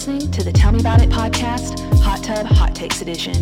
listening 0.00 0.30
to 0.30 0.42
the 0.42 0.50
Tell 0.50 0.72
Me 0.72 0.80
About 0.80 1.02
It 1.02 1.10
podcast, 1.10 1.78
Hot 2.00 2.24
Tub 2.24 2.46
Hot 2.46 2.74
Takes 2.74 3.02
Edition. 3.02 3.34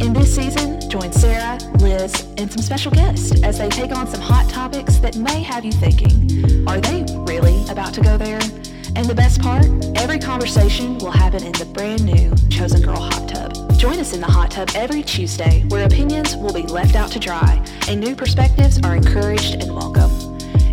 In 0.00 0.12
this 0.12 0.34
season, 0.34 0.80
join 0.90 1.12
Sarah, 1.12 1.56
Liz, 1.78 2.26
and 2.36 2.50
some 2.50 2.62
special 2.62 2.90
guests 2.90 3.44
as 3.44 3.58
they 3.58 3.68
take 3.68 3.92
on 3.92 4.08
some 4.08 4.20
hot 4.20 4.50
topics 4.50 4.96
that 4.96 5.14
may 5.14 5.40
have 5.40 5.64
you 5.64 5.70
thinking, 5.70 6.66
are 6.66 6.80
they 6.80 7.04
really 7.18 7.64
about 7.70 7.94
to 7.94 8.00
go 8.00 8.18
there? 8.18 8.40
And 8.96 9.06
the 9.06 9.14
best 9.14 9.40
part, 9.40 9.66
every 9.94 10.18
conversation 10.18 10.98
will 10.98 11.12
happen 11.12 11.44
in 11.44 11.52
the 11.52 11.66
brand 11.66 12.04
new 12.04 12.34
Chosen 12.48 12.82
Girl 12.82 12.98
Hot 12.98 13.28
Tub. 13.28 13.78
Join 13.78 14.00
us 14.00 14.12
in 14.12 14.20
the 14.20 14.26
hot 14.26 14.50
tub 14.50 14.68
every 14.74 15.04
Tuesday 15.04 15.64
where 15.68 15.86
opinions 15.86 16.34
will 16.34 16.52
be 16.52 16.62
left 16.62 16.96
out 16.96 17.12
to 17.12 17.20
dry 17.20 17.64
and 17.86 18.00
new 18.00 18.16
perspectives 18.16 18.80
are 18.82 18.96
encouraged 18.96 19.62
and 19.62 19.72
welcome. 19.72 20.10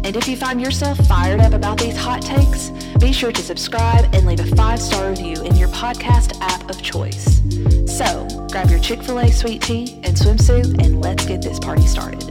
And 0.03 0.15
if 0.15 0.27
you 0.27 0.35
find 0.35 0.59
yourself 0.59 0.97
fired 1.05 1.41
up 1.41 1.53
about 1.53 1.77
these 1.77 1.95
hot 1.95 2.23
takes, 2.23 2.71
be 2.97 3.13
sure 3.13 3.31
to 3.31 3.41
subscribe 3.41 4.05
and 4.13 4.25
leave 4.25 4.39
a 4.39 4.55
five 4.55 4.79
star 4.79 5.09
review 5.09 5.43
in 5.43 5.55
your 5.55 5.69
podcast 5.69 6.37
app 6.41 6.69
of 6.69 6.81
choice. 6.81 7.41
So, 7.97 8.27
grab 8.51 8.69
your 8.69 8.79
Chick 8.79 9.03
fil 9.03 9.19
A 9.19 9.31
sweet 9.31 9.61
tea 9.61 9.99
and 10.03 10.15
swimsuit 10.15 10.83
and 10.83 11.01
let's 11.01 11.25
get 11.25 11.41
this 11.41 11.59
party 11.59 11.85
started. 11.85 12.23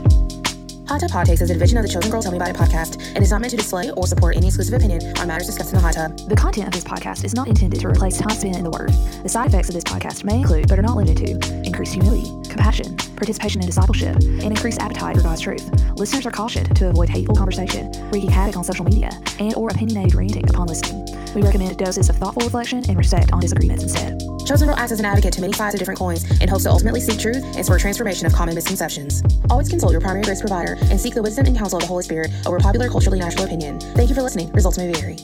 Hot 0.87 1.01
Tub 1.01 1.11
Hot 1.11 1.25
Takes 1.25 1.41
is 1.41 1.49
a 1.49 1.53
division 1.53 1.77
of 1.77 1.83
the 1.83 1.91
Chosen 1.91 2.09
Girl 2.09 2.21
Tell 2.21 2.31
Me 2.31 2.37
About 2.37 2.49
It 2.49 2.55
podcast 2.55 3.05
and 3.13 3.21
is 3.21 3.31
not 3.31 3.41
meant 3.41 3.51
to 3.51 3.57
display 3.57 3.91
or 3.91 4.07
support 4.07 4.37
any 4.37 4.47
exclusive 4.47 4.73
opinion 4.73 5.17
on 5.17 5.27
matters 5.27 5.47
discussed 5.47 5.73
in 5.73 5.75
the 5.75 5.81
hot 5.81 5.95
tub. 5.95 6.17
The 6.29 6.35
content 6.35 6.67
of 6.67 6.73
this 6.73 6.85
podcast 6.85 7.25
is 7.25 7.35
not 7.35 7.49
intended 7.49 7.81
to 7.81 7.89
replace 7.89 8.17
time 8.17 8.29
spent 8.29 8.55
in 8.55 8.63
the 8.63 8.69
Word. 8.69 8.89
The 9.21 9.27
side 9.27 9.49
effects 9.49 9.67
of 9.67 9.75
this 9.75 9.83
podcast 9.83 10.23
may 10.23 10.37
include, 10.37 10.69
but 10.69 10.79
are 10.79 10.83
not 10.83 10.95
limited 10.95 11.41
to, 11.41 11.63
increased 11.65 11.93
humility, 11.93 12.46
compassion, 12.57 12.97
participation 13.15 13.61
in 13.61 13.67
discipleship, 13.67 14.15
and 14.15 14.43
increased 14.45 14.81
appetite 14.81 15.15
for 15.15 15.23
God's 15.23 15.41
truth. 15.41 15.69
Listeners 15.95 16.25
are 16.25 16.31
cautioned 16.31 16.75
to 16.75 16.89
avoid 16.89 17.07
hateful 17.07 17.35
conversation, 17.35 17.91
wreaking 18.11 18.31
havoc 18.31 18.57
on 18.57 18.63
social 18.63 18.83
media, 18.83 19.11
and 19.39 19.53
or 19.55 19.69
opinionated 19.69 20.15
ranting 20.15 20.49
upon 20.49 20.67
listening. 20.67 21.05
We 21.35 21.41
recommend 21.41 21.77
doses 21.77 22.09
of 22.09 22.15
thoughtful 22.15 22.41
reflection 22.41 22.83
and 22.89 22.97
respect 22.97 23.31
on 23.31 23.39
disagreements 23.39 23.83
instead. 23.83 24.19
Chosen 24.45 24.67
Girl 24.67 24.77
acts 24.77 24.91
as 24.91 24.99
an 24.99 25.05
advocate 25.05 25.33
to 25.33 25.41
many 25.41 25.53
sides 25.53 25.75
of 25.75 25.79
different 25.79 25.99
coins 25.99 26.25
and 26.41 26.49
hopes 26.49 26.63
to 26.63 26.71
ultimately 26.71 26.99
seek 26.99 27.19
truth 27.19 27.43
and 27.55 27.65
spur 27.65 27.77
transformation 27.77 28.25
of 28.25 28.33
common 28.33 28.55
misconceptions. 28.55 29.21
Always 29.49 29.69
consult 29.69 29.91
your 29.91 30.01
primary 30.01 30.23
grace 30.23 30.39
provider 30.39 30.77
and 30.89 30.99
seek 30.99 31.13
the 31.13 31.21
wisdom 31.21 31.45
and 31.45 31.55
counsel 31.57 31.77
of 31.77 31.83
the 31.83 31.87
Holy 31.87 32.03
Spirit 32.03 32.31
over 32.45 32.57
popular 32.59 32.89
culturally 32.89 33.19
natural 33.19 33.45
opinion. 33.45 33.79
Thank 33.79 34.09
you 34.09 34.15
for 34.15 34.23
listening. 34.23 34.51
Results 34.53 34.77
may 34.77 34.91
vary. 34.91 35.17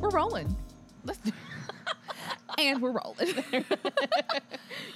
We're 0.00 0.10
rolling. 0.10 0.56
Let's 1.04 1.18
do 1.20 1.30
and 2.68 2.80
we're 2.82 2.92
rolling. 2.92 3.34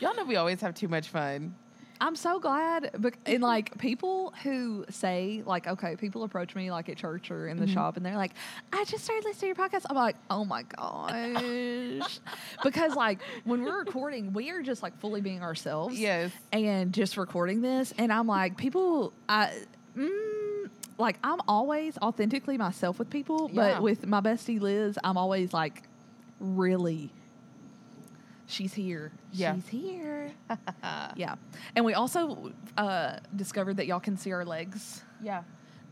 Y'all 0.00 0.14
know 0.14 0.24
we 0.24 0.36
always 0.36 0.60
have 0.60 0.74
too 0.74 0.88
much 0.88 1.08
fun. 1.08 1.54
I'm 2.00 2.14
so 2.14 2.38
glad, 2.38 2.92
bec- 2.98 3.18
and 3.26 3.42
like 3.42 3.76
people 3.78 4.32
who 4.44 4.84
say 4.88 5.42
like, 5.44 5.66
okay, 5.66 5.96
people 5.96 6.22
approach 6.22 6.54
me 6.54 6.70
like 6.70 6.88
at 6.88 6.96
church 6.96 7.28
or 7.32 7.48
in 7.48 7.56
the 7.58 7.66
shop, 7.66 7.96
and 7.96 8.06
they're 8.06 8.14
like, 8.16 8.34
I 8.72 8.84
just 8.84 9.02
started 9.04 9.24
listening 9.24 9.52
to 9.54 9.60
your 9.60 9.68
podcast. 9.68 9.84
I'm 9.90 9.96
like, 9.96 10.14
oh 10.30 10.44
my 10.44 10.62
gosh, 10.62 12.20
because 12.62 12.94
like 12.94 13.18
when 13.42 13.64
we're 13.64 13.80
recording, 13.80 14.32
we 14.32 14.50
are 14.50 14.62
just 14.62 14.80
like 14.80 14.96
fully 15.00 15.20
being 15.20 15.42
ourselves. 15.42 15.98
Yes. 15.98 16.30
and 16.52 16.92
just 16.94 17.16
recording 17.16 17.62
this, 17.62 17.92
and 17.98 18.12
I'm 18.12 18.26
like, 18.28 18.56
people, 18.56 19.12
I. 19.28 19.52
Mm, 19.96 20.70
like 20.98 21.16
I'm 21.24 21.40
always 21.48 21.98
authentically 21.98 22.58
myself 22.58 23.00
with 23.00 23.10
people, 23.10 23.50
Yeah. 23.52 23.72
but 23.74 23.82
with 23.82 24.06
my 24.06 24.20
bestie 24.20 24.60
Liz, 24.60 24.98
I'm 25.02 25.16
always 25.16 25.52
like, 25.52 25.82
really, 26.38 27.10
she's 28.48 28.74
here. 28.74 29.12
Yeah. 29.32 29.54
She's 29.54 29.68
here. 29.68 30.32
yeah. 31.14 31.36
And 31.76 31.84
we 31.84 31.94
also 31.94 32.52
uh, 32.76 33.18
discovered 33.36 33.76
that 33.76 33.86
y'all 33.86 34.00
can 34.00 34.16
see 34.16 34.32
our 34.32 34.44
legs. 34.44 35.02
Yeah. 35.22 35.42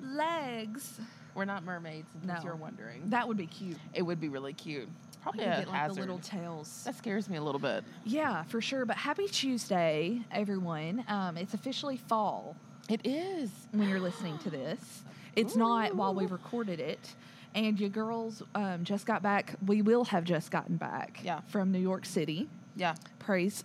Legs. 0.01 0.99
We're 1.35 1.45
not 1.45 1.65
mermaids, 1.65 2.09
in 2.15 2.29
case 2.29 2.39
No. 2.39 2.45
you're 2.45 2.57
wondering. 2.57 3.03
That 3.11 3.29
would 3.29 3.37
be 3.37 3.47
cute. 3.47 3.77
it 3.95 4.03
would 4.03 4.21
be 4.21 4.29
really 4.29 4.55
cute. 4.55 4.89
We 4.89 5.23
Probably 5.23 5.45
a 5.45 5.49
get 5.59 5.69
like 5.69 5.77
hazard. 5.77 5.97
the 5.97 6.01
little 6.01 6.19
tails. 6.21 6.83
that 6.85 6.97
scares 6.97 7.29
me 7.29 7.37
a 7.37 7.43
little 7.43 7.59
bit. 7.61 7.85
Yeah, 8.05 8.45
for 8.45 8.61
sure. 8.61 8.85
But 8.87 8.97
happy 8.97 9.27
Tuesday, 9.27 10.23
everyone. 10.31 11.05
Um, 11.09 11.37
it's 11.37 11.53
officially 11.53 11.97
fall 11.97 12.57
It 12.89 13.01
is. 13.05 13.51
when 13.73 13.89
you're 13.89 14.01
listening 14.01 14.39
to 14.39 14.51
this. 14.51 15.03
It's 15.35 15.57
not 15.57 15.95
while 15.95 16.15
we 16.15 16.25
recorded 16.27 16.81
it. 16.81 17.15
And 17.57 17.81
you 17.81 17.89
girls 17.89 18.43
um, 18.55 18.85
just 18.85 19.07
got 19.07 19.23
back. 19.23 19.57
We 19.67 19.83
will 19.83 20.05
have 20.05 20.25
just 20.25 20.51
gotten 20.51 20.77
back 20.77 21.21
Yeah. 21.25 21.41
from 21.49 21.73
New 21.73 21.79
York 21.81 22.05
City. 22.07 22.49
Yeah. 22.77 22.95
Praise 23.19 23.65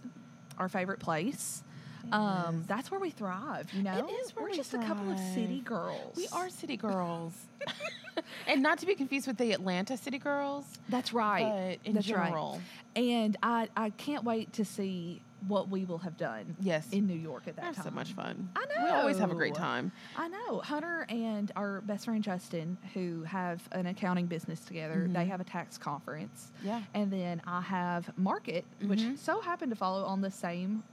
our 0.58 0.70
favorite 0.70 1.00
place. 1.00 1.62
Um, 2.12 2.64
that's 2.68 2.90
where 2.90 3.00
we 3.00 3.10
thrive, 3.12 3.72
you 3.74 3.84
know? 3.84 4.10
is 4.24 4.36
where 4.36 4.46
We're 4.46 4.52
we 4.52 4.56
just 4.58 4.74
a 4.74 4.80
couple 4.80 5.12
of 5.12 5.20
city 5.20 5.60
girls. 5.60 6.16
We 6.18 6.28
are 6.34 6.50
city 6.50 6.76
girls. 6.76 7.34
and 8.48 8.64
not 8.64 8.80
to 8.80 8.86
be 8.88 8.96
confused 8.96 9.28
with 9.28 9.38
the 9.38 9.52
Atlanta 9.52 9.96
city 9.98 10.18
girls, 10.18 10.66
That's 10.90 11.14
right. 11.14 11.78
but 11.84 11.88
in 11.88 11.94
That's 11.96 12.08
general. 12.08 12.54
right. 12.96 13.04
And 13.04 13.38
I, 13.44 13.70
I 13.78 13.92
can't 13.92 14.24
wait 14.24 14.54
to 14.54 14.66
see 14.66 15.22
what 15.48 15.70
we 15.70 15.86
will 15.86 15.98
have 16.00 16.18
done 16.18 16.56
Yes. 16.60 16.88
in 16.92 17.08
New 17.08 17.16
York 17.18 17.48
at 17.48 17.56
that 17.56 17.66
have 17.66 17.76
time. 17.76 17.84
so 17.86 17.92
much 17.92 18.14
fun. 18.14 18.50
I 18.56 18.66
know 18.66 18.84
We 18.86 18.90
always 18.92 19.18
have 19.18 19.32
a 19.32 19.36
great 19.36 19.56
time. 19.56 19.92
I 20.16 20.28
know. 20.28 20.60
Hunter 20.60 21.06
and 21.10 21.52
our 21.56 21.82
best 21.82 22.06
friend 22.06 22.24
Justin, 22.24 22.78
who 22.94 23.24
have 23.24 23.68
an 23.72 23.88
accounting 23.88 24.28
business 24.28 24.60
together, 24.62 25.08
they 25.10 25.26
have 25.26 25.42
a 25.42 25.44
tax 25.44 25.78
conference. 25.78 26.52
Mm-hmm. 26.60 26.68
Yeah. 26.68 26.82
And 26.94 27.12
then 27.12 27.42
I 27.48 27.62
have 27.62 28.16
Market, 28.18 28.66
which 28.86 29.00
Mhm. 29.02 29.18
so 29.18 29.42
happened 29.42 29.72
to 29.72 29.76
follow 29.76 30.06
on 30.06 30.22
the 30.22 30.32
same 30.32 30.84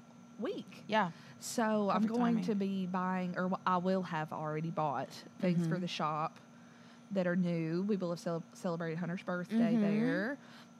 week. 0.40 0.84
Yeah. 0.86 1.10
So 1.40 1.90
I'm 1.90 2.06
going 2.06 2.36
timing. 2.36 2.44
to 2.44 2.54
be 2.54 2.86
buying, 2.86 3.34
or 3.36 3.50
I 3.66 3.76
will 3.76 4.02
have 4.02 4.32
already 4.32 4.70
bought 4.70 5.10
things 5.40 5.60
Mm-hmm. 5.60 5.72
for 5.72 5.78
the 5.78 5.86
shop 5.88 6.38
that 7.10 7.26
are 7.26 7.36
new. 7.36 7.82
We 7.82 7.96
will 7.96 8.10
have 8.10 8.20
cel- 8.20 8.42
celebrated 8.54 8.98
Hunter's 8.98 9.22
birthday 9.22 9.74
Mhm. 9.74 9.80
there. 9.80 10.38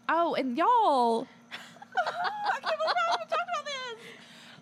Oh, 0.08 0.34
and 0.34 0.56
y'all, 0.56 1.26
I 1.52 2.60
can't 2.60 2.62
believe 2.78 2.94
I 2.96 3.10
haven't 3.10 3.28
talked 3.28 3.48
about 3.48 3.64
this. 3.64 4.04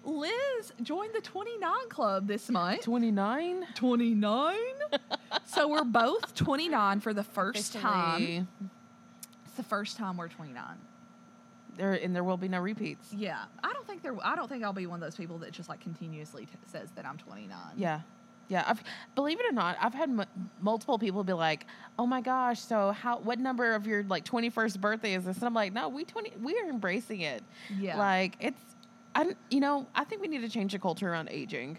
Liz 0.06 0.72
joined 0.83 1.12
the 1.15 1.21
29 1.21 1.89
club 1.89 2.27
this 2.27 2.49
month. 2.49 2.83
29? 2.83 3.67
29? 3.75 4.56
so 5.47 5.69
we're 5.69 5.84
both 5.84 6.34
29 6.34 7.00
for 7.00 7.12
the 7.12 7.25
first 7.25 7.72
time. 7.75 8.49
It's 9.45 9.56
the 9.56 9.62
first 9.65 9.97
time 9.97 10.16
we're 10.16 10.28
29. 10.28 10.62
There, 11.77 11.93
and 11.93 12.15
there 12.16 12.25
will 12.25 12.39
be 12.39 12.49
no 12.49 12.61
repeats. 12.61 13.12
Yeah, 13.12 13.45
I 13.62 13.72
don't 13.72 13.87
think 13.87 14.03
there. 14.03 14.16
I 14.25 14.34
don't 14.34 14.49
think 14.49 14.65
I'll 14.65 14.72
be 14.72 14.87
one 14.87 15.03
of 15.03 15.06
those 15.06 15.16
people 15.16 15.39
that 15.39 15.53
just 15.53 15.69
like 15.69 15.81
continuously 15.81 16.47
t- 16.47 16.53
says 16.66 16.89
that 16.95 17.05
I'm 17.05 17.19
29. 17.19 17.55
Yeah. 17.77 18.00
Yeah, 18.49 18.62
I've, 18.65 18.83
believe 19.16 19.41
it 19.41 19.47
or 19.47 19.53
not, 19.53 19.77
I've 19.81 19.93
had 19.93 20.09
m- 20.09 20.25
multiple 20.61 21.00
people 21.00 21.25
be 21.25 21.33
like, 21.33 21.66
"Oh 21.99 22.06
my 22.06 22.21
gosh, 22.21 22.61
so 22.61 22.93
how? 22.93 23.19
What 23.19 23.41
number 23.41 23.75
of 23.75 23.89
your 23.89 24.05
like 24.05 24.25
twenty 24.25 24.50
first 24.50 24.81
birthday 24.81 25.15
is 25.15 25.25
this?" 25.25 25.39
And 25.39 25.47
I'm 25.47 25.55
like, 25.55 25.72
"No, 25.72 25.89
we 25.89 26.05
twenty, 26.05 26.33
we 26.41 26.56
are 26.61 26.69
embracing 26.69 27.22
it. 27.22 27.43
Yeah. 27.77 27.99
like 27.99 28.37
it's, 28.39 28.61
I, 29.16 29.34
you 29.50 29.60
know, 29.60 29.87
I 29.94 30.04
think 30.04 30.21
we 30.22 30.28
need 30.28 30.43
to 30.43 30.49
change 30.49 30.72
the 30.72 30.78
culture 30.78 31.10
around 31.10 31.28
aging. 31.31 31.78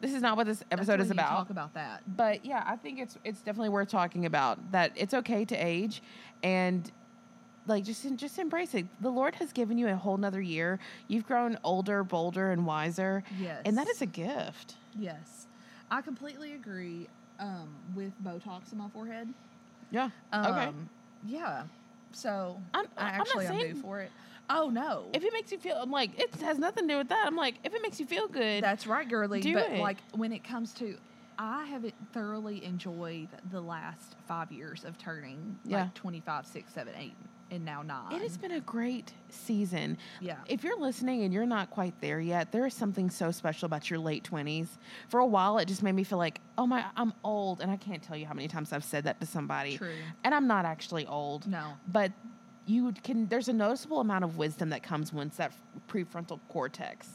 This 0.00 0.12
is 0.12 0.20
not 0.20 0.36
what 0.36 0.46
this 0.46 0.62
episode 0.70 1.00
is 1.00 1.10
about. 1.10 1.30
Talk 1.30 1.50
about 1.50 1.72
that. 1.74 2.02
but 2.16 2.44
yeah, 2.44 2.62
I 2.66 2.76
think 2.76 2.98
it's 2.98 3.16
it's 3.24 3.40
definitely 3.40 3.70
worth 3.70 3.88
talking 3.88 4.26
about 4.26 4.72
that. 4.72 4.92
It's 4.96 5.14
okay 5.14 5.44
to 5.46 5.54
age, 5.56 6.02
and 6.42 6.90
like 7.66 7.84
just 7.84 8.04
just 8.16 8.38
embrace 8.38 8.74
it. 8.74 8.86
The 9.00 9.08
Lord 9.08 9.34
has 9.36 9.52
given 9.52 9.78
you 9.78 9.88
a 9.88 9.94
whole 9.96 10.16
nother 10.18 10.42
year. 10.42 10.78
You've 11.08 11.26
grown 11.26 11.56
older, 11.64 12.02
bolder, 12.04 12.50
and 12.50 12.66
wiser. 12.66 13.22
Yes. 13.40 13.62
and 13.64 13.78
that 13.78 13.88
is 13.88 14.02
a 14.02 14.06
gift. 14.06 14.74
Yes, 14.98 15.46
I 15.90 16.02
completely 16.02 16.52
agree 16.54 17.08
um, 17.38 17.74
with 17.94 18.12
Botox 18.22 18.72
in 18.72 18.78
my 18.78 18.88
forehead. 18.90 19.28
Yeah. 19.90 20.10
Um, 20.32 20.46
okay. 20.52 20.70
Yeah. 21.26 21.62
So 22.12 22.60
I'm- 22.74 22.86
I 22.98 23.02
I'm 23.10 23.16
not 23.18 23.20
actually 23.20 23.46
I'm 23.46 23.58
due 23.58 23.74
for 23.80 24.00
it. 24.00 24.10
Oh 24.50 24.68
no. 24.70 25.06
If 25.14 25.24
it 25.24 25.32
makes 25.32 25.50
you 25.52 25.58
feel, 25.58 25.76
I'm 25.80 25.90
like, 25.90 26.18
it 26.20 26.34
has 26.36 26.58
nothing 26.58 26.86
to 26.88 26.94
do 26.94 26.98
with 26.98 27.08
that. 27.08 27.26
I'm 27.26 27.36
like, 27.36 27.56
if 27.64 27.74
it 27.74 27.82
makes 27.82 27.98
you 27.98 28.06
feel 28.06 28.28
good, 28.28 28.62
That's 28.62 28.86
right, 28.86 29.08
girly. 29.08 29.40
Do 29.40 29.54
but 29.54 29.70
it. 29.72 29.78
like 29.80 29.98
when 30.12 30.32
it 30.32 30.44
comes 30.44 30.72
to, 30.74 30.96
I 31.38 31.64
have 31.66 31.84
thoroughly 32.12 32.64
enjoyed 32.64 33.28
the 33.50 33.60
last 33.60 34.16
five 34.28 34.52
years 34.52 34.84
of 34.84 34.98
turning 34.98 35.58
Yeah. 35.64 35.82
like 35.84 35.94
25, 35.94 36.46
6, 36.46 36.72
7, 36.72 36.92
8, 36.96 37.12
and 37.50 37.64
now 37.64 37.82
9. 37.82 38.12
it 38.12 38.22
has 38.22 38.36
been 38.36 38.52
a 38.52 38.60
great 38.60 39.12
season. 39.30 39.98
Yeah. 40.20 40.36
If 40.46 40.62
you're 40.62 40.78
listening 40.78 41.22
and 41.24 41.32
you're 41.34 41.46
not 41.46 41.70
quite 41.70 41.98
there 42.00 42.20
yet, 42.20 42.52
there 42.52 42.66
is 42.66 42.74
something 42.74 43.10
so 43.10 43.30
special 43.32 43.66
about 43.66 43.90
your 43.90 43.98
late 43.98 44.28
20s. 44.30 44.68
For 45.08 45.18
a 45.20 45.26
while, 45.26 45.58
it 45.58 45.66
just 45.66 45.82
made 45.82 45.92
me 45.94 46.04
feel 46.04 46.18
like, 46.18 46.40
oh 46.56 46.66
my, 46.66 46.84
I'm 46.96 47.12
old. 47.24 47.60
And 47.60 47.70
I 47.70 47.76
can't 47.76 48.02
tell 48.02 48.16
you 48.16 48.26
how 48.26 48.34
many 48.34 48.46
times 48.46 48.72
I've 48.72 48.84
said 48.84 49.04
that 49.04 49.18
to 49.20 49.26
somebody. 49.26 49.76
True. 49.78 49.90
And 50.22 50.34
I'm 50.34 50.46
not 50.46 50.64
actually 50.66 51.06
old. 51.06 51.48
No. 51.48 51.72
But 51.90 52.12
you 52.66 52.92
can, 53.02 53.26
there's 53.28 53.48
a 53.48 53.52
noticeable 53.52 54.00
amount 54.00 54.24
of 54.24 54.36
wisdom 54.38 54.70
that 54.70 54.82
comes 54.82 55.12
once 55.12 55.36
that 55.36 55.52
prefrontal 55.88 56.40
cortex 56.48 57.08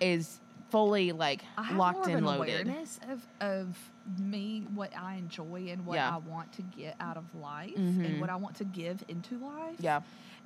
is 0.00 0.40
fully 0.70 1.12
like 1.12 1.42
locked 1.72 1.98
more 1.98 2.02
of 2.02 2.08
and 2.08 2.18
an 2.18 2.24
loaded. 2.24 2.60
awareness 2.66 3.00
of, 3.10 3.26
of 3.40 3.78
me, 4.18 4.64
what 4.74 4.90
I 4.96 5.14
enjoy 5.16 5.66
and 5.70 5.84
what 5.84 5.96
Yeah. 5.96 6.14
I 6.14 6.18
want 6.18 6.52
to 6.54 6.62
get 6.62 6.94
out 7.00 7.16
of 7.16 7.24
life 7.34 7.74
Mhm. 7.76 8.04
and 8.06 8.20
what 8.20 8.30
I 8.30 8.36
want 8.36 8.56
to 8.56 8.64
give 8.64 9.04
into 9.08 9.36
life. 9.38 9.76
Yeah. 9.80 10.00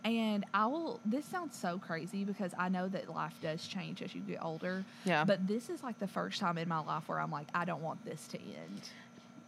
And 0.04 0.44
I 0.52 0.66
will, 0.66 1.00
this 1.06 1.24
sounds 1.24 1.56
so 1.56 1.78
crazy 1.78 2.24
because 2.24 2.52
I 2.58 2.68
know 2.68 2.88
that 2.88 3.08
life 3.08 3.34
does 3.40 3.66
change 3.66 4.02
as 4.02 4.14
you 4.14 4.20
get 4.20 4.42
older. 4.44 4.84
Yeah. 5.06 5.24
But 5.24 5.46
this 5.46 5.70
is 5.70 5.82
like 5.82 5.98
the 5.98 6.06
first 6.06 6.40
time 6.40 6.58
in 6.58 6.68
my 6.68 6.80
life 6.80 7.08
where 7.08 7.18
I'm 7.20 7.30
like, 7.30 7.46
I 7.54 7.64
don't 7.64 7.82
want 7.82 8.04
this 8.04 8.26
to 8.28 8.38
end. 8.38 8.82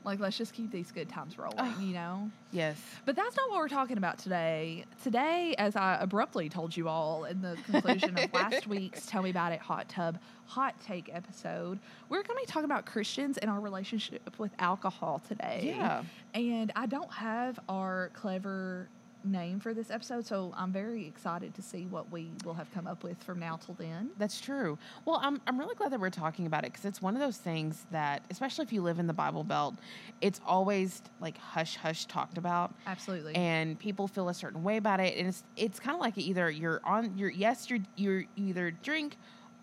Like, 0.07 0.21
let's 0.21 0.39
just 0.39 0.55
keep 0.55 0.71
these 0.71 0.93
good 0.93 1.09
times 1.09 1.37
rolling, 1.37 1.75
you 1.81 1.93
know? 1.93 2.31
Yes. 2.53 2.81
But 3.05 3.17
that's 3.17 3.37
not 3.37 3.51
what 3.51 3.59
we're 3.59 3.69
talking 3.69 3.99
about 3.99 4.19
today. 4.19 4.85
Today, 5.03 5.57
as 5.59 5.75
I 5.75 5.99
abruptly 6.01 6.49
told 6.49 6.77
you 6.77 6.89
all 6.89 7.25
in 7.25 7.43
the 7.43 7.59
conclusion 7.67 8.17
of 8.17 8.33
last 8.33 8.69
week's 8.69 9.05
Tell 9.07 9.21
Me 9.23 9.31
About 9.31 9.51
It 9.51 9.59
Hot 9.59 9.89
Tub 9.89 10.19
Hot 10.47 10.81
Take 10.81 11.11
episode, 11.13 11.81
we're 12.09 12.23
going 12.23 12.39
to 12.39 12.47
be 12.47 12.47
talking 12.47 12.67
about 12.67 12.87
Christians 12.87 13.37
and 13.37 13.51
our 13.51 13.59
relationship 13.59 14.39
with 14.39 14.53
alcohol 14.61 15.21
today. 15.27 15.75
Yeah. 15.77 16.05
And 16.35 16.71
I 16.77 16.87
don't 16.87 17.13
have 17.13 17.59
our 17.69 18.11
clever 18.15 18.89
name 19.27 19.61
for 19.61 19.75
this 19.75 19.91
episode, 19.91 20.25
so 20.27 20.53
I'm 20.57 20.73
very 20.73 21.07
excited 21.07 21.55
to 21.55 21.63
see 21.63 21.87
what 21.87 22.11
we 22.11 22.31
will 22.45 22.55
have 22.55 22.73
come 22.73 22.87
up 22.87 23.03
with 23.03 23.23
from 23.23 23.39
now 23.39 23.57
till 23.57 23.75
then. 23.75 24.11
That's 24.19 24.41
true. 24.41 24.79
Well, 25.05 25.21
I'm, 25.23 25.41
I'm 25.47 25.59
really 25.59 25.75
glad 25.75 25.93
that 25.93 26.01
we're 26.01 26.11
talking 26.11 26.47
about 26.47 26.65
it 26.65 26.73
because 26.73 26.85
it's 26.85 27.03
one 27.03 27.15
of 27.15 27.21
those 27.21 27.37
things 27.37 27.87
that, 27.91 28.25
especially 28.31 28.65
if 28.65 28.73
you 28.73 28.83
live 28.83 28.99
in 28.99 29.07
the 29.07 29.13
Bible 29.13 29.45
Belt, 29.45 29.75
it's 30.21 30.41
always 30.47 31.03
like 31.21 31.39
hush 31.39 31.77
hush 31.77 32.07
talked 32.07 32.39
about. 32.39 32.75
Absolutely. 32.87 33.35
And 33.35 33.79
people 33.79 34.09
feel 34.09 34.29
a 34.29 34.35
certain 34.35 34.63
way 34.63 34.77
about 34.77 35.01
it, 35.01 35.17
and 35.17 35.29
it's 35.29 35.45
it's 35.57 35.81
kind 35.81 35.95
of 35.95 36.01
like 36.01 36.17
either 36.17 36.51
you're 36.51 36.81
on 36.85 37.17
you're 37.17 37.31
yes 37.31 37.69
you're 37.71 37.81
you're 37.97 38.25
either 38.37 38.71
drink, 38.71 39.17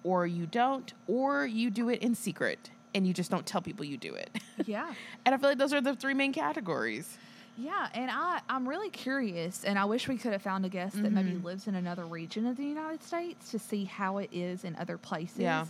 or 0.03 0.27
you 0.27 0.45
don't, 0.45 0.93
or 1.07 1.45
you 1.45 1.69
do 1.69 1.89
it 1.89 2.01
in 2.01 2.15
secret 2.15 2.69
and 2.95 3.07
you 3.07 3.13
just 3.13 3.31
don't 3.31 3.45
tell 3.45 3.61
people 3.61 3.85
you 3.85 3.97
do 3.97 4.13
it. 4.13 4.29
yeah. 4.65 4.93
and 5.25 5.33
I 5.33 5.37
feel 5.37 5.49
like 5.49 5.57
those 5.57 5.73
are 5.73 5.81
the 5.81 5.95
three 5.95 6.13
main 6.13 6.33
categories. 6.33 7.17
Yeah, 7.57 7.87
and 7.93 8.09
I, 8.09 8.41
I'm 8.49 8.67
really 8.67 8.89
curious, 8.89 9.63
and 9.63 9.77
I 9.77 9.85
wish 9.85 10.07
we 10.07 10.17
could 10.17 10.31
have 10.31 10.41
found 10.41 10.65
a 10.65 10.69
guest 10.69 11.01
that 11.03 11.11
maybe 11.11 11.33
lives 11.35 11.67
in 11.67 11.75
another 11.75 12.05
region 12.05 12.47
of 12.47 12.57
the 12.57 12.63
United 12.65 13.03
States 13.03 13.51
to 13.51 13.59
see 13.59 13.85
how 13.85 14.17
it 14.17 14.29
is 14.31 14.63
in 14.63 14.75
other 14.77 14.97
places. 14.97 15.37
Yeah. 15.39 15.65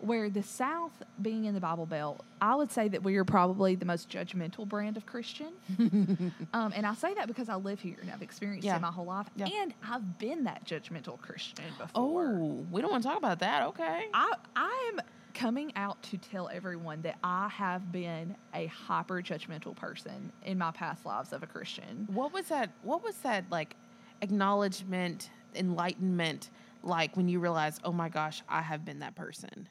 Where 0.00 0.30
the 0.30 0.42
South, 0.42 0.92
being 1.20 1.44
in 1.44 1.54
the 1.54 1.60
Bible 1.60 1.84
Belt, 1.86 2.24
I 2.40 2.54
would 2.54 2.70
say 2.72 2.88
that 2.88 3.02
we 3.02 3.16
are 3.16 3.24
probably 3.24 3.74
the 3.74 3.84
most 3.84 4.08
judgmental 4.08 4.66
brand 4.66 4.96
of 4.96 5.04
Christian. 5.06 5.48
um, 6.54 6.72
and 6.74 6.86
I 6.86 6.94
say 6.94 7.12
that 7.14 7.26
because 7.28 7.48
I 7.50 7.56
live 7.56 7.80
here 7.80 7.96
and 8.00 8.10
I've 8.10 8.22
experienced 8.22 8.64
Yeah. 8.66 8.76
it 8.76 8.80
my 8.80 8.90
whole 8.90 9.06
life, 9.06 9.26
Yeah. 9.36 9.46
and 9.60 9.74
I've 9.88 10.18
been 10.18 10.44
that 10.44 10.64
judgmental 10.64 11.20
Christian 11.20 11.64
before. 11.78 12.24
Oh, 12.26 12.66
we 12.70 12.80
don't 12.80 12.90
want 12.90 13.02
to 13.02 13.08
talk 13.10 13.18
about 13.18 13.40
that. 13.40 13.62
Okay. 13.68 14.06
I 14.14 14.32
I 14.54 14.92
am 14.94 15.00
coming 15.36 15.70
out 15.76 16.02
to 16.02 16.16
tell 16.16 16.48
everyone 16.48 17.02
that 17.02 17.18
I 17.22 17.48
have 17.48 17.92
been 17.92 18.34
a 18.54 18.66
hyper 18.66 19.20
judgmental 19.20 19.76
person 19.76 20.32
in 20.46 20.56
my 20.56 20.70
past 20.70 21.04
lives 21.04 21.34
of 21.34 21.42
a 21.42 21.46
Christian. 21.46 22.08
What 22.10 22.32
was 22.32 22.46
that? 22.46 22.70
What 22.82 23.04
was 23.04 23.16
that 23.18 23.44
like 23.50 23.76
acknowledgement, 24.22 25.28
enlightenment 25.54 26.48
like 26.82 27.18
when 27.18 27.28
you 27.28 27.38
realize, 27.38 27.78
oh 27.84 27.92
my 27.92 28.08
gosh, 28.08 28.42
I 28.48 28.62
have 28.62 28.86
been 28.86 29.00
that 29.00 29.14
person? 29.14 29.68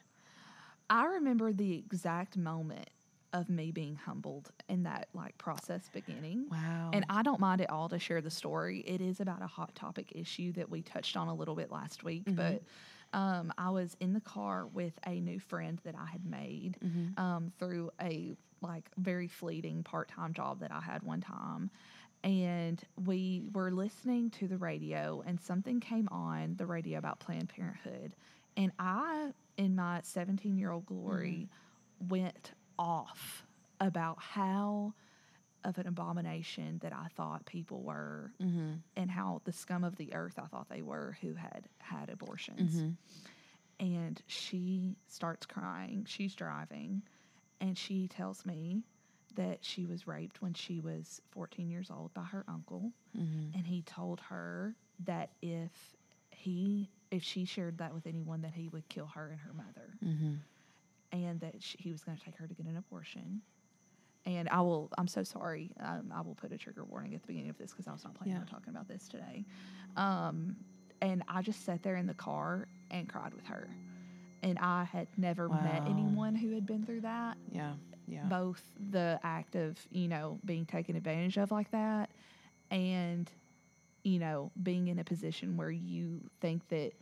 I 0.88 1.06
remember 1.06 1.52
the 1.52 1.74
exact 1.74 2.36
moment 2.36 2.88
of 3.32 3.50
me 3.50 3.72
being 3.72 3.96
humbled 3.96 4.52
in 4.68 4.84
that 4.84 5.08
like 5.14 5.36
process 5.36 5.90
beginning. 5.92 6.46
Wow. 6.48 6.90
And 6.92 7.04
I 7.10 7.22
don't 7.24 7.40
mind 7.40 7.60
at 7.60 7.70
all 7.70 7.88
to 7.88 7.98
share 7.98 8.20
the 8.20 8.30
story. 8.30 8.84
It 8.86 9.00
is 9.00 9.18
about 9.18 9.42
a 9.42 9.48
hot 9.48 9.74
topic 9.74 10.12
issue 10.14 10.52
that 10.52 10.70
we 10.70 10.82
touched 10.82 11.16
on 11.16 11.26
a 11.26 11.34
little 11.34 11.56
bit 11.56 11.72
last 11.72 12.04
week, 12.04 12.24
mm-hmm. 12.24 12.36
but 12.36 12.62
um, 13.12 13.52
I 13.56 13.70
was 13.70 13.96
in 14.00 14.12
the 14.12 14.20
car 14.20 14.66
with 14.66 14.92
a 15.06 15.20
new 15.20 15.38
friend 15.38 15.80
that 15.84 15.94
I 15.94 16.06
had 16.06 16.24
made 16.24 16.76
um, 17.16 17.52
through 17.58 17.90
a 18.00 18.36
like 18.62 18.90
very 18.96 19.28
fleeting 19.28 19.82
part 19.82 20.08
time 20.08 20.32
job 20.32 20.60
that 20.60 20.72
I 20.72 20.80
had 20.80 21.02
one 21.02 21.20
time. 21.20 21.70
And 22.24 22.82
we 23.04 23.42
were 23.52 23.70
listening 23.70 24.30
to 24.30 24.48
the 24.48 24.56
radio, 24.56 25.22
and 25.26 25.40
something 25.40 25.78
came 25.80 26.08
on 26.10 26.56
the 26.56 26.66
radio 26.66 26.98
about 26.98 27.20
Planned 27.20 27.48
Parenthood. 27.50 28.14
And 28.56 28.72
I, 28.78 29.30
in 29.56 29.76
my 29.76 30.00
17 30.02 30.56
year 30.58 30.72
old 30.72 30.86
glory, 30.86 31.48
went 32.08 32.52
off 32.78 33.44
about 33.80 34.18
how 34.18 34.92
of 35.66 35.78
an 35.78 35.86
abomination 35.86 36.78
that 36.82 36.92
I 36.92 37.08
thought 37.16 37.44
people 37.44 37.82
were 37.82 38.30
mm-hmm. 38.40 38.74
and 38.96 39.10
how 39.10 39.42
the 39.44 39.52
scum 39.52 39.82
of 39.82 39.96
the 39.96 40.14
earth 40.14 40.38
I 40.38 40.46
thought 40.46 40.68
they 40.68 40.82
were 40.82 41.18
who 41.20 41.34
had 41.34 41.68
had 41.78 42.08
abortions. 42.08 42.74
Mm-hmm. 42.74 42.90
And 43.78 44.22
she 44.26 44.96
starts 45.08 45.44
crying. 45.44 46.06
She's 46.08 46.34
driving. 46.34 47.02
And 47.60 47.76
she 47.76 48.08
tells 48.08 48.46
me 48.46 48.82
that 49.34 49.58
she 49.60 49.84
was 49.84 50.06
raped 50.06 50.40
when 50.40 50.54
she 50.54 50.80
was 50.80 51.20
14 51.32 51.68
years 51.68 51.90
old 51.90 52.14
by 52.14 52.22
her 52.22 52.44
uncle. 52.48 52.92
Mm-hmm. 53.18 53.56
And 53.56 53.66
he 53.66 53.82
told 53.82 54.20
her 54.28 54.74
that 55.04 55.30
if 55.42 55.72
he 56.30 56.88
if 57.10 57.22
she 57.22 57.44
shared 57.44 57.78
that 57.78 57.92
with 57.92 58.06
anyone 58.06 58.42
that 58.42 58.54
he 58.54 58.68
would 58.68 58.88
kill 58.88 59.06
her 59.06 59.28
and 59.28 59.40
her 59.40 59.52
mother. 59.52 59.94
And 61.12 61.40
that 61.40 61.54
she, 61.60 61.78
he 61.78 61.92
was 61.92 62.02
going 62.02 62.18
to 62.18 62.24
take 62.24 62.36
her 62.36 62.46
to 62.46 62.54
get 62.54 62.66
an 62.66 62.76
abortion 62.76 63.42
and 64.26 64.48
I 64.50 64.60
will. 64.60 64.90
I'm 64.98 65.08
so 65.08 65.22
sorry. 65.22 65.70
Um, 65.80 66.12
I 66.14 66.20
will 66.20 66.34
put 66.34 66.52
a 66.52 66.58
trigger 66.58 66.84
warning 66.84 67.14
at 67.14 67.22
the 67.22 67.26
beginning 67.28 67.50
of 67.50 67.58
this 67.58 67.70
because 67.70 67.86
I 67.88 67.92
was 67.92 68.04
not 68.04 68.14
planning 68.14 68.34
Yeah. 68.34 68.40
on 68.40 68.46
talking 68.46 68.70
about 68.70 68.88
this 68.88 69.08
today. 69.08 69.44
Um, 69.96 70.56
and 71.00 71.22
I 71.28 71.42
just 71.42 71.64
sat 71.64 71.82
there 71.82 71.96
in 71.96 72.06
the 72.06 72.14
car 72.14 72.68
and 72.90 73.08
cried 73.08 73.32
with 73.34 73.46
her. 73.46 73.68
And 74.42 74.58
I 74.58 74.84
had 74.84 75.08
never 75.16 75.48
met 75.48 75.82
anyone 75.86 76.34
who 76.34 76.52
had 76.54 76.66
been 76.66 76.84
through 76.84 77.02
that. 77.02 77.36
yeah. 77.52 77.74
Yeah. 78.08 78.22
Both 78.26 78.62
the 78.92 79.18
act 79.24 79.56
of 79.56 79.76
you 79.90 80.06
know 80.06 80.38
being 80.44 80.64
taken 80.64 80.94
advantage 80.94 81.38
of 81.38 81.50
like 81.50 81.68
that, 81.72 82.08
and 82.70 83.28
you 84.04 84.20
know 84.20 84.52
being 84.62 84.86
in 84.86 85.00
a 85.00 85.04
position 85.04 85.56
where 85.56 85.72
you 85.72 86.20
think 86.40 86.68
that 86.68 86.92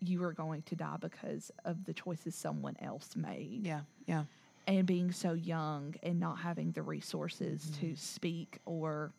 you 0.00 0.22
are 0.24 0.32
going 0.32 0.62
to 0.62 0.74
die 0.74 0.96
because 0.98 1.50
of 1.66 1.84
the 1.84 1.92
choices 1.92 2.34
someone 2.34 2.76
else 2.80 3.14
made 3.14 3.66
Yeah. 3.66 3.80
Yeah. 4.06 4.24
And 4.70 4.86
being 4.86 5.12
so 5.12 5.32
young 5.34 5.94
and 6.02 6.18
not 6.20 6.38
having 6.38 6.72
the 6.72 6.82
resources 6.82 7.70
Mm-hmm. 7.70 7.80
to 7.80 7.96
speak 7.96 8.58
or 8.64 9.12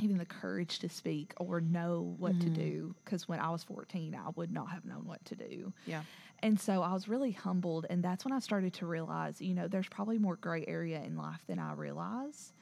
even 0.00 0.18
the 0.18 0.24
courage 0.26 0.80
to 0.80 0.88
speak 0.88 1.32
or 1.38 1.60
know 1.60 2.16
what 2.18 2.40
to 2.40 2.50
Mm-hmm. 2.50 2.54
do 2.54 2.94
because 3.04 3.28
when 3.28 3.38
i 3.38 3.50
was 3.50 3.62
14 3.62 4.14
i 4.16 4.30
would 4.36 4.50
not 4.52 4.70
have 4.70 4.84
known 4.84 5.04
what 5.06 5.24
to 5.26 5.36
do 5.36 5.72
Yeah. 5.86 6.02
and 6.42 6.58
so 6.58 6.82
i 6.82 6.92
was 6.92 7.08
really 7.08 7.30
humbled 7.32 7.86
and 7.90 8.02
that's 8.02 8.24
when 8.24 8.32
i 8.32 8.40
started 8.40 8.72
to 8.74 8.86
realize 8.86 9.40
you 9.40 9.54
know 9.54 9.68
there's 9.68 9.88
probably 9.88 10.18
more 10.18 10.36
gray 10.36 10.64
area 10.66 11.00
in 11.02 11.16
life 11.16 11.44
than 11.46 11.58
i 11.60 11.72
realize 11.74 12.52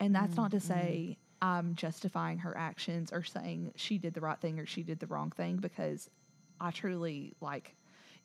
and 0.00 0.14
that's 0.14 0.36
not 0.36 0.50
to 0.52 0.60
say 0.60 1.18
i'm 1.42 1.74
justifying 1.74 2.38
her 2.38 2.56
actions 2.56 3.12
or 3.12 3.22
saying 3.22 3.72
she 3.76 3.98
did 3.98 4.14
the 4.14 4.20
right 4.20 4.38
thing 4.40 4.58
or 4.58 4.66
she 4.66 4.82
did 4.82 4.98
the 5.00 5.06
wrong 5.08 5.30
thing 5.30 5.56
because 5.56 6.08
i 6.60 6.70
truly 6.70 7.34
like 7.40 7.74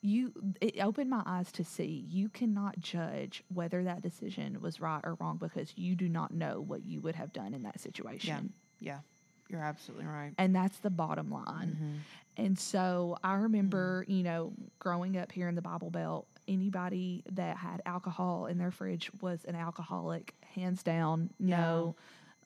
you 0.04 0.32
it 0.60 0.78
opened 0.80 1.08
my 1.08 1.22
eyes 1.24 1.50
to 1.50 1.64
see 1.64 2.04
you 2.10 2.28
cannot 2.28 2.78
judge 2.78 3.42
whether 3.52 3.82
that 3.84 4.02
decision 4.02 4.60
was 4.60 4.78
right 4.78 5.00
or 5.02 5.14
wrong 5.18 5.38
because 5.38 5.72
you 5.76 5.96
do 5.96 6.08
not 6.10 6.30
know 6.32 6.60
what 6.60 6.84
you 6.84 7.00
would 7.00 7.14
have 7.14 7.32
done 7.32 7.54
in 7.54 7.62
that 7.62 7.76
Yeah. 7.76 7.82
situation 7.82 8.52
Yeah. 8.80 8.98
You're 9.48 9.62
absolutely 9.62 10.06
right. 10.06 10.32
and 10.38 10.54
that's 10.54 10.78
the 10.78 10.90
bottom 10.90 11.30
line. 11.30 11.76
Mm-hmm. 11.76 11.92
And 12.36 12.58
so 12.58 13.16
I 13.22 13.34
remember, 13.34 14.04
mm. 14.08 14.16
you 14.16 14.22
know, 14.24 14.52
growing 14.78 15.16
up 15.16 15.30
here 15.32 15.48
in 15.48 15.54
the 15.54 15.62
Bible 15.62 15.90
Belt, 15.90 16.26
anybody 16.48 17.22
that 17.32 17.56
had 17.56 17.80
alcohol 17.86 18.46
in 18.46 18.58
their 18.58 18.70
fridge 18.72 19.10
was 19.22 19.44
an 19.44 19.54
alcoholic, 19.54 20.34
hands 20.54 20.82
down. 20.82 21.30
No, 21.38 21.94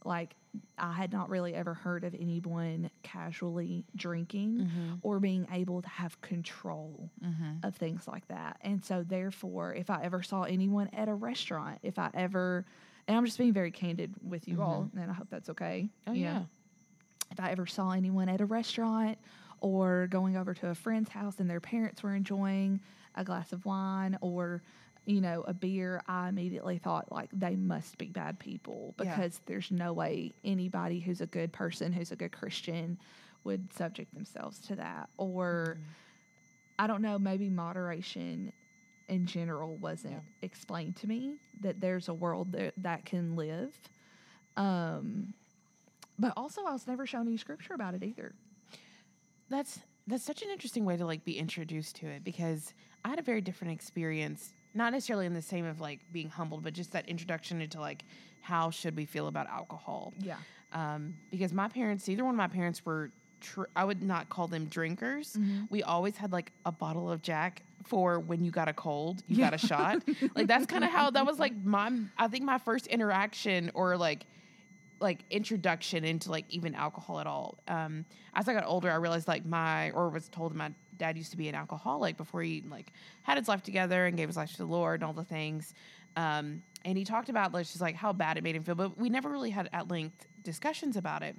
like 0.05 0.35
I 0.77 0.93
had 0.93 1.13
not 1.13 1.29
really 1.31 1.55
ever 1.55 1.75
heard 1.75 2.05
of 2.05 2.15
anyone 2.15 2.91
casually 3.03 3.85
drinking 3.95 4.59
mm-hmm. 4.59 4.95
or 5.03 5.21
being 5.21 5.47
able 5.53 5.83
to 5.83 5.89
have 5.89 6.21
control 6.21 7.11
mm-hmm. 7.25 7.67
of 7.67 7.77
things 7.77 8.07
like 8.07 8.27
that. 8.29 8.59
And 8.63 8.85
so, 8.85 9.05
therefore, 9.07 9.75
if 9.75 9.91
I 9.91 10.03
ever 10.03 10.23
saw 10.23 10.43
anyone 10.43 10.89
at 10.93 11.09
a 11.09 11.15
restaurant, 11.15 11.79
if 11.83 11.99
I 11.99 12.11
ever, 12.15 12.65
and 13.07 13.17
I'm 13.17 13.25
just 13.25 13.39
being 13.39 13.53
very 13.53 13.71
candid 13.71 14.15
with 14.23 14.49
you 14.49 14.63
all, 14.63 14.85
mm-hmm. 14.89 14.99
and 14.99 15.11
I 15.11 15.15
hope 15.15 15.29
that's 15.31 15.51
okay. 15.51 15.89
Oh 16.07 16.13
know, 16.13 16.19
yeah. 16.19 16.43
if 17.31 17.41
I 17.41 17.51
ever 17.51 17.67
saw 17.67 17.93
anyone 17.93 18.29
at 18.29 18.41
a 18.41 18.47
restaurant 18.47 19.19
or 19.61 20.07
going 20.11 20.37
over 20.37 20.55
to 20.55 20.69
a 20.69 20.75
friend's 20.75 21.11
house 21.11 21.35
and 21.39 21.51
their 21.51 21.61
parents 21.61 22.03
were 22.03 22.15
enjoying 22.15 22.81
a 23.17 23.25
glass 23.25 23.53
of 23.53 23.65
wine 23.65 24.17
or 24.21 24.63
you 25.09 25.21
know 25.23 25.43
a 25.49 25.55
beer 25.55 26.03
i 26.07 26.29
immediately 26.29 26.77
thought 26.79 27.11
like 27.11 27.31
they 27.33 27.57
must 27.57 27.97
be 27.99 28.07
bad 28.07 28.39
people 28.39 28.95
Yeah. 28.99 29.05
because 29.17 29.41
there's 29.47 29.71
no 29.71 29.93
way 29.95 30.33
anybody 30.45 31.01
who's 31.01 31.21
a 31.23 31.27
good 31.27 31.51
person 31.53 31.93
who's 31.93 32.13
a 32.13 32.17
good 32.17 32.31
christian 32.33 32.99
would 33.45 33.73
subject 33.73 34.13
themselves 34.15 34.59
to 34.69 34.77
that 34.77 35.09
or 35.17 35.79
i 36.79 36.87
don't 36.87 37.01
know 37.01 37.19
maybe 37.19 37.49
moderation 37.49 38.53
in 39.09 39.25
general 39.25 39.77
wasn't 39.79 40.13
Yeah. 40.13 40.21
explained 40.43 40.97
to 40.97 41.07
me 41.07 41.37
that 41.63 41.81
there's 41.81 42.09
a 42.09 42.15
world 42.15 42.53
that, 42.53 42.75
that 42.77 43.07
can 43.07 43.35
live 43.35 43.75
um 44.59 45.33
but 46.21 46.33
also 46.37 46.65
I 46.67 46.73
was 46.73 46.87
never 46.89 47.07
shown 47.07 47.29
any 47.29 47.37
scripture 47.37 47.75
about 47.75 47.95
it 47.95 48.03
either. 48.03 48.35
That's 49.49 49.79
that's 50.09 50.25
such 50.25 50.43
an 50.43 50.49
interesting 50.51 50.85
way 50.85 50.97
to 50.97 51.07
like 51.07 51.25
be 51.25 51.39
introduced 51.39 51.95
to 51.97 52.07
it 52.09 52.25
because 52.25 52.75
I 53.05 53.11
had 53.11 53.21
a 53.21 53.23
very 53.23 53.41
different 53.41 53.73
experience, 53.73 54.53
not 54.75 54.93
necessarily 54.93 55.27
in 55.27 55.35
the 55.35 55.43
same 55.43 55.65
of 55.65 55.81
like 55.81 56.01
being 56.13 56.29
humbled, 56.29 56.63
but 56.63 56.73
just 56.73 56.93
that 56.93 57.09
introduction 57.09 57.61
into 57.61 57.81
like 57.81 58.05
how 58.41 58.71
should 58.71 58.97
we 58.97 59.05
feel 59.05 59.27
about 59.27 59.49
alcohol. 59.49 60.13
Yeah. 60.19 60.37
Um, 60.73 61.15
because 61.31 61.53
my 61.53 61.69
parents, 61.69 62.09
either 62.09 62.25
one 62.25 62.35
of 62.35 62.39
my 62.39 62.49
parents 62.49 62.85
were, 62.85 63.11
tr- 63.41 63.65
I 63.75 63.85
would 63.85 64.03
not 64.03 64.29
call 64.29 64.47
them 64.49 64.67
drinkers. 64.67 65.35
Mm-hmm. 65.35 65.65
We 65.71 65.83
always 65.83 66.17
had 66.17 66.33
like 66.33 66.53
a 66.65 66.73
bottle 66.73 67.11
of 67.11 67.23
Jack 67.23 67.63
for 67.85 68.21
when 68.21 68.45
you 68.45 68.51
got 68.51 68.69
a 68.69 68.73
cold, 68.73 69.23
you 69.27 69.39
got 69.39 69.55
a 69.55 69.59
shot. 69.59 70.03
Like 70.35 70.47
that's 70.47 70.67
kind 70.67 70.85
of 70.85 70.91
how 70.91 71.11
that 71.11 71.25
was 71.25 71.39
like 71.39 71.55
my 71.65 71.91
I 72.17 72.29
think 72.29 72.45
my 72.45 72.59
first 72.59 72.87
interaction 72.87 73.71
or 73.75 73.97
like 73.97 74.27
like 75.01 75.25
introduction 75.31 76.05
into 76.05 76.31
like 76.31 76.45
even 76.49 76.75
alcohol 76.75 77.21
at 77.21 77.27
all. 77.27 77.59
Um, 77.69 78.05
as 78.35 78.49
I 78.49 78.55
got 78.55 78.65
older, 78.67 78.91
I 78.91 78.97
realized 78.97 79.29
like 79.29 79.47
my 79.47 79.91
or 79.93 80.09
was 80.11 80.29
told 80.29 80.55
my 80.55 80.71
dad 80.99 81.17
used 81.17 81.31
to 81.31 81.37
be 81.37 81.49
an 81.49 81.55
alcoholic 81.55 82.17
before 82.17 82.43
he 82.43 82.63
like 82.69 82.93
had 83.23 83.39
his 83.39 83.49
life 83.49 83.63
together 83.63 84.07
and 84.07 84.17
gave 84.17 84.29
his 84.29 84.37
life 84.37 84.51
to 84.53 84.59
the 84.59 84.67
Lord 84.67 85.01
and 85.01 85.05
all 85.05 85.13
the 85.13 85.25
things. 85.25 85.75
Um, 86.17 86.63
and 86.85 86.99
he 86.99 87.05
talked 87.05 87.29
about 87.29 87.53
like 87.53 87.67
just 87.67 87.81
like 87.81 87.95
how 87.95 88.13
bad 88.13 88.37
it 88.37 88.43
made 88.45 88.57
him 88.57 88.63
feel, 88.65 88.75
but 88.75 88.99
we 88.99 89.09
never 89.09 89.29
really 89.29 89.51
had 89.51 89.69
at 89.73 89.89
length 89.89 90.27
discussions 90.43 90.97
about 90.97 91.23
it. 91.23 91.37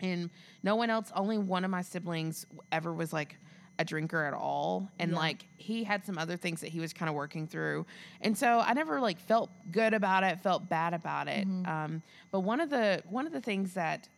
And 0.00 0.30
no 0.62 0.76
one 0.76 0.90
else, 0.90 1.10
only 1.14 1.38
one 1.38 1.64
of 1.64 1.70
my 1.70 1.82
siblings 1.82 2.46
ever 2.70 2.92
was 2.92 3.12
like 3.12 3.36
a 3.80 3.84
drinker 3.84 4.24
at 4.24 4.34
all 4.34 4.90
and 4.98 5.12
Yeah. 5.12 5.18
like 5.18 5.44
he 5.56 5.84
had 5.84 6.04
some 6.04 6.18
other 6.18 6.36
things 6.36 6.60
that 6.62 6.68
he 6.68 6.80
was 6.80 6.92
kind 6.92 7.08
of 7.08 7.14
working 7.14 7.46
through 7.46 7.86
and 8.22 8.36
so 8.36 8.58
i 8.58 8.72
never 8.72 9.00
like 9.00 9.20
felt 9.20 9.50
good 9.70 9.94
about 9.94 10.24
it 10.24 10.40
felt 10.40 10.68
bad 10.68 10.94
about 10.94 11.28
it 11.28 11.46
um, 11.64 12.02
but 12.32 12.40
one 12.40 12.58
of 12.60 12.70
the 12.70 13.00
one 13.08 13.24
of 13.24 13.32
the 13.32 13.40
things 13.40 13.74
that 13.74 14.08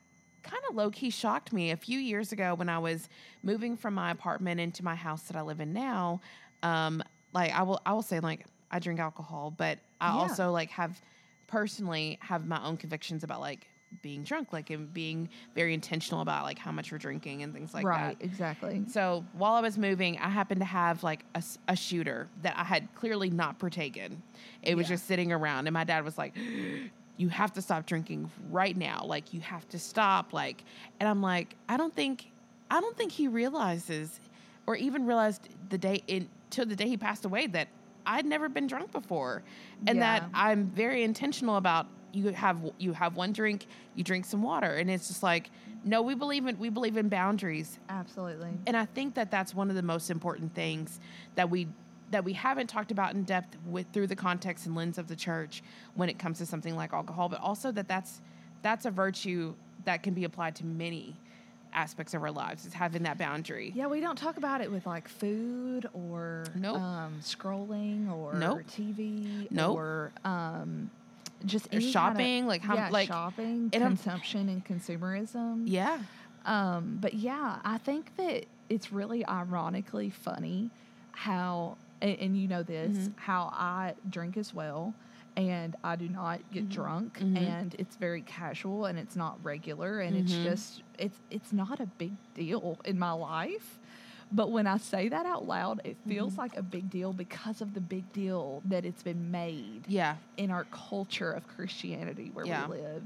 kind 0.42 0.62
of 0.68 0.74
low-key 0.76 1.10
shocked 1.10 1.52
me 1.52 1.70
a 1.70 1.76
few 1.76 1.98
years 1.98 2.32
ago 2.32 2.54
when 2.54 2.68
i 2.68 2.78
was 2.78 3.08
moving 3.42 3.76
from 3.76 3.94
my 3.94 4.10
apartment 4.10 4.60
into 4.60 4.84
my 4.84 4.94
house 4.94 5.22
that 5.22 5.36
i 5.36 5.42
live 5.42 5.60
in 5.60 5.72
now 5.72 6.20
um, 6.62 7.02
like 7.32 7.52
i 7.52 7.62
will 7.62 7.80
i 7.86 7.92
will 7.92 8.02
say 8.02 8.20
like 8.20 8.44
i 8.70 8.78
drink 8.78 9.00
alcohol 9.00 9.52
but 9.56 9.78
i 10.00 10.06
Yeah. 10.06 10.20
also 10.22 10.50
like 10.52 10.70
have 10.70 11.00
personally 11.46 12.18
have 12.20 12.46
my 12.46 12.62
own 12.64 12.76
convictions 12.76 13.24
about 13.24 13.40
like 13.40 13.66
being 14.02 14.22
drunk 14.22 14.52
like 14.52 14.70
and 14.70 14.94
being 14.94 15.28
very 15.56 15.74
intentional 15.74 16.20
about 16.20 16.44
like 16.44 16.58
how 16.60 16.70
much 16.70 16.92
we're 16.92 16.98
drinking 16.98 17.42
and 17.42 17.52
things 17.52 17.74
like 17.74 17.84
right, 17.84 17.96
that 17.98 18.06
Right, 18.06 18.16
exactly. 18.20 18.84
so 18.88 19.24
while 19.32 19.54
I 19.54 19.60
was 19.60 19.76
moving, 19.76 20.16
I 20.18 20.28
happened 20.28 20.60
to 20.60 20.64
have 20.64 21.02
like 21.02 21.24
a 21.66 21.74
shooter 21.74 22.28
that 22.42 22.54
I 22.56 22.62
had 22.62 22.94
clearly 22.94 23.30
not 23.30 23.58
partaken. 23.58 24.22
It 24.62 24.76
was 24.76 24.86
just 24.86 25.08
sitting 25.08 25.32
around, 25.32 25.66
and 25.66 25.74
my 25.74 25.82
dad 25.82 26.04
was 26.04 26.16
like, 26.16 26.36
"You 27.20 27.28
have 27.28 27.52
to 27.52 27.62
stop 27.62 27.86
drinking 27.86 28.30
right 28.50 28.76
now. 28.76 29.04
Like 29.04 29.34
you 29.34 29.40
have 29.40 29.68
to 29.68 29.78
stop." 29.78 30.32
Like, 30.32 30.64
and 30.98 31.08
I'm 31.08 31.22
like, 31.22 31.54
I 31.68 31.76
don't 31.76 31.94
think, 31.94 32.30
I 32.70 32.80
don't 32.80 32.96
think 32.96 33.12
he 33.12 33.28
realizes, 33.28 34.20
or 34.66 34.76
even 34.76 35.06
realized 35.06 35.48
the 35.68 35.78
day 35.78 36.02
in 36.06 36.28
till 36.50 36.66
the 36.66 36.76
day 36.76 36.88
he 36.88 36.96
passed 36.96 37.24
away 37.24 37.46
that 37.48 37.68
I'd 38.06 38.26
never 38.26 38.48
been 38.48 38.66
drunk 38.66 38.92
before, 38.92 39.42
and 39.86 40.00
that 40.00 40.24
I'm 40.34 40.66
very 40.66 41.02
intentional 41.02 41.56
about. 41.56 41.86
You 42.12 42.28
have 42.30 42.58
you 42.78 42.92
have 42.92 43.14
one 43.14 43.32
drink, 43.32 43.66
you 43.94 44.02
drink 44.02 44.24
some 44.24 44.42
water, 44.42 44.74
and 44.76 44.90
it's 44.90 45.06
just 45.06 45.22
like, 45.22 45.50
no, 45.84 46.02
we 46.02 46.16
believe 46.16 46.46
in 46.46 46.58
we 46.58 46.68
believe 46.68 46.96
in 46.96 47.08
boundaries 47.08 47.78
Absolutely. 47.88 48.50
and 48.66 48.76
I 48.76 48.84
think 48.86 49.14
that 49.14 49.30
that's 49.30 49.54
one 49.54 49.70
of 49.70 49.76
the 49.76 49.82
most 49.82 50.10
important 50.10 50.52
things 50.54 50.98
that 51.36 51.50
we 51.50 51.68
that 52.10 52.24
we 52.24 52.32
haven't 52.32 52.66
talked 52.68 52.90
about 52.90 53.14
in 53.14 53.22
depth 53.24 53.56
with 53.66 53.86
through 53.92 54.06
the 54.08 54.16
context 54.16 54.66
and 54.66 54.74
lens 54.74 54.98
of 54.98 55.06
the 55.08 55.16
church 55.16 55.62
when 55.94 56.08
it 56.08 56.18
comes 56.18 56.38
to 56.38 56.46
something 56.46 56.74
like 56.76 56.92
alcohol, 56.92 57.28
but 57.28 57.40
also 57.40 57.70
that 57.72 57.86
that's 57.88 58.20
that's 58.62 58.84
a 58.84 58.90
virtue 58.90 59.54
that 59.84 60.02
can 60.02 60.12
be 60.12 60.24
applied 60.24 60.54
to 60.56 60.64
many 60.66 61.16
aspects 61.72 62.14
of 62.14 62.22
our 62.22 62.32
lives 62.32 62.66
is 62.66 62.72
having 62.74 63.04
that 63.04 63.16
boundary. 63.16 63.72
Yeah, 63.76 63.86
we 63.86 64.00
don't 64.00 64.16
talk 64.18 64.36
about 64.38 64.60
it 64.60 64.70
with 64.70 64.86
like 64.86 65.06
food 65.08 65.86
or 65.94 66.44
Nope. 66.56 66.78
um, 66.78 67.14
scrolling 67.22 68.10
or 68.12 68.34
Nope. 68.34 68.62
TV 68.68 69.46
Nope. 69.52 69.76
or 69.76 70.12
um, 70.24 70.90
just 71.46 71.66
Or 71.66 71.76
any 71.76 71.84
kinda- 71.84 71.92
shopping, 71.92 72.46
like 72.48 72.62
how- 72.62 72.74
yeah, 72.74 72.88
like- 72.90 73.06
shopping, 73.08 73.70
and 73.72 73.82
consumption, 73.84 74.48
and 74.48 74.64
consumerism. 74.64 75.62
Yeah. 75.66 76.00
Um, 76.44 76.98
but 77.00 77.14
yeah, 77.14 77.60
I 77.64 77.78
think 77.78 78.16
that 78.16 78.46
it's 78.68 78.90
really 78.92 79.24
ironically 79.26 80.10
funny 80.10 80.70
how, 81.12 81.76
and, 82.00 82.16
and 82.18 82.36
you 82.40 82.48
know 82.48 82.62
this, 82.62 82.96
Mm-hmm. 82.96 83.10
how 83.16 83.50
I 83.52 83.94
drink 84.08 84.36
as 84.36 84.52
well, 84.54 84.94
and 85.36 85.76
I 85.84 85.96
do 85.96 86.08
not 86.08 86.40
get 86.52 86.64
Mm-hmm. 86.64 86.72
drunk, 86.72 87.20
and 87.36 87.74
it's 87.78 87.96
very 87.96 88.22
casual 88.22 88.86
and 88.86 88.98
it's 88.98 89.16
not 89.16 89.38
regular, 89.42 90.00
and 90.00 90.16
it's 90.16 90.32
Mm-hmm. 90.32 90.44
just 90.44 90.82
it's 90.98 91.18
it's 91.30 91.52
not 91.52 91.80
a 91.80 91.86
big 91.86 92.12
deal 92.34 92.78
in 92.84 92.98
my 92.98 93.12
life. 93.12 93.78
But 94.32 94.52
when 94.52 94.68
I 94.68 94.76
say 94.76 95.08
that 95.08 95.26
out 95.26 95.46
loud, 95.48 95.80
it 95.84 95.96
feels 96.06 96.32
Mm-hmm. 96.34 96.40
like 96.40 96.56
a 96.56 96.62
big 96.62 96.88
deal 96.88 97.12
because 97.12 97.60
of 97.60 97.74
the 97.74 97.80
big 97.80 98.12
deal 98.12 98.62
that 98.66 98.84
it's 98.84 99.02
been 99.02 99.30
made 99.32 99.82
Yeah. 99.88 100.16
in 100.36 100.50
our 100.52 100.64
culture 100.70 101.32
of 101.32 101.48
Christianity 101.48 102.30
where 102.32 102.46
Yeah. 102.46 102.68
we 102.68 102.76
live. 102.76 103.02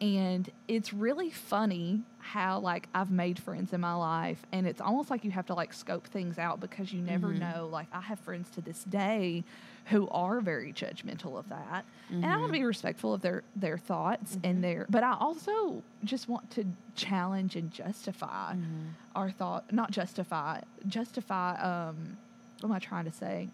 And 0.00 0.48
it's 0.68 0.92
really 0.92 1.30
funny 1.30 2.02
how 2.18 2.60
like 2.60 2.88
I've 2.94 3.10
made 3.10 3.38
friends 3.38 3.72
in 3.72 3.80
my 3.80 3.94
life 3.94 4.42
and 4.52 4.66
it's 4.66 4.80
almost 4.80 5.10
like 5.10 5.24
you 5.24 5.30
have 5.32 5.46
to 5.46 5.54
like 5.54 5.72
scope 5.72 6.06
things 6.06 6.38
out 6.38 6.60
because 6.60 6.92
you 6.92 7.00
never 7.00 7.28
Mm-hmm. 7.28 7.38
know. 7.40 7.68
Like 7.72 7.86
I 7.92 8.00
have 8.00 8.18
friends 8.20 8.48
to 8.50 8.60
this 8.60 8.84
day 8.84 9.44
who 9.86 10.08
are 10.10 10.40
very 10.40 10.72
judgmental 10.72 11.38
of 11.38 11.48
that. 11.48 11.84
And 12.22 12.30
I 12.32 12.34
Mm-hmm. 12.34 12.38
want 12.38 12.52
to 12.52 12.58
be 12.58 12.64
respectful 12.64 13.14
of 13.14 13.22
their 13.22 13.42
their 13.56 13.78
thoughts 13.78 14.38
and 14.44 14.62
their 14.62 14.86
but 14.88 15.02
I 15.02 15.16
also 15.18 15.82
just 16.04 16.28
want 16.28 16.50
to 16.52 16.64
challenge 16.94 17.56
and 17.56 17.70
justify 17.72 18.54
Mm-hmm. 18.54 18.88
our 19.16 19.30
thought 19.30 19.72
not 19.72 19.90
justify 19.90 20.60
justify 20.86 21.54
um 21.60 22.16
what 22.60 22.68
am 22.70 22.72
I 22.74 22.78
trying 22.78 23.04
to 23.06 23.12
say? 23.12 23.48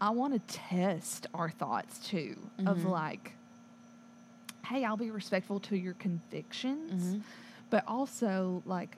I 0.00 0.10
want 0.10 0.34
to 0.34 0.54
test 0.54 1.26
our 1.34 1.50
thoughts 1.50 1.98
too 1.98 2.36
of 2.66 2.78
Mm-hmm. 2.78 2.88
like 2.90 3.32
hey, 4.64 4.84
I'll 4.84 4.96
be 4.96 5.10
respectful 5.10 5.60
to 5.60 5.76
your 5.76 5.94
convictions, 5.94 7.02
Mm-hmm. 7.02 7.18
but 7.70 7.84
also 7.86 8.62
like 8.66 8.96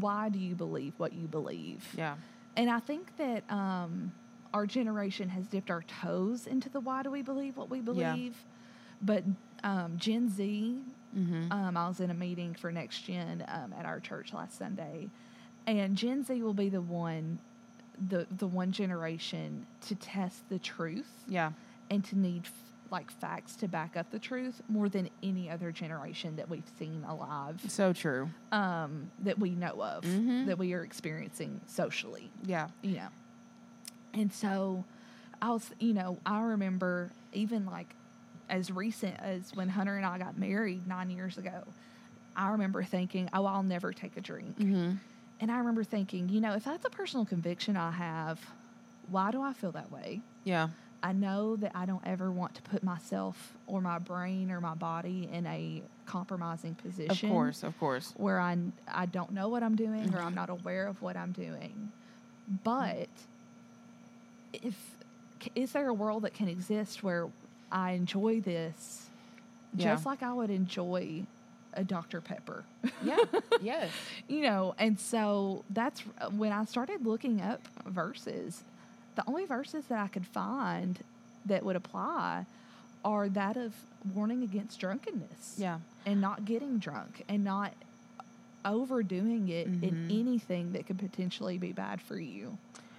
why 0.00 0.28
do 0.28 0.38
you 0.38 0.54
believe 0.54 0.92
what 0.98 1.12
you 1.12 1.28
believe? 1.28 1.86
Yeah. 1.96 2.16
And 2.56 2.68
I 2.70 2.80
think 2.80 3.16
that 3.18 3.48
um, 3.50 4.10
our 4.52 4.66
generation 4.66 5.28
has 5.28 5.46
dipped 5.46 5.70
our 5.70 5.82
toes 5.82 6.46
into 6.48 6.68
the 6.68 6.80
why 6.80 7.02
do 7.04 7.10
we 7.10 7.22
believe 7.22 7.56
what 7.56 7.70
we 7.70 7.80
believe. 7.80 8.00
yeah. 8.00 8.24
But 9.02 9.24
um, 9.64 9.96
Gen 9.98 10.28
Z, 10.30 10.78
Mm-hmm. 11.16 11.50
um, 11.52 11.76
I 11.78 11.88
was 11.88 12.00
in 12.00 12.10
a 12.10 12.14
meeting 12.14 12.52
for 12.54 12.70
Next 12.70 13.02
Gen 13.06 13.42
um, 13.48 13.72
at 13.78 13.86
our 13.86 14.00
church 14.00 14.34
last 14.34 14.58
Sunday, 14.58 15.08
and 15.66 15.96
Gen 15.96 16.24
Z 16.24 16.42
will 16.42 16.52
be 16.52 16.68
the 16.68 16.80
one, 16.82 17.38
the 18.08 18.26
the 18.36 18.46
one 18.46 18.70
generation 18.72 19.66
to 19.86 19.94
test 19.94 20.46
the 20.50 20.58
truth 20.58 21.08
Yeah. 21.28 21.52
and 21.90 22.04
to 22.06 22.18
need 22.18 22.42
like 22.90 23.10
facts 23.10 23.56
to 23.56 23.68
back 23.68 23.96
up 23.96 24.10
the 24.10 24.18
truth 24.18 24.60
more 24.68 24.88
than 24.88 25.08
any 25.22 25.50
other 25.50 25.72
generation 25.72 26.36
that 26.36 26.48
we've 26.48 26.68
seen 26.78 27.04
alive 27.08 27.60
So 27.68 27.92
true. 27.92 28.28
um, 28.52 29.10
that 29.20 29.38
we 29.38 29.50
know 29.50 29.82
of 29.82 30.04
Mhm. 30.04 30.46
that 30.46 30.58
we 30.58 30.72
are 30.72 30.82
experiencing 30.82 31.60
socially 31.66 32.30
Yeah. 32.44 32.68
you 32.82 32.96
know. 32.96 33.08
And 34.14 34.32
so 34.32 34.84
I 35.42 35.50
was, 35.50 35.70
you 35.78 35.92
know, 35.92 36.18
I 36.24 36.40
remember 36.40 37.10
even 37.32 37.66
like 37.66 37.94
as 38.48 38.70
recent 38.70 39.18
as 39.20 39.54
when 39.54 39.68
Hunter 39.68 39.96
and 39.96 40.06
I 40.06 40.18
got 40.18 40.38
married 40.38 40.86
nine 40.86 41.10
years 41.10 41.36
ago, 41.36 41.64
I 42.36 42.50
remember 42.50 42.82
thinking, 42.84 43.28
oh, 43.32 43.44
I'll 43.46 43.62
never 43.62 43.92
take 43.92 44.16
a 44.16 44.20
drink. 44.20 44.58
Mm-hmm. 44.58 44.96
And 45.40 45.50
I 45.50 45.58
remember 45.58 45.84
thinking, 45.84 46.28
you 46.28 46.40
know, 46.40 46.54
if 46.54 46.64
that's 46.64 46.84
a 46.86 46.90
personal 46.90 47.26
conviction 47.26 47.76
I 47.76 47.90
have, 47.90 48.40
why 49.10 49.30
do 49.30 49.42
I 49.42 49.52
feel 49.52 49.72
that 49.72 49.90
way? 49.92 50.20
Yeah. 50.44 50.68
I 51.06 51.12
know 51.12 51.54
that 51.56 51.70
I 51.72 51.86
don't 51.86 52.04
ever 52.04 52.32
want 52.32 52.56
to 52.56 52.62
put 52.62 52.82
myself 52.82 53.52
or 53.68 53.80
my 53.80 54.00
brain 54.00 54.50
or 54.50 54.60
my 54.60 54.74
body 54.74 55.28
in 55.32 55.46
a 55.46 55.80
compromising 56.04 56.74
position. 56.74 57.28
Of 57.28 57.32
course. 57.32 57.62
Of 57.62 57.78
course. 57.78 58.12
where 58.16 58.40
I, 58.40 58.56
I 58.92 59.06
don't 59.06 59.30
know 59.30 59.48
what 59.48 59.62
I'm 59.62 59.76
doing 59.76 60.12
or 60.12 60.18
I'm 60.20 60.34
not 60.34 60.50
aware 60.50 60.88
of 60.88 61.00
what 61.00 61.16
I'm 61.16 61.30
doing. 61.30 61.92
But 62.64 63.06
if 64.52 64.74
is 65.54 65.70
there 65.70 65.86
a 65.88 65.94
world 65.94 66.22
that 66.24 66.34
can 66.34 66.48
exist 66.48 67.04
where 67.04 67.28
I 67.70 67.92
enjoy 67.92 68.40
this 68.40 69.06
Yeah. 69.76 69.94
just 69.94 70.06
like 70.06 70.24
I 70.24 70.32
would 70.32 70.50
enjoy 70.50 71.22
a 71.74 71.84
Dr. 71.84 72.20
Pepper? 72.20 72.64
Yeah. 73.00 73.18
yes. 73.60 73.92
you 74.26 74.42
know, 74.42 74.74
and 74.76 74.98
so 74.98 75.62
that's 75.70 76.00
when 76.32 76.50
I 76.50 76.64
started 76.64 77.06
looking 77.06 77.40
up 77.40 77.60
verses. 77.86 78.64
The 79.16 79.24
only 79.26 79.44
verses 79.46 79.84
that 79.86 79.98
I 79.98 80.08
could 80.08 80.26
find 80.26 80.98
that 81.46 81.64
would 81.64 81.76
apply 81.76 82.46
are 83.04 83.28
that 83.30 83.56
of 83.56 83.72
warning 84.14 84.42
against 84.42 84.78
drunkenness 84.80 85.56
Yeah. 85.58 85.78
and 86.04 86.20
not 86.20 86.44
getting 86.44 86.78
drunk 86.78 87.24
and 87.28 87.42
not 87.44 87.72
overdoing 88.64 89.48
it 89.48 89.66
in 89.68 89.80
Mhm. 90.08 90.20
anything 90.20 90.72
that 90.72 90.86
could 90.86 90.98
potentially 90.98 91.56
be 91.58 91.72
bad 91.72 92.00
for 92.00 92.18
you. 92.18 92.58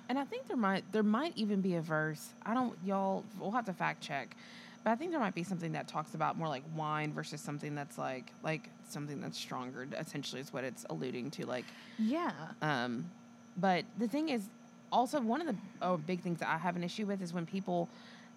And 0.09 0.17
I 0.17 0.23
think 0.23 0.47
there 0.47 0.55
might 0.57 0.89
there 0.93 1.03
might 1.03 1.33
even 1.37 1.59
be 1.61 1.75
a 1.75 1.81
verse. 1.81 2.29
I 2.45 2.53
don't 2.53 2.77
y'all 2.85 3.25
we'll 3.39 3.51
have 3.51 3.65
to 3.65 3.73
fact 3.73 4.01
check. 4.01 4.35
But 4.83 4.91
I 4.91 4.95
think 4.95 5.11
there 5.11 5.19
might 5.19 5.35
be 5.35 5.43
something 5.43 5.73
that 5.73 5.89
talks 5.89 6.13
about 6.13 6.37
more 6.37 6.47
like 6.47 6.63
wine 6.75 7.11
versus 7.11 7.41
something 7.41 7.75
that's 7.75 7.97
like 7.97 8.31
like 8.43 8.69
something 8.87 9.19
that's 9.19 9.37
stronger 9.37 9.85
essentially 9.97 10.39
is 10.39 10.53
what 10.53 10.63
it's 10.63 10.85
alluding 10.89 11.29
to 11.31 11.45
like 11.45 11.65
Yeah. 11.99 12.31
um 12.61 13.09
but 13.57 13.83
the 13.97 14.07
thing 14.07 14.29
is 14.29 14.47
also 14.91 15.19
one 15.19 15.41
of 15.41 15.47
the 15.47 15.55
oh, 15.81 15.97
big 15.97 16.21
things 16.21 16.39
that 16.39 16.49
I 16.49 16.57
have 16.57 16.75
an 16.75 16.83
issue 16.83 17.05
with 17.05 17.21
is 17.21 17.33
when 17.33 17.45
people 17.45 17.89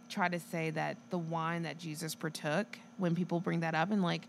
try 0.08 0.28
to 0.28 0.40
say 0.40 0.70
that 0.70 0.96
the 1.10 1.18
wine 1.18 1.62
that 1.62 1.78
Jesus 1.78 2.14
partook 2.14 2.78
when 2.98 3.14
people 3.14 3.40
bring 3.40 3.60
that 3.60 3.74
up 3.74 3.90
and 3.90 4.02
like 4.02 4.22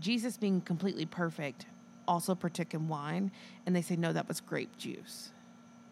Jesus 0.00 0.36
being 0.36 0.60
completely 0.60 1.06
perfect 1.06 1.66
also 2.08 2.34
partook 2.34 2.74
in 2.74 2.88
wine 2.88 3.30
and 3.64 3.74
they 3.74 3.82
say 3.82 3.96
no 3.96 4.12
that 4.12 4.28
was 4.28 4.40
grape 4.40 4.76
juice. 4.76 5.30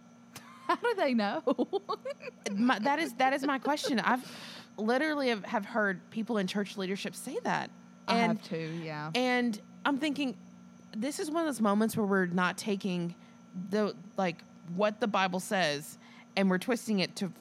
How 0.66 0.76
do 0.76 0.94
they 0.96 1.14
know? 1.14 1.42
my, 2.52 2.78
that 2.80 2.98
is 2.98 3.12
that 3.14 3.32
is 3.32 3.44
my 3.46 3.58
question. 3.58 4.00
I've 4.00 4.24
literally 4.76 5.28
have, 5.28 5.44
have 5.44 5.64
heard 5.64 6.00
people 6.10 6.38
in 6.38 6.46
church 6.46 6.76
leadership 6.76 7.14
say 7.14 7.38
that, 7.44 7.70
And, 8.08 8.18
I 8.18 8.26
have 8.26 8.42
too. 8.42 8.80
Yeah. 8.82 9.10
and 9.14 9.60
I'm 9.84 9.98
thinking, 9.98 10.36
this 10.96 11.20
is 11.20 11.30
one 11.30 11.42
of 11.42 11.46
those 11.46 11.60
moments 11.60 11.96
where 11.96 12.06
we're 12.06 12.26
not 12.26 12.58
taking 12.58 13.14
the 13.70 13.94
like 14.16 14.38
what 14.74 15.00
the 15.00 15.06
Bible 15.08 15.40
says, 15.40 15.98
and 16.36 16.50
we're 16.50 16.58
twisting 16.58 17.00
it 17.00 17.14
to 17.16 17.32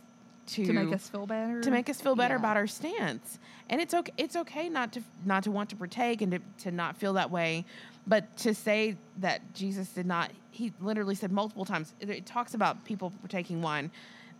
to, 0.45 0.65
to 0.65 0.73
make 0.73 0.93
us 0.93 1.07
feel 1.07 1.25
better. 1.25 1.61
to 1.61 1.71
make 1.71 1.89
us 1.89 2.01
feel 2.01 2.17
better 2.17 2.33
Yeah. 2.33 2.39
about 2.39 2.57
our 2.57 2.67
stance. 2.67 3.39
And 3.69 3.79
it's 3.79 3.93
okay. 3.93 4.11
It's 4.17 4.35
okay 4.35 4.67
not 4.67 4.91
to 4.93 5.01
not 5.23 5.43
to 5.43 5.51
want 5.51 5.69
to 5.69 5.77
partake 5.77 6.21
and 6.21 6.33
to, 6.33 6.39
to 6.65 6.71
not 6.71 6.97
feel 6.97 7.13
that 7.13 7.31
way, 7.31 7.63
but 8.05 8.35
to 8.37 8.53
say 8.53 8.97
that 9.19 9.53
Jesus 9.53 9.87
did 9.89 10.05
not. 10.05 10.31
He 10.51 10.73
literally 10.81 11.15
said 11.15 11.31
multiple 11.31 11.63
times. 11.63 11.93
It, 12.01 12.09
it 12.09 12.25
talks 12.25 12.53
about 12.55 12.83
people 12.83 13.13
partaking 13.21 13.61
wine, 13.61 13.89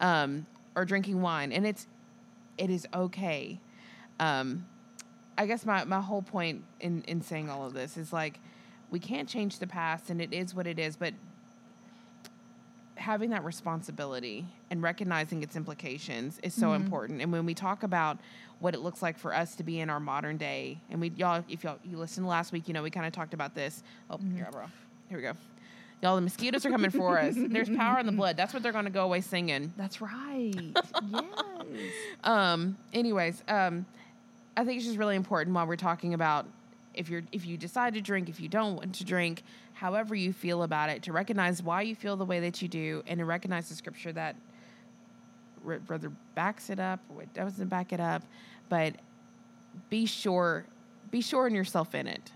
um, 0.02 0.46
or 0.76 0.84
drinking 0.84 1.22
wine, 1.22 1.54
and 1.54 1.66
it's 1.66 1.88
it 2.58 2.70
is 2.70 2.86
okay. 2.94 3.60
Um, 4.20 4.66
I 5.38 5.46
guess 5.46 5.66
my 5.66 5.86
my 5.86 6.02
whole 6.02 6.22
point 6.22 6.64
in 6.82 7.02
in 7.08 7.22
saying 7.22 7.50
all 7.50 7.66
of 7.66 7.74
this 7.74 7.96
is 7.96 8.12
like 8.12 8.42
we 8.92 9.00
can't 9.00 9.30
change 9.30 9.60
the 9.60 9.68
past, 9.68 10.10
and 10.10 10.22
it 10.22 10.34
is 10.34 10.54
what 10.54 10.68
it 10.68 10.78
is, 10.80 10.98
but 10.98 11.14
having 13.04 13.32
that 13.32 13.44
responsibility 13.44 14.46
and 14.72 14.82
recognizing 14.82 15.44
its 15.44 15.58
implications 15.58 16.40
is 16.42 16.54
so 16.54 16.72
important. 16.72 17.22
And 17.22 17.34
when 17.34 17.46
we 17.46 17.54
talk 17.54 17.84
about 17.84 18.18
what 18.60 18.74
it 18.74 18.80
looks 18.80 19.02
like 19.02 19.20
for 19.20 19.36
us 19.36 19.56
to 19.56 19.64
be 19.64 19.82
in 19.82 19.90
our 19.90 20.00
modern 20.00 20.38
day, 20.38 20.80
and 20.90 21.02
we 21.02 21.12
y'all, 21.18 21.44
if 21.50 21.66
y'all 21.66 21.78
you 21.84 21.98
listened 21.98 22.26
last 22.26 22.54
week, 22.54 22.68
you 22.68 22.74
know 22.74 22.82
we 22.82 22.90
kind 22.90 23.06
of 23.06 23.12
talked 23.12 23.34
about 23.34 23.54
this. 23.54 23.84
Oh, 24.10 24.18
here, 24.34 24.48
bro. 24.52 24.68
here 25.10 25.18
we 25.18 25.22
go. 25.22 25.34
Y'all, 26.02 26.16
the 26.16 26.22
mosquitoes 26.22 26.66
are 26.66 26.70
coming 26.70 26.92
for 26.92 27.20
us. 27.20 27.36
There's 27.38 27.70
power 27.70 28.00
in 28.00 28.06
the 28.06 28.12
blood. 28.14 28.38
That's 28.38 28.54
what 28.54 28.64
they're 28.64 28.72
going 28.72 28.86
to 28.86 28.92
go 28.92 29.04
away 29.04 29.20
singing. 29.20 29.74
That's 29.76 30.00
right. 30.02 30.54
yes. 31.10 31.94
Um. 32.24 32.78
Anyways, 32.94 33.44
um, 33.50 33.86
I 34.56 34.64
think 34.64 34.78
it's 34.78 34.86
just 34.86 34.98
really 34.98 35.18
important 35.18 35.56
while 35.56 35.68
we're 35.68 35.76
talking 35.76 36.14
about 36.14 36.46
if 36.94 37.10
you're 37.10 37.24
if 37.32 37.46
you 37.46 37.58
decide 37.58 37.94
to 37.96 38.02
drink, 38.02 38.30
if 38.30 38.40
you 38.40 38.50
don't 38.50 38.76
want 38.76 38.96
to 38.96 39.04
drink, 39.04 39.44
however 39.74 40.16
you 40.16 40.34
feel 40.34 40.64
about 40.64 40.90
it, 40.90 41.04
to 41.04 41.14
recognize 41.14 41.62
why 41.62 41.82
you 41.82 41.96
feel 41.96 42.16
the 42.16 42.26
way 42.26 42.40
that 42.42 42.62
you 42.62 42.68
do, 42.68 43.04
and 43.08 43.20
to 43.20 43.26
recognize 43.26 43.70
the 43.70 43.76
scripture 43.76 44.12
that 44.14 44.36
rather 45.64 46.12
backs 46.36 46.70
it 46.70 46.80
up 46.80 47.00
or 47.16 47.24
doesn't 47.34 47.70
back 47.70 47.94
it 47.94 48.00
up, 48.00 48.22
but 48.70 48.96
be 49.90 50.06
sure, 50.06 50.66
be 51.10 51.22
sure 51.22 51.48
in 51.48 51.56
yourself 51.56 51.96
in 51.96 52.08
it. 52.08 52.32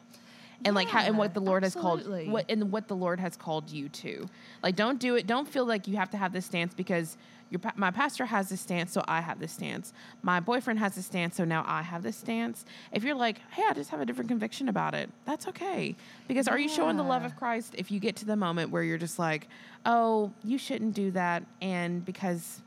And 0.65 0.75
like 0.75 0.89
how 0.89 1.01
and 1.01 1.17
what 1.17 1.33
the 1.33 1.39
Lord 1.39 1.63
has 1.63 1.75
called 1.75 2.07
what 2.29 2.45
and 2.49 2.71
what 2.71 2.87
the 2.87 2.95
Lord 2.95 3.19
has 3.19 3.37
called 3.37 3.69
you 3.69 3.89
to. 3.89 4.27
Like 4.63 4.75
don't 4.75 4.99
do 4.99 5.15
it. 5.15 5.27
Don't 5.27 5.47
feel 5.47 5.65
like 5.65 5.87
you 5.87 5.97
have 5.97 6.09
to 6.11 6.17
have 6.17 6.33
this 6.33 6.45
stance 6.45 6.73
because 6.73 7.17
your 7.49 7.61
my 7.75 7.91
pastor 7.91 8.25
has 8.25 8.49
this 8.49 8.59
stance, 8.61 8.91
so 8.91 9.03
I 9.07 9.21
have 9.21 9.39
this 9.39 9.51
stance. 9.51 9.93
My 10.21 10.39
boyfriend 10.39 10.79
has 10.79 10.95
this 10.95 11.05
stance, 11.05 11.35
so 11.35 11.45
now 11.45 11.63
I 11.65 11.81
have 11.81 12.03
this 12.03 12.17
stance. 12.17 12.65
If 12.91 13.03
you're 13.03 13.15
like, 13.15 13.39
hey, 13.51 13.63
I 13.67 13.73
just 13.73 13.89
have 13.91 14.01
a 14.01 14.05
different 14.05 14.29
conviction 14.29 14.67
about 14.67 14.93
it, 14.93 15.09
that's 15.25 15.47
okay. 15.47 15.95
Because 16.27 16.47
are 16.47 16.59
you 16.59 16.69
showing 16.69 16.97
the 16.97 17.03
love 17.03 17.23
of 17.23 17.35
Christ 17.35 17.75
if 17.77 17.91
you 17.91 17.99
get 17.99 18.15
to 18.17 18.25
the 18.25 18.35
moment 18.35 18.71
where 18.71 18.83
you're 18.83 18.97
just 18.97 19.19
like, 19.19 19.47
oh, 19.85 20.31
you 20.43 20.57
shouldn't 20.57 20.93
do 20.93 21.11
that, 21.11 21.43
and 21.61 22.03
because 22.03 22.61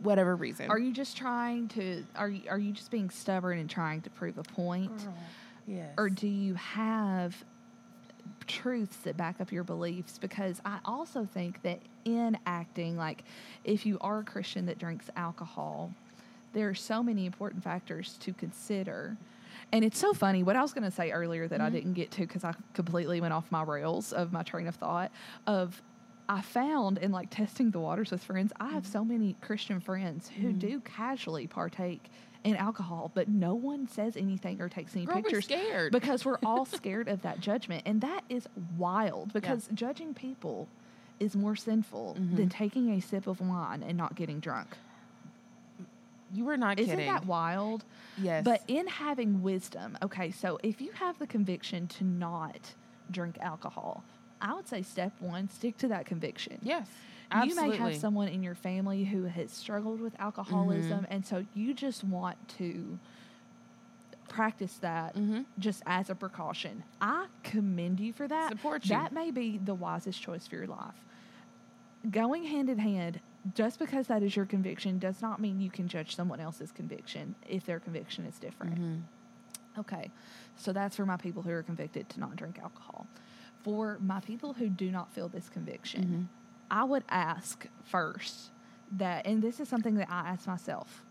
whatever 0.00 0.36
reason. 0.36 0.70
Are 0.70 0.78
you 0.78 0.92
just 0.92 1.16
trying 1.16 1.68
to? 1.68 2.04
Are 2.14 2.28
you 2.28 2.42
are 2.50 2.58
you 2.58 2.72
just 2.72 2.90
being 2.90 3.10
stubborn 3.10 3.58
and 3.58 3.70
trying 3.70 4.02
to 4.02 4.10
prove 4.10 4.36
a 4.38 4.42
point? 4.42 5.08
Yes. 5.66 5.94
or 5.98 6.08
do 6.08 6.28
you 6.28 6.54
have 6.54 7.44
truths 8.46 8.98
that 8.98 9.16
back 9.16 9.40
up 9.40 9.50
your 9.50 9.64
beliefs? 9.64 10.18
Because 10.18 10.60
i 10.64 10.78
also 10.84 11.24
think 11.24 11.62
that 11.62 11.80
in 12.04 12.38
acting 12.46 12.96
like 12.96 13.24
if 13.64 13.84
you 13.84 13.98
are 14.00 14.20
a 14.20 14.24
christian 14.24 14.66
that 14.66 14.78
drinks 14.78 15.10
alcohol 15.16 15.92
there 16.56 16.70
are 16.70 16.74
so 16.74 17.02
many 17.02 17.26
important 17.26 17.62
factors 17.62 18.16
to 18.20 18.32
consider. 18.32 19.14
And 19.72 19.84
it's 19.84 19.98
so 19.98 20.14
funny 20.14 20.42
what 20.42 20.56
i 20.56 20.62
was 20.62 20.72
going 20.72 20.84
to 20.84 20.90
say 20.90 21.10
earlier 21.10 21.48
that 21.48 21.60
i 21.60 21.64
mm-hmm. 21.64 21.74
didn't 21.74 21.92
get 21.94 22.10
to 22.12 22.20
because 22.20 22.44
i 22.44 22.54
completely 22.72 23.20
went 23.20 23.34
off 23.34 23.50
my 23.50 23.62
rails 23.62 24.12
of 24.12 24.32
my 24.32 24.42
train 24.42 24.68
of 24.68 24.76
thought 24.76 25.10
of 25.46 25.82
i 26.28 26.40
found 26.40 26.98
in 26.98 27.10
like 27.10 27.30
testing 27.30 27.70
the 27.70 27.80
waters 27.80 28.10
with 28.10 28.22
friends 28.22 28.52
i 28.60 28.68
have 28.68 28.84
mm-hmm. 28.84 28.92
so 28.92 29.04
many 29.04 29.34
christian 29.40 29.80
friends 29.80 30.28
who 30.28 30.48
mm-hmm. 30.48 30.58
do 30.58 30.80
casually 30.80 31.46
partake 31.46 32.10
in 32.46 32.56
alcohol 32.56 33.10
but 33.14 33.28
no 33.28 33.54
one 33.54 33.88
says 33.88 34.16
anything 34.16 34.60
or 34.60 34.68
takes 34.68 34.94
any 34.94 35.04
Girl, 35.04 35.16
we're 35.16 35.22
pictures 35.22 35.44
scared. 35.44 35.92
because 35.92 36.24
we're 36.24 36.38
all 36.44 36.64
scared 36.78 37.08
of 37.08 37.22
that 37.22 37.40
judgment 37.40 37.82
and 37.86 38.00
that 38.00 38.22
is 38.28 38.48
wild 38.78 39.32
because 39.32 39.68
judging 39.74 40.14
people 40.14 40.68
is 41.18 41.34
more 41.36 41.56
sinful 41.56 42.16
Mm-hmm. 42.18 42.36
than 42.36 42.48
taking 42.48 42.90
a 42.92 43.00
sip 43.00 43.26
of 43.26 43.40
wine 43.40 43.82
and 43.82 43.96
not 43.98 44.14
getting 44.14 44.38
drunk 44.40 44.76
you 46.32 46.44
were 46.44 46.56
not 46.56 46.78
isn't 46.78 46.90
kidding. 46.96 47.06
that 47.12 47.24
wild 47.26 47.84
yes. 48.18 48.44
but 48.44 48.60
in 48.68 48.86
having 48.86 49.42
wisdom 49.42 49.96
okay 50.02 50.30
so 50.30 50.58
if 50.62 50.80
you 50.80 50.90
have 50.92 51.18
the 51.18 51.26
conviction 51.26 51.86
to 51.86 52.04
not 52.04 52.74
drink 53.10 53.38
alcohol 53.40 54.02
i 54.40 54.52
would 54.52 54.66
say 54.66 54.82
step 54.82 55.12
one 55.20 55.48
stick 55.48 55.76
to 55.78 55.88
that 55.88 56.04
conviction 56.06 56.58
yes. 56.62 56.86
You 57.44 57.54
may 57.54 57.76
have 57.76 57.96
someone 57.96 58.28
in 58.28 58.42
your 58.42 58.54
family 58.54 59.04
who 59.04 59.24
has 59.24 59.50
struggled 59.52 60.00
with 60.00 60.14
alcoholism, 60.20 61.00
Mm-hmm. 61.02 61.12
and 61.12 61.26
so 61.26 61.44
you 61.54 61.74
just 61.74 62.04
want 62.04 62.36
to 62.58 62.98
practice 64.28 64.74
that 64.80 65.14
Mm-hmm. 65.14 65.42
just 65.58 65.82
as 65.86 66.10
a 66.10 66.14
precaution. 66.14 66.82
I 67.00 67.26
commend 67.42 68.00
you 68.00 68.12
for 68.12 68.26
that. 68.28 68.50
Support 68.50 68.84
you. 68.84 68.90
That 68.90 69.12
may 69.12 69.30
be 69.30 69.58
the 69.58 69.74
wisest 69.74 70.20
choice 70.20 70.46
for 70.46 70.56
your 70.56 70.66
life. 70.66 70.94
Going 72.10 72.44
hand 72.44 72.68
in 72.68 72.78
hand, 72.78 73.20
just 73.54 73.78
because 73.78 74.06
that 74.08 74.22
is 74.22 74.36
your 74.36 74.46
conviction 74.46 74.98
does 74.98 75.22
not 75.22 75.40
mean 75.40 75.60
you 75.60 75.70
can 75.70 75.88
judge 75.88 76.14
someone 76.14 76.40
else's 76.40 76.70
conviction 76.72 77.34
if 77.48 77.64
their 77.64 77.80
conviction 77.80 78.24
is 78.26 78.38
different. 78.38 78.74
Mm-hmm. 78.74 79.80
Okay, 79.80 80.10
so 80.56 80.72
that's 80.72 80.96
for 80.96 81.04
my 81.06 81.16
people 81.16 81.42
who 81.42 81.50
are 81.50 81.62
convicted 81.62 82.08
to 82.10 82.20
not 82.20 82.36
drink 82.36 82.58
alcohol. 82.62 83.06
For 83.62 83.98
my 84.00 84.20
people 84.20 84.52
who 84.52 84.68
do 84.68 84.90
not 84.90 85.12
feel 85.12 85.28
this 85.28 85.48
conviction, 85.48 86.02
Mm-hmm. 86.04 86.22
I 86.70 86.84
would 86.84 87.04
ask 87.08 87.66
first 87.84 88.50
that, 88.92 89.26
and 89.26 89.42
this 89.42 89.60
is 89.60 89.68
something 89.68 89.94
that 89.96 90.10
I 90.10 90.28
ask 90.28 90.46
myself 90.46 91.02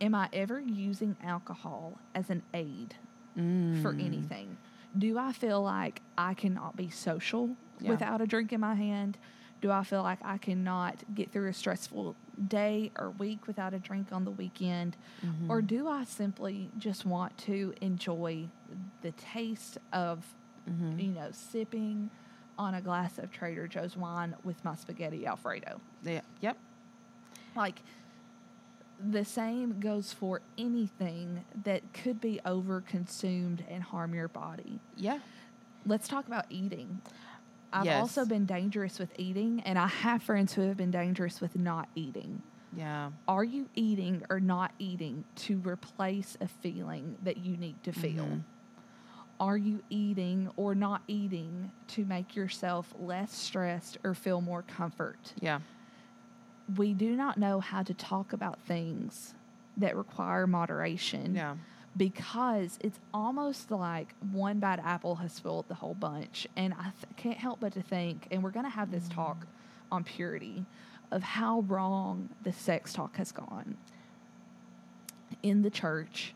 Am 0.00 0.14
I 0.16 0.28
ever 0.32 0.58
using 0.60 1.16
alcohol 1.22 1.98
as 2.14 2.28
an 2.30 2.42
aid 2.54 2.94
Mm. 3.38 3.80
for 3.80 3.92
anything? 3.92 4.56
Do 4.98 5.16
I 5.18 5.32
feel 5.32 5.62
like 5.62 6.02
I 6.18 6.34
cannot 6.34 6.76
be 6.76 6.90
social 6.90 7.56
Yeah. 7.80 7.90
without 7.90 8.20
a 8.20 8.26
drink 8.26 8.52
in 8.52 8.60
my 8.60 8.74
hand? 8.74 9.16
Do 9.62 9.70
I 9.70 9.84
feel 9.84 10.02
like 10.02 10.18
I 10.22 10.36
cannot 10.38 10.96
get 11.14 11.30
through 11.32 11.48
a 11.48 11.52
stressful 11.54 12.14
day 12.48 12.90
or 12.98 13.10
week 13.12 13.46
without 13.46 13.72
a 13.74 13.78
drink 13.78 14.08
on 14.12 14.24
the 14.24 14.30
weekend? 14.32 14.96
Mm-hmm. 15.24 15.50
Or 15.50 15.62
do 15.62 15.88
I 15.88 16.02
simply 16.04 16.68
just 16.78 17.06
want 17.06 17.38
to 17.38 17.72
enjoy 17.80 18.48
the 19.02 19.12
taste 19.12 19.78
of, 19.92 20.34
Mm-hmm. 20.68 20.98
you 20.98 21.08
know, 21.12 21.28
sipping 21.32 22.10
on 22.62 22.74
a 22.74 22.80
glass 22.80 23.18
of 23.18 23.30
Trader 23.32 23.66
Joe's 23.66 23.96
wine 23.96 24.34
with 24.44 24.64
my 24.64 24.74
spaghetti 24.76 25.26
Alfredo? 25.26 25.80
Yeah. 26.04 26.20
Yep. 26.40 26.56
Like, 27.56 27.82
the 29.04 29.24
same 29.24 29.80
goes 29.80 30.12
for 30.12 30.40
anything 30.56 31.44
that 31.64 31.82
could 31.92 32.20
be 32.20 32.40
overconsumed 32.46 33.60
and 33.68 33.82
harm 33.82 34.14
your 34.14 34.28
body. 34.28 34.78
Yeah. 34.96 35.18
Let's 35.84 36.06
talk 36.06 36.26
about 36.28 36.46
eating. 36.50 37.00
I've 37.72 37.84
Yes. 37.86 38.00
also 38.00 38.24
been 38.26 38.46
dangerous 38.46 38.98
with 39.00 39.10
eating, 39.18 39.60
and 39.62 39.76
I 39.78 39.88
have 39.88 40.22
friends 40.22 40.52
who 40.52 40.60
have 40.62 40.76
been 40.76 40.90
dangerous 40.92 41.40
with 41.40 41.56
not 41.58 41.88
eating. 41.96 42.42
Yeah. 42.76 43.10
Are 43.26 43.44
you 43.44 43.68
eating 43.74 44.22
or 44.30 44.38
not 44.40 44.72
eating 44.78 45.24
to 45.36 45.58
replace 45.58 46.36
a 46.40 46.46
feeling 46.46 47.16
that 47.24 47.38
you 47.38 47.56
need 47.56 47.82
to 47.82 47.92
feel? 47.92 48.24
Mhm. 48.24 48.42
Are 49.42 49.56
you 49.56 49.82
eating 49.90 50.48
or 50.56 50.72
not 50.76 51.02
eating 51.08 51.72
to 51.88 52.04
make 52.04 52.36
yourself 52.36 52.94
less 53.00 53.34
stressed 53.36 53.98
or 54.04 54.14
feel 54.14 54.40
more 54.40 54.62
comfort? 54.62 55.32
Yeah. 55.40 55.58
We 56.76 56.94
do 56.94 57.16
not 57.16 57.38
know 57.38 57.58
how 57.58 57.82
to 57.82 57.92
talk 57.92 58.32
about 58.32 58.60
things 58.60 59.34
that 59.78 59.96
require 59.96 60.46
moderation 60.46 61.34
Yeah. 61.34 61.56
because 61.96 62.78
it's 62.82 63.00
almost 63.12 63.72
like 63.72 64.14
one 64.30 64.60
bad 64.60 64.78
apple 64.78 65.16
has 65.16 65.32
spoiled 65.32 65.66
the 65.66 65.74
whole 65.74 65.94
bunch. 65.94 66.46
And 66.56 66.72
I 66.74 66.92
th- 67.00 67.16
can't 67.16 67.38
help 67.38 67.58
but 67.58 67.72
to 67.72 67.82
think, 67.82 68.28
and 68.30 68.44
we're 68.44 68.52
going 68.52 68.64
to 68.66 68.70
have 68.70 68.92
this 68.92 69.08
talk 69.08 69.48
on 69.90 70.04
purity, 70.04 70.64
of 71.10 71.24
how 71.24 71.62
wrong 71.62 72.28
the 72.44 72.52
sex 72.52 72.92
talk 72.92 73.16
has 73.16 73.32
gone 73.32 73.76
in 75.42 75.62
the 75.62 75.70
church 75.70 76.32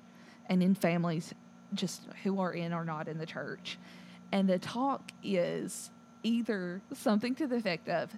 and 0.49 0.61
in 0.61 0.75
families 0.75 1.33
just 1.74 2.02
who 2.22 2.40
are 2.40 2.52
in 2.52 2.72
or 2.72 2.85
not 2.85 3.09
in 3.09 3.18
the 3.18 3.26
church. 3.26 3.79
And 4.33 4.48
the 4.48 4.59
talk 4.59 5.12
is 5.22 5.90
either 6.22 6.81
something 6.94 7.35
to 7.37 7.46
the 7.46 7.57
effect 7.57 7.88
of, 7.88 8.11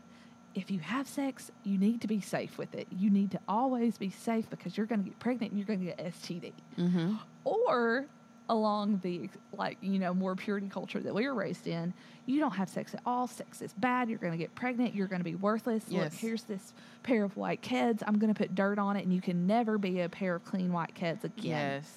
if 0.54 0.70
you 0.70 0.78
have 0.80 1.06
sex, 1.06 1.50
you 1.62 1.78
need 1.78 2.00
to 2.00 2.06
be 2.08 2.20
safe 2.20 2.56
with 2.58 2.74
it. 2.74 2.88
You 2.90 3.10
need 3.10 3.30
to 3.32 3.40
always 3.46 3.98
be 3.98 4.10
safe 4.10 4.48
because 4.50 4.76
you're 4.76 4.86
going 4.86 5.02
to 5.04 5.08
get 5.10 5.18
pregnant 5.18 5.52
and 5.52 5.58
you're 5.60 5.66
going 5.66 5.80
to 5.80 5.86
get 5.86 5.98
STD 5.98 6.52
Mm-hmm. 6.78 7.14
or 7.44 8.06
along 8.50 8.98
the 9.02 9.28
like 9.52 9.76
you 9.82 9.98
know 9.98 10.14
more 10.14 10.34
purity 10.34 10.68
culture 10.70 11.00
that 11.00 11.14
we 11.14 11.26
were 11.26 11.34
raised 11.34 11.66
in 11.66 11.92
you 12.24 12.40
don't 12.40 12.52
have 12.54 12.66
sex 12.70 12.94
at 12.94 13.00
all 13.04 13.26
sex 13.26 13.60
is 13.60 13.74
bad 13.74 14.08
you're 14.08 14.16
going 14.18 14.32
to 14.32 14.38
get 14.38 14.54
pregnant 14.54 14.94
you're 14.94 15.06
going 15.06 15.20
to 15.20 15.24
be 15.24 15.34
worthless 15.34 15.84
look 16.04 16.12
here's 16.14 16.44
this 16.44 16.72
pair 17.02 17.24
of 17.24 17.36
white 17.36 17.60
kids 17.60 18.02
i'm 18.06 18.18
going 18.18 18.32
to 18.32 18.38
put 18.38 18.54
dirt 18.54 18.78
on 18.78 18.96
it 18.96 19.04
and 19.04 19.12
you 19.12 19.20
can 19.20 19.46
never 19.46 19.76
be 19.76 20.00
a 20.00 20.08
pair 20.08 20.34
of 20.36 20.44
clean 20.46 20.72
white 20.72 20.94
kids 20.94 21.24
again 21.24 21.82
Yes. 21.82 21.92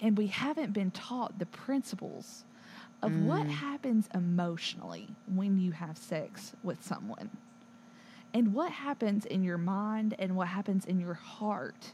And 0.00 0.16
we 0.16 0.26
haven't 0.28 0.72
been 0.72 0.90
taught 0.90 1.38
the 1.38 1.46
principles 1.46 2.44
of 3.02 3.12
what 3.24 3.46
mm. 3.46 3.50
happens 3.50 4.08
emotionally 4.14 5.08
when 5.32 5.58
you 5.58 5.72
have 5.72 5.96
sex 5.96 6.52
with 6.62 6.84
someone. 6.84 7.30
And 8.34 8.52
what 8.52 8.72
happens 8.72 9.24
in 9.24 9.44
your 9.44 9.58
mind 9.58 10.14
and 10.18 10.36
what 10.36 10.48
happens 10.48 10.84
in 10.86 10.98
your 10.98 11.14
heart 11.14 11.92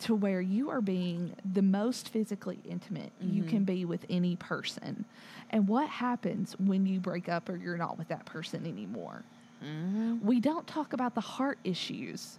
to 0.00 0.14
where 0.14 0.40
you 0.40 0.70
are 0.70 0.80
being 0.80 1.34
the 1.52 1.62
most 1.62 2.08
physically 2.08 2.58
intimate 2.68 3.12
you 3.20 3.44
can 3.44 3.58
mm-hmm. 3.58 3.64
be 3.64 3.84
with 3.84 4.04
any 4.10 4.34
person. 4.36 5.04
And 5.50 5.68
what 5.68 5.88
happens 5.88 6.56
when 6.58 6.86
you 6.86 6.98
break 7.00 7.28
up 7.28 7.48
or 7.48 7.56
you're 7.56 7.76
not 7.76 7.96
with 7.96 8.08
that 8.08 8.24
person 8.26 8.66
anymore? 8.66 9.22
Mm-hmm. 9.64 10.26
We 10.26 10.40
don't 10.40 10.66
talk 10.66 10.92
about 10.92 11.14
the 11.14 11.20
heart 11.20 11.58
issues 11.64 12.38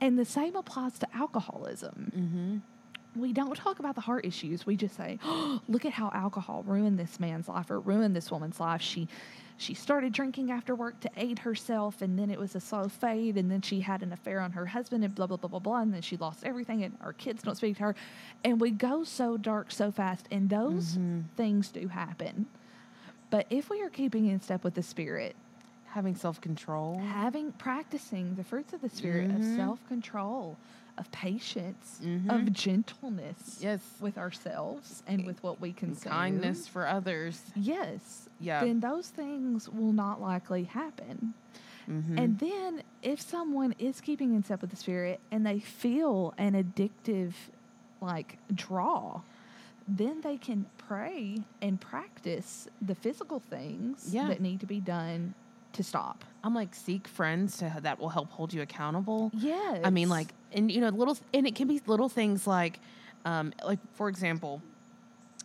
and 0.00 0.18
the 0.18 0.24
same 0.24 0.56
applies 0.56 0.98
to 1.00 1.08
alcoholism 1.14 2.12
mm-hmm. 2.14 2.56
We 3.16 3.32
don't 3.32 3.56
talk 3.56 3.78
about 3.78 3.94
the 3.94 4.00
heart 4.00 4.24
issues. 4.24 4.66
We 4.66 4.76
just 4.76 4.96
say, 4.96 5.18
oh, 5.24 5.60
"Look 5.68 5.84
at 5.84 5.92
how 5.92 6.10
alcohol 6.14 6.62
ruined 6.66 6.98
this 6.98 7.18
man's 7.18 7.48
life 7.48 7.70
or 7.70 7.80
ruined 7.80 8.14
this 8.14 8.30
woman's 8.30 8.60
life." 8.60 8.82
She 8.82 9.08
she 9.58 9.72
started 9.74 10.12
drinking 10.12 10.50
after 10.50 10.74
work 10.74 11.00
to 11.00 11.10
aid 11.16 11.38
herself, 11.38 12.02
and 12.02 12.18
then 12.18 12.30
it 12.30 12.38
was 12.38 12.54
a 12.54 12.60
slow 12.60 12.88
fade, 12.88 13.36
and 13.36 13.50
then 13.50 13.62
she 13.62 13.80
had 13.80 14.02
an 14.02 14.12
affair 14.12 14.40
on 14.40 14.52
her 14.52 14.66
husband, 14.66 15.04
and 15.04 15.14
blah 15.14 15.26
blah 15.26 15.38
blah 15.38 15.48
blah 15.48 15.58
blah, 15.58 15.80
and 15.80 15.94
then 15.94 16.02
she 16.02 16.16
lost 16.16 16.44
everything, 16.44 16.84
and 16.84 16.96
our 17.00 17.12
kids 17.14 17.42
don't 17.42 17.56
speak 17.56 17.76
to 17.78 17.82
her, 17.84 17.94
and 18.44 18.60
we 18.60 18.70
go 18.70 19.02
so 19.02 19.36
dark 19.36 19.72
so 19.72 19.90
fast, 19.90 20.26
and 20.30 20.50
those 20.50 20.92
mm-hmm. 20.92 21.20
things 21.36 21.68
do 21.68 21.88
happen. 21.88 22.46
But 23.30 23.46
if 23.50 23.70
we 23.70 23.82
are 23.82 23.90
keeping 23.90 24.26
in 24.26 24.40
step 24.40 24.62
with 24.62 24.74
the 24.74 24.82
Spirit, 24.82 25.34
Having 25.96 26.16
self 26.16 26.40
control. 26.42 26.98
having 27.00 27.52
practicing 27.52 28.34
the 28.34 28.44
fruits 28.44 28.72
of 28.74 28.82
the 28.82 28.90
spirit 28.90 29.30
of 29.30 29.36
Mm-hmm. 29.40 29.56
self-control 29.56 30.56
of 30.98 31.10
patience 31.10 32.00
of 32.28 32.52
gentleness 32.52 33.58
Yes. 33.60 33.80
with 34.00 34.16
ourselves 34.18 35.02
and 35.06 35.24
with 35.26 35.42
what 35.42 35.58
we 35.60 35.72
consume 35.72 36.12
kindness 36.12 36.68
for 36.68 36.86
others. 36.86 37.40
yes 37.54 38.28
Yeah. 38.40 38.62
then 38.64 38.80
those 38.80 39.08
things 39.08 39.68
will 39.70 39.92
not 39.92 40.20
likely 40.20 40.64
happen 40.64 41.32
Mm-hmm. 41.88 42.18
and 42.18 42.38
then 42.40 42.82
if 43.02 43.20
someone 43.20 43.74
is 43.78 44.00
keeping 44.00 44.34
in 44.34 44.42
step 44.44 44.60
with 44.60 44.70
the 44.70 44.76
spirit 44.76 45.18
and 45.30 45.46
they 45.46 45.60
feel 45.60 46.34
an 46.36 46.52
addictive 46.62 47.32
like 48.02 48.38
draw 48.54 49.20
then 49.88 50.20
they 50.22 50.36
can 50.36 50.66
pray 50.78 51.38
and 51.62 51.80
practice 51.80 52.68
the 52.82 52.94
physical 52.94 53.38
things 53.40 54.08
Yeah. 54.12 54.28
that 54.28 54.40
need 54.42 54.60
to 54.60 54.66
be 54.66 54.80
done 54.80 55.34
to 55.76 55.82
stop 55.82 56.24
I'm 56.46 56.54
like, 56.54 56.76
seek 56.76 57.08
friends 57.08 57.56
to 57.58 57.72
that 57.82 57.98
will 57.98 58.08
help 58.08 58.30
hold 58.30 58.54
you 58.54 58.62
accountable. 58.62 59.32
Yeah. 59.34 59.80
I 59.82 59.90
mean, 59.90 60.08
like, 60.08 60.28
and 60.52 60.70
you 60.70 60.80
know, 60.80 60.90
little, 60.90 61.18
and 61.34 61.44
it 61.44 61.56
can 61.56 61.66
be 61.66 61.80
little 61.86 62.08
things 62.08 62.46
like, 62.46 62.78
um, 63.24 63.52
like 63.64 63.80
for 63.94 64.08
example, 64.08 64.62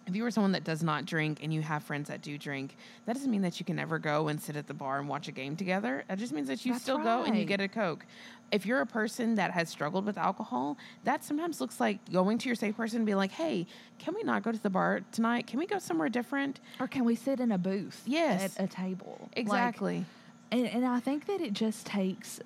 if 0.06 0.15
you 0.15 0.24
are 0.26 0.30
someone 0.30 0.52
that 0.52 0.63
does 0.63 0.84
not 0.84 1.06
drink 1.08 1.39
and 1.41 1.52
you 1.52 1.63
have 1.63 1.82
friends 1.82 2.08
that 2.10 2.22
do 2.22 2.38
drink, 2.38 2.76
that 3.08 3.13
doesn't 3.13 3.32
mean 3.32 3.41
that 3.41 3.60
you 3.60 3.65
can 3.65 3.78
never 3.78 3.98
go 3.98 4.28
and 4.28 4.39
sit 4.39 4.56
at 4.56 4.67
the 4.67 4.76
bar 4.76 5.00
and 5.00 5.10
watch 5.10 5.28
a 5.28 5.32
game 5.32 5.56
together. 5.56 6.04
It 6.08 6.17
just 6.17 6.34
means 6.34 6.48
that 6.50 6.63
you 6.65 6.74
That's 6.74 6.84
still 6.84 7.00
go 7.00 7.24
and 7.24 7.36
you 7.36 7.46
get 7.46 7.62
a 7.62 7.67
Coke. 7.67 8.06
If 8.52 8.67
you're 8.67 8.82
a 8.82 8.86
person 8.86 9.34
that 9.36 9.50
has 9.50 9.70
struggled 9.70 10.06
with 10.06 10.20
alcohol, 10.20 10.78
that 11.04 11.24
sometimes 11.24 11.60
looks 11.60 11.80
like 11.80 11.98
going 12.12 12.38
to 12.38 12.48
your 12.48 12.56
safe 12.56 12.78
person 12.78 12.98
and 12.98 13.06
be 13.08 13.15
like, 13.15 13.32
hey, 13.32 13.65
can 13.98 14.13
we 14.13 14.22
not 14.22 14.44
go 14.44 14.52
to 14.52 14.62
the 14.62 14.70
bar 14.70 15.02
tonight? 15.12 15.48
Can 15.48 15.58
we 15.58 15.65
go 15.65 15.80
somewhere 15.80 16.10
different? 16.10 16.60
Or 16.80 16.88
can 16.88 17.06
we 17.06 17.15
sit 17.15 17.39
in 17.39 17.52
a 17.52 17.58
booth 17.58 18.04
Yes. 18.06 18.56
at 18.60 18.65
a 18.65 18.67
table? 18.67 19.17
Like, 19.32 19.38
Exactly. 19.39 20.06
And, 20.52 20.68
and 20.68 20.86
I 20.86 21.00
think 21.00 21.26
that 21.28 21.42
it 21.42 21.54
just 21.54 21.86
takes 21.86 22.40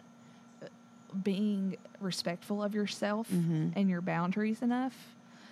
being 1.24 1.78
respectful 2.00 2.62
of 2.62 2.74
yourself 2.76 3.30
Mm-hmm. 3.32 3.70
and 3.76 3.90
your 3.90 4.02
boundaries 4.02 4.62
enough. 4.62 4.96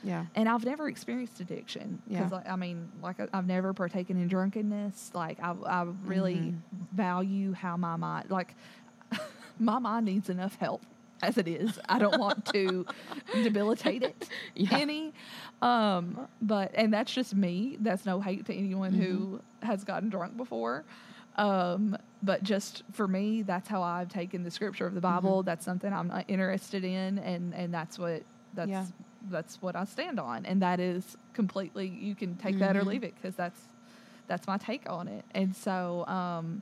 yeah. 0.03 0.25
And 0.35 0.49
I've 0.49 0.65
never 0.65 0.89
experienced 0.89 1.39
addiction 1.39 2.01
because, 2.07 2.31
Yeah. 2.31 2.37
like, 2.37 2.49
I 2.49 2.55
mean, 2.57 2.89
like 3.01 3.15
I've 3.33 3.47
never 3.47 3.73
partaken 3.73 4.17
in 4.17 4.27
drunkenness. 4.27 5.11
Like 5.13 5.39
I, 5.41 5.53
I 5.65 5.83
really 6.05 6.35
Mm-hmm. 6.35 6.95
value 6.95 7.53
how 7.53 7.77
my 7.77 7.95
mind, 7.95 8.29
like 8.29 8.55
my 9.59 9.79
mind 9.79 10.05
needs 10.05 10.29
enough 10.29 10.55
help 10.55 10.81
as 11.21 11.37
it 11.37 11.47
is. 11.47 11.79
I 11.87 11.99
don't 11.99 12.19
want 12.19 12.45
to 12.47 12.85
debilitate 13.43 14.03
it 14.03 14.27
Yeah. 14.55 14.69
any. 14.77 15.13
Um, 15.61 16.27
but 16.41 16.71
and 16.75 16.91
that's 16.93 17.13
just 17.13 17.33
me. 17.33 17.77
That's 17.79 18.05
no 18.05 18.19
hate 18.19 18.45
to 18.47 18.53
anyone 18.53 18.91
who 18.93 19.03
Mm-hmm. 19.13 19.65
has 19.67 19.85
gotten 19.85 20.09
drunk 20.09 20.35
before. 20.35 20.83
Um, 21.35 21.97
but 22.21 22.43
just 22.43 22.83
for 22.91 23.07
me, 23.07 23.41
that's 23.41 23.67
how 23.67 23.81
I've 23.81 24.09
taken 24.09 24.43
the 24.43 24.51
scripture 24.51 24.85
of 24.85 24.93
the 24.93 25.01
Bible. 25.01 25.43
That's 25.43 25.65
something 25.65 25.91
I'm 25.91 26.07
not 26.07 26.25
interested 26.27 26.83
in, 26.83 27.19
and 27.19 27.53
and 27.53 27.73
that's 27.73 27.97
what 27.99 28.23
that's 28.53 28.69
Yeah. 28.69 28.85
that's 29.29 29.61
what 29.61 29.75
I 29.75 29.85
stand 29.85 30.19
on, 30.19 30.45
and 30.45 30.61
that 30.61 30.79
is 30.79 31.17
completely. 31.33 31.87
You 31.87 32.15
can 32.15 32.35
take 32.35 32.59
that 32.59 32.75
or 32.75 32.83
Mhm. 32.83 32.87
leave 32.87 33.03
it 33.03 33.15
because 33.15 33.35
that's 33.35 33.59
that's 34.27 34.47
my 34.47 34.57
take 34.57 34.89
on 34.89 35.07
it. 35.07 35.25
And 35.31 35.55
so, 35.55 36.05
um, 36.07 36.61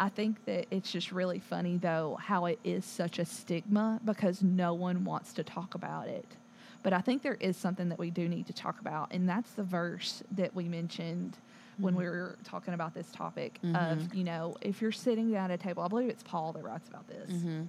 I 0.00 0.08
think 0.08 0.44
that 0.44 0.66
it's 0.70 0.90
just 0.92 1.10
really 1.10 1.38
funny 1.40 1.76
though 1.78 2.16
how 2.20 2.46
it 2.46 2.58
is 2.64 2.84
such 2.84 3.18
a 3.18 3.24
stigma 3.24 4.00
because 4.04 4.42
no 4.42 4.74
one 4.74 5.04
wants 5.04 5.32
to 5.34 5.44
talk 5.44 5.74
about 5.74 6.08
it. 6.08 6.36
But 6.82 6.92
I 6.92 7.00
think 7.00 7.22
there 7.22 7.34
is 7.40 7.56
something 7.56 7.88
that 7.88 7.98
we 7.98 8.10
do 8.10 8.28
need 8.28 8.46
to 8.46 8.52
talk 8.52 8.80
about, 8.80 9.12
and 9.12 9.28
that's 9.28 9.52
the 9.52 9.64
verse 9.64 10.22
that 10.32 10.54
we 10.54 10.68
mentioned 10.68 11.36
when 11.78 11.94
mm-hmm. 11.94 12.02
we 12.02 12.08
were 12.08 12.36
talking 12.44 12.74
about 12.74 12.94
this 12.94 13.10
topic 13.12 13.58
of, 13.62 13.70
mm-hmm. 13.70 14.16
you 14.16 14.24
know, 14.24 14.56
if 14.60 14.82
you're 14.82 14.92
sitting 14.92 15.32
down 15.32 15.50
at 15.50 15.60
a 15.60 15.62
table, 15.62 15.82
I 15.82 15.88
believe 15.88 16.10
it's 16.10 16.22
Paul 16.22 16.52
that 16.52 16.62
writes 16.62 16.88
about 16.88 17.08
this, 17.08 17.30
mm-hmm. 17.30 17.62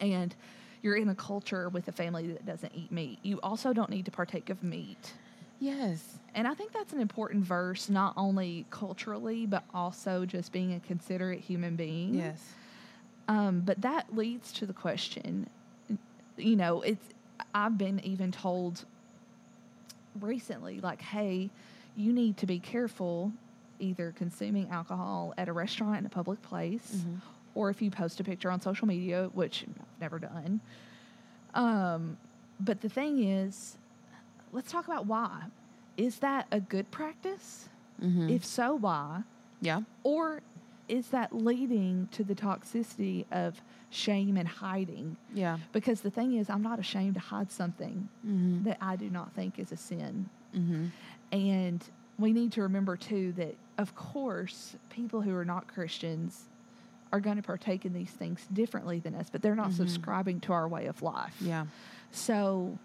and 0.00 0.34
you're 0.82 0.96
in 0.96 1.08
a 1.08 1.14
culture 1.14 1.68
with 1.68 1.86
a 1.88 1.92
family 1.92 2.26
that 2.28 2.44
doesn't 2.44 2.72
eat 2.74 2.90
meat, 2.90 3.18
you 3.22 3.38
also 3.42 3.72
don't 3.72 3.90
need 3.90 4.04
to 4.06 4.10
partake 4.10 4.50
of 4.50 4.62
meat. 4.62 5.12
Yes. 5.60 6.18
And 6.34 6.48
I 6.48 6.54
think 6.54 6.72
that's 6.72 6.92
an 6.92 7.00
important 7.00 7.44
verse, 7.44 7.88
not 7.88 8.14
only 8.16 8.66
culturally, 8.70 9.46
but 9.46 9.62
also 9.72 10.26
just 10.26 10.50
being 10.50 10.74
a 10.74 10.80
considerate 10.80 11.38
human 11.38 11.76
being. 11.76 12.14
Yes. 12.14 12.42
Um, 13.28 13.60
but 13.60 13.80
that 13.82 14.16
leads 14.16 14.52
to 14.54 14.66
the 14.66 14.72
question, 14.72 15.48
you 16.36 16.56
know, 16.56 16.82
it's 16.82 17.06
I've 17.54 17.78
been 17.78 18.00
even 18.04 18.32
told 18.32 18.84
recently, 20.20 20.80
like, 20.80 21.00
hey, 21.00 21.50
you 21.96 22.12
need 22.12 22.36
to 22.38 22.46
be 22.46 22.58
careful 22.58 23.32
either 23.78 24.12
consuming 24.16 24.68
alcohol 24.70 25.34
at 25.36 25.48
a 25.48 25.52
restaurant 25.52 25.98
in 25.98 26.06
a 26.06 26.08
public 26.08 26.40
place, 26.42 27.04
or 27.54 27.68
if 27.70 27.82
you 27.82 27.90
post 27.90 28.20
a 28.20 28.24
picture 28.24 28.50
on 28.50 28.60
social 28.60 28.86
media, 28.86 29.28
which 29.34 29.64
I've 29.68 30.00
never 30.00 30.18
done. 30.18 30.60
Um, 31.54 32.16
but 32.60 32.80
the 32.80 32.88
thing 32.88 33.22
is, 33.24 33.76
let's 34.52 34.70
talk 34.70 34.86
about 34.86 35.06
why. 35.06 35.42
Is 35.96 36.20
that 36.20 36.46
a 36.52 36.60
good 36.60 36.90
practice? 36.90 37.68
Mm-hmm. 38.02 38.30
If 38.30 38.44
so, 38.44 38.74
why? 38.76 39.22
Yeah. 39.60 39.82
Or 40.04 40.40
is 40.88 41.08
that 41.08 41.34
leading 41.34 42.08
to 42.12 42.24
the 42.24 42.34
toxicity 42.34 43.24
of 43.32 43.60
shame 43.90 44.36
and 44.36 44.48
hiding? 44.48 45.16
Yeah. 45.34 45.58
Because 45.72 46.00
the 46.00 46.10
thing 46.10 46.34
is, 46.36 46.48
I'm 46.48 46.62
not 46.62 46.78
ashamed 46.78 47.14
to 47.14 47.20
hide 47.20 47.50
something 47.50 48.08
Mm-hmm. 48.26 48.64
that 48.64 48.78
I 48.80 48.96
do 48.96 49.10
not 49.10 49.32
think 49.34 49.58
is 49.58 49.72
a 49.72 49.76
sin. 49.76 50.28
Mm-hmm. 50.56 50.86
And 51.32 51.82
we 52.18 52.32
need 52.32 52.52
to 52.52 52.62
remember, 52.62 52.96
too, 52.96 53.32
that 53.32 53.56
of 53.78 53.94
course, 53.94 54.76
people 54.90 55.22
who 55.22 55.34
are 55.34 55.44
not 55.44 55.66
Christians 55.66 56.44
are 57.12 57.20
going 57.20 57.36
to 57.36 57.42
partake 57.42 57.84
in 57.84 57.92
these 57.92 58.10
things 58.10 58.46
differently 58.52 58.98
than 58.98 59.14
us, 59.14 59.28
but 59.30 59.42
they're 59.42 59.54
not 59.54 59.68
mm-hmm. 59.68 59.76
subscribing 59.76 60.40
to 60.40 60.52
our 60.52 60.68
way 60.68 60.86
of 60.86 61.02
life. 61.02 61.34
Yeah. 61.40 61.66
So 62.10 62.78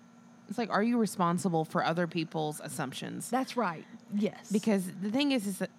It's 0.50 0.58
like, 0.58 0.70
are 0.70 0.84
you 0.84 0.98
responsible 0.98 1.66
for 1.66 1.84
other 1.84 2.08
people's 2.08 2.60
assumptions? 2.62 3.30
that's 3.30 3.56
right. 3.56 3.86
Yes. 4.14 4.50
Because 4.52 4.84
the 5.02 5.12
thing 5.12 5.32
is, 5.32 5.46
is 5.48 5.60
that 5.60 5.70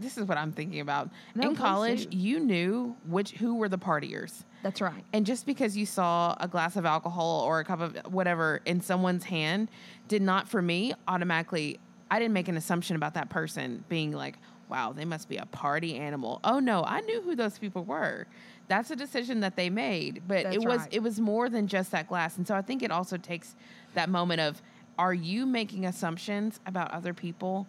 this 0.00 0.18
is 0.18 0.24
what 0.24 0.38
I'm 0.38 0.50
thinking 0.50 0.80
about. 0.80 1.10
No, 1.36 1.50
In 1.50 1.56
college, 1.56 2.06
do. 2.06 2.16
you 2.16 2.40
knew 2.40 2.96
which 3.06 3.32
who 3.32 3.56
were 3.56 3.68
the 3.68 3.78
partiers. 3.78 4.42
that's 4.62 4.80
right. 4.80 5.04
And 5.12 5.24
just 5.24 5.46
because 5.46 5.76
you 5.76 5.86
saw 5.86 6.36
a 6.40 6.48
glass 6.48 6.74
of 6.74 6.84
alcohol 6.84 7.42
or 7.42 7.60
a 7.60 7.64
cup 7.64 7.80
of 7.80 7.96
whatever 8.12 8.60
in 8.64 8.80
someone's 8.80 9.24
hand 9.24 9.68
did 10.08 10.22
not 10.22 10.48
for 10.48 10.60
me 10.60 10.94
automatically 11.06 11.78
I 12.10 12.18
didn't 12.18 12.34
make 12.34 12.48
an 12.48 12.56
assumption 12.56 12.96
about 12.96 13.14
that 13.14 13.30
person 13.30 13.84
being 13.88 14.12
like, 14.12 14.36
wow, 14.68 14.92
they 14.92 15.04
must 15.04 15.28
be 15.28 15.36
a 15.36 15.46
party 15.46 15.96
animal. 15.96 16.40
Oh 16.44 16.58
no, 16.58 16.84
I 16.84 17.00
knew 17.00 17.20
who 17.22 17.34
those 17.36 17.58
people 17.58 17.84
were. 17.84 18.26
That's 18.68 18.90
a 18.90 18.96
decision 18.96 19.40
that 19.40 19.56
they 19.56 19.68
made, 19.70 20.22
but 20.26 20.44
That's 20.44 20.56
it 20.56 20.64
was 20.64 20.78
right. 20.80 20.88
it 20.92 21.02
was 21.02 21.20
more 21.20 21.48
than 21.48 21.66
just 21.66 21.90
that 21.90 22.08
glass. 22.08 22.36
And 22.38 22.46
so 22.46 22.54
I 22.54 22.62
think 22.62 22.82
it 22.82 22.90
also 22.90 23.16
takes 23.16 23.54
that 23.94 24.08
moment 24.08 24.40
of 24.40 24.62
are 24.98 25.12
you 25.14 25.44
making 25.44 25.84
assumptions 25.86 26.60
about 26.66 26.90
other 26.92 27.12
people 27.12 27.66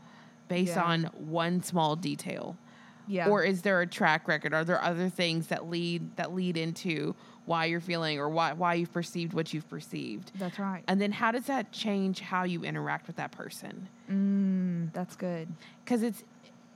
based 0.48 0.76
Yeah. 0.76 0.84
on 0.84 1.04
one 1.17 1.63
small 1.63 1.95
detail? 1.95 2.56
Yeah. 3.08 3.30
Or 3.30 3.43
is 3.43 3.62
there 3.62 3.82
a 3.82 3.88
track 3.88 4.28
record? 4.28 4.54
Are 4.54 4.63
there 4.63 4.82
other 4.82 5.10
things 5.10 5.48
that 5.48 5.69
lead 5.69 6.15
that 6.17 6.34
lead 6.34 6.56
into 6.58 7.13
why 7.45 7.65
you're 7.65 7.81
feeling 7.81 8.19
or 8.19 8.27
why 8.29 8.53
why 8.53 8.73
you've 8.73 8.91
perceived 8.91 9.34
what 9.34 9.53
you've 9.53 9.69
perceived. 9.69 10.31
That's 10.36 10.58
right. 10.60 10.84
And 10.88 10.99
then 10.99 11.12
how 11.12 11.31
does 11.31 11.45
that 11.45 11.71
change 11.71 12.19
how 12.19 12.43
you 12.43 12.63
interact 12.63 13.08
with 13.08 13.15
that 13.17 13.31
person? 13.31 13.88
Mm, 14.12 14.93
that's 14.93 15.15
good. 15.15 15.47
Because 15.84 16.01
it's, 16.03 16.23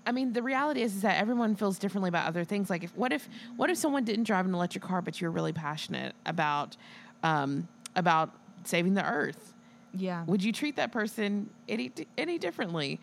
I 0.05 0.11
mean, 0.11 0.33
the 0.33 0.43
reality 0.43 0.81
is, 0.81 0.95
is 0.95 1.01
that 1.01 1.19
everyone 1.19 1.55
feels 1.55 1.79
differently 1.79 2.09
about 2.09 2.27
other 2.27 2.43
things. 2.43 2.69
Like, 2.69 2.83
if 2.83 2.95
what 2.95 3.11
if 3.11 3.27
what 3.57 3.69
if 3.69 3.77
someone 3.77 4.03
didn't 4.03 4.25
drive 4.25 4.45
an 4.45 4.53
electric 4.53 4.83
car, 4.83 5.01
but 5.01 5.19
you're 5.19 5.31
really 5.31 5.53
passionate 5.53 6.15
about 6.25 6.77
um, 7.23 7.67
about 7.95 8.31
saving 8.63 8.93
the 8.93 9.05
earth? 9.07 9.53
Yeah. 9.93 10.23
Would 10.25 10.43
you 10.43 10.51
treat 10.51 10.75
that 10.75 10.91
person 10.91 11.49
any 11.67 11.91
any 12.17 12.37
differently? 12.37 12.99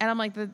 And 0.00 0.10
I'm 0.10 0.18
like 0.18 0.34
the. 0.34 0.50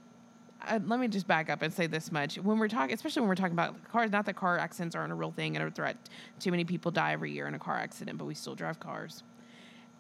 Uh, 0.67 0.81
let 0.87 0.99
me 0.99 1.09
just 1.09 1.27
back 1.27 1.49
up 1.49 1.63
and 1.63 1.73
say 1.73 1.87
this 1.87 2.11
much: 2.11 2.37
when 2.39 2.59
we're 2.59 2.69
talking, 2.69 2.95
especially 2.95 3.21
when 3.21 3.29
we're 3.29 3.35
talking 3.37 3.53
about 3.53 3.83
cars, 3.91 4.11
not 4.11 4.27
that 4.27 4.37
car 4.37 4.59
accidents 4.59 4.97
aren't 4.97 5.13
a 5.13 5.15
real 5.15 5.31
thing 5.31 5.57
and 5.57 5.67
a 5.67 5.71
threat. 5.71 5.97
Too 6.41 6.51
many 6.51 6.65
people 6.65 6.91
die 6.91 7.13
every 7.13 7.33
year 7.33 7.47
in 7.47 7.55
a 7.55 7.59
car 7.59 7.77
accident, 7.77 8.19
but 8.19 8.25
we 8.25 8.35
still 8.35 8.55
drive 8.55 8.81
cars. 8.81 9.23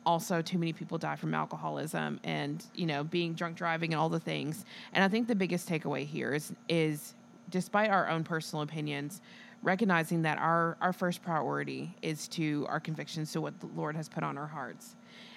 Also 0.04 0.40
too 0.40 0.58
many 0.58 0.72
people 0.72 0.98
die 0.98 1.16
from 1.16 1.34
alcoholism 1.34 2.20
and 2.22 2.64
you 2.74 2.86
know 2.86 3.02
being 3.02 3.34
drunk 3.34 3.56
driving 3.56 3.92
and 3.92 4.00
all 4.00 4.08
the 4.08 4.20
things. 4.20 4.64
And 4.92 5.02
i 5.02 5.08
think 5.08 5.26
the 5.26 5.34
biggest 5.34 5.68
takeaway 5.68 6.06
here 6.06 6.32
is 6.32 6.52
is 6.68 7.14
despite 7.50 7.90
our 7.90 8.08
own 8.08 8.24
personal 8.24 8.62
opinions 8.62 9.20
recognizing 9.62 10.22
that 10.22 10.38
our 10.38 10.76
our 10.80 10.92
first 10.92 11.22
priority 11.22 11.94
is 12.02 12.28
to 12.28 12.66
our 12.68 12.78
convictions 12.78 13.32
to 13.32 13.40
what 13.40 13.58
the 13.60 13.66
lord 13.74 13.96
has 13.96 14.08
put 14.08 14.22
on 14.22 14.38
our 14.38 14.46
hearts. 14.46 14.94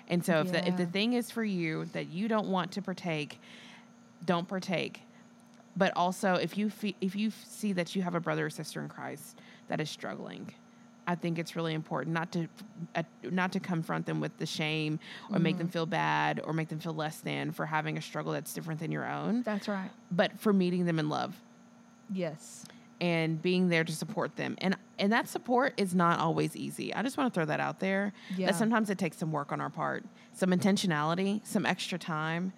And 0.08 0.24
so 0.24 0.42
if 0.42 0.52
the 0.52 0.68
if 0.68 0.78
the 0.78 0.86
thing 0.86 1.14
is 1.14 1.32
for 1.32 1.44
you 1.44 1.86
that 1.94 2.10
you 2.10 2.28
don't 2.28 2.48
want 2.48 2.72
to 2.74 2.82
partake 2.82 3.40
don't 4.26 4.48
partake 4.48 5.02
but 5.80 5.92
also 5.96 6.30
if 6.36 6.52
you 6.58 6.70
fe- 6.70 6.96
if 7.02 7.16
you 7.16 7.32
see 7.48 7.72
that 7.74 7.96
you 7.96 8.02
have 8.04 8.14
a 8.16 8.20
brother 8.20 8.46
or 8.46 8.50
sister 8.52 8.80
in 8.84 8.88
christ 8.90 9.40
that 9.70 9.80
is 9.82 9.90
struggling 9.90 10.46
I 11.08 11.16
think 11.16 11.40
it's 11.40 11.56
really 11.56 11.74
important 11.74 12.14
not 12.14 12.32
to 12.34 12.48
uh, 12.94 13.02
not 13.24 13.52
to 13.54 13.60
confront 13.60 14.06
them 14.06 14.20
with 14.20 14.38
the 14.38 14.46
shame 14.46 15.00
or 15.34 15.40
make 15.40 15.58
them 15.58 15.68
feel 15.68 15.88
bad 15.88 16.40
or 16.44 16.54
make 16.54 16.70
them 16.70 16.80
feel 16.80 16.94
less 16.94 17.18
than 17.30 17.52
for 17.52 17.66
having 17.66 17.98
a 17.98 18.02
struggle 18.10 18.32
that's 18.34 18.54
different 18.54 18.80
than 18.80 18.92
your 18.92 19.08
own, 19.10 19.42
That's 19.42 19.68
right. 19.68 19.90
but 20.12 20.40
for 20.40 20.54
meeting 20.54 20.86
them 20.86 21.00
in 21.00 21.10
love 21.10 21.34
Yes. 22.14 22.64
and 23.02 23.42
being 23.42 23.70
there 23.70 23.84
to 23.84 23.92
support 23.92 24.36
them. 24.36 24.56
And 24.60 24.78
and 25.00 25.12
that 25.12 25.28
support 25.28 25.74
is 25.78 25.96
not 25.96 26.20
always 26.20 26.56
easy. 26.56 26.94
I 26.94 27.02
just 27.02 27.18
want 27.18 27.34
to 27.34 27.36
throw 27.36 27.46
that 27.46 27.60
out 27.60 27.80
there. 27.80 28.14
Yeah. 28.38 28.48
That 28.48 28.56
sometimes 28.56 28.92
it 28.92 29.00
takes 29.00 29.18
some 29.18 29.32
work 29.32 29.52
on 29.52 29.60
our 29.62 29.72
part, 29.72 30.04
some 30.34 30.52
intentionality, 30.52 31.42
some 31.44 31.66
extra 31.66 31.98
time, 31.98 32.54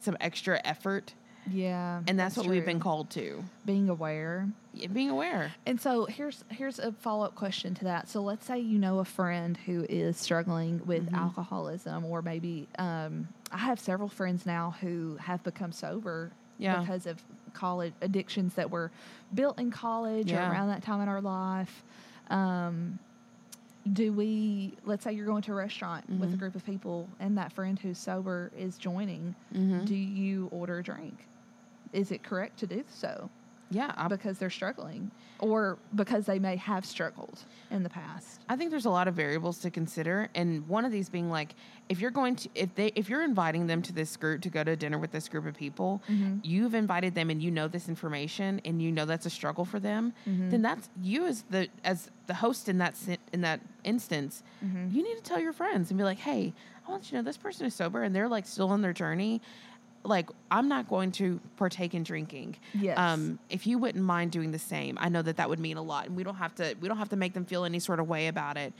some 0.00 0.16
extra 0.20 0.60
effort, 0.64 1.14
Yeah. 1.50 2.00
and 2.06 2.18
that's, 2.18 2.36
what 2.36 2.46
we've 2.46 2.64
been 2.64 2.80
called 2.80 3.10
to. 3.10 3.42
Being 3.66 3.88
aware. 3.88 4.48
Yeah, 4.72 4.88
Being 4.88 5.10
aware. 5.10 5.52
And 5.66 5.80
so 5.80 6.04
here's 6.06 6.42
here's 6.50 6.78
a 6.78 6.92
follow 6.92 7.24
up 7.26 7.34
question 7.34 7.74
to 7.74 7.84
that. 7.84 8.08
So 8.08 8.20
let's 8.22 8.44
say 8.46 8.58
you 8.58 8.78
know 8.78 8.98
a 8.98 9.04
friend 9.04 9.56
who 9.66 9.86
is 9.88 10.16
struggling 10.16 10.80
with 10.86 11.06
Mm-hmm. 11.06 11.14
alcoholism, 11.14 12.04
or 12.06 12.22
maybe 12.22 12.66
um, 12.78 13.28
I 13.52 13.58
have 13.58 13.78
several 13.78 14.08
friends 14.08 14.46
now 14.46 14.74
who 14.80 15.16
have 15.20 15.42
become 15.44 15.70
sober 15.72 16.32
Yeah. 16.58 16.80
because 16.80 17.06
of 17.06 17.22
college 17.52 17.92
addictions 18.02 18.54
that 18.54 18.68
were 18.70 18.90
built 19.32 19.60
in 19.60 19.70
college 19.70 20.30
Yeah. 20.32 20.48
or 20.48 20.52
around 20.52 20.68
that 20.68 20.82
time 20.82 21.00
in 21.00 21.08
our 21.08 21.20
life. 21.20 21.84
Um, 22.30 22.98
do 23.92 24.12
we 24.14 24.72
let's 24.86 25.04
say 25.04 25.12
you're 25.12 25.26
going 25.26 25.42
to 25.42 25.52
a 25.52 25.54
restaurant 25.54 26.08
with 26.08 26.20
Mm-hmm. 26.20 26.34
a 26.34 26.36
group 26.38 26.54
of 26.54 26.64
people 26.64 27.06
and 27.20 27.36
that 27.36 27.52
friend 27.52 27.78
who's 27.78 27.98
sober 27.98 28.50
is 28.58 28.78
joining 28.78 29.34
Mm-hmm. 29.54 29.84
do 29.84 29.94
you 29.94 30.48
order 30.50 30.78
a 30.78 30.82
drink 30.82 31.26
is 31.94 32.10
it 32.10 32.22
correct 32.22 32.58
to 32.58 32.66
do 32.66 32.84
so 32.92 33.30
Yeah, 33.70 33.92
I, 33.96 34.08
because 34.08 34.38
they're 34.38 34.50
struggling 34.50 35.10
or 35.38 35.78
because 35.94 36.26
they 36.26 36.38
may 36.38 36.56
have 36.56 36.86
struggled 36.86 37.40
in 37.70 37.82
the 37.82 37.88
past. 37.88 38.40
I 38.48 38.56
think 38.56 38.70
there's 38.70 38.84
a 38.84 38.90
lot 38.90 39.08
of 39.08 39.14
variables 39.14 39.58
to 39.58 39.70
consider, 39.70 40.28
and 40.34 40.66
one 40.68 40.84
of 40.84 40.92
these 40.92 41.08
being 41.08 41.30
like, 41.30 41.54
if 41.88 42.00
you're 42.00 42.10
going 42.10 42.36
to, 42.36 42.48
if 42.54 42.74
they, 42.74 42.92
if 42.94 43.08
you're 43.08 43.22
inviting 43.22 43.66
them 43.66 43.82
to 43.82 43.92
this 43.92 44.16
group 44.16 44.42
to 44.42 44.48
go 44.48 44.64
to 44.64 44.76
dinner 44.76 44.96
with 44.96 45.12
this 45.12 45.28
group 45.28 45.44
of 45.46 45.54
people, 45.54 46.02
mm-hmm. 46.08 46.38
you've 46.42 46.74
invited 46.74 47.14
them, 47.14 47.30
and 47.30 47.42
you 47.42 47.50
know 47.50 47.68
this 47.68 47.88
information, 47.88 48.60
and 48.64 48.80
you 48.80 48.90
know 48.90 49.04
that's 49.04 49.26
a 49.26 49.30
struggle 49.30 49.64
for 49.64 49.80
them, 49.80 50.12
mm-hmm. 50.26 50.50
then 50.50 50.62
that's 50.62 50.88
you 51.02 51.26
as 51.26 51.42
the 51.50 51.68
as 51.84 52.10
the 52.26 52.34
host 52.34 52.68
in 52.68 52.78
that 52.78 52.94
in 53.32 53.40
that 53.42 53.60
instance. 53.82 54.42
Mm-hmm. 54.64 54.96
You 54.96 55.02
need 55.02 55.16
to 55.16 55.22
tell 55.22 55.40
your 55.40 55.52
friends 55.52 55.90
and 55.90 55.98
be 55.98 56.04
like, 56.04 56.18
hey, 56.18 56.54
I 56.86 56.90
want 56.90 57.04
you 57.04 57.10
to 57.10 57.16
know 57.16 57.22
this 57.22 57.36
person 57.36 57.66
is 57.66 57.74
sober, 57.74 58.02
and 58.02 58.14
they're 58.14 58.28
like 58.28 58.46
still 58.46 58.70
on 58.70 58.82
their 58.82 58.92
journey. 58.92 59.42
Like 60.04 60.28
I'm 60.50 60.68
not 60.68 60.88
going 60.88 61.12
to 61.12 61.40
partake 61.56 61.94
in 61.94 62.02
drinking. 62.02 62.56
Yes. 62.74 62.98
Um, 62.98 63.38
if 63.48 63.66
you 63.66 63.78
wouldn't 63.78 64.04
mind 64.04 64.32
doing 64.32 64.50
the 64.52 64.58
same, 64.58 64.98
I 65.00 65.08
know 65.08 65.22
that 65.22 65.36
that 65.38 65.48
would 65.48 65.58
mean 65.58 65.76
a 65.78 65.82
lot, 65.82 66.06
and 66.06 66.16
we 66.16 66.22
don't 66.24 66.34
have 66.36 66.54
to 66.56 66.74
we 66.80 66.88
don't 66.88 66.98
have 66.98 67.08
to 67.10 67.16
make 67.16 67.32
them 67.32 67.44
feel 67.46 67.64
any 67.64 67.78
sort 67.80 68.00
of 68.00 68.06
way 68.08 68.28
about 68.28 68.56
it, 68.58 68.72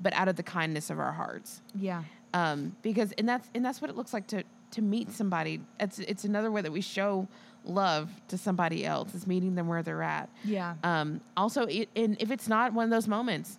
but 0.00 0.12
out 0.14 0.28
of 0.28 0.36
the 0.36 0.42
kindness 0.42 0.90
of 0.90 0.98
our 0.98 1.12
hearts, 1.12 1.62
Yeah. 1.74 2.02
um, 2.34 2.74
because 2.82 3.12
and 3.12 3.28
that's 3.28 3.48
and 3.54 3.64
that's 3.64 3.80
what 3.80 3.90
it 3.90 3.96
looks 3.96 4.12
like 4.12 4.26
to 4.28 4.42
to 4.72 4.82
meet 4.82 5.12
somebody. 5.12 5.60
It's 5.78 5.98
it's 6.00 6.24
another 6.24 6.50
way 6.50 6.62
that 6.62 6.72
we 6.72 6.80
show 6.80 7.28
love 7.64 8.10
to 8.26 8.36
somebody 8.36 8.84
else 8.84 9.14
is 9.14 9.24
meeting 9.24 9.54
them 9.54 9.68
where 9.68 9.84
they're 9.84 10.02
at. 10.02 10.28
Yeah. 10.42 10.74
Um, 10.82 11.20
also, 11.36 11.62
it, 11.66 11.88
and 11.94 12.16
if 12.20 12.32
it's 12.32 12.48
not 12.48 12.72
one 12.72 12.82
of 12.84 12.90
those 12.90 13.06
moments, 13.06 13.58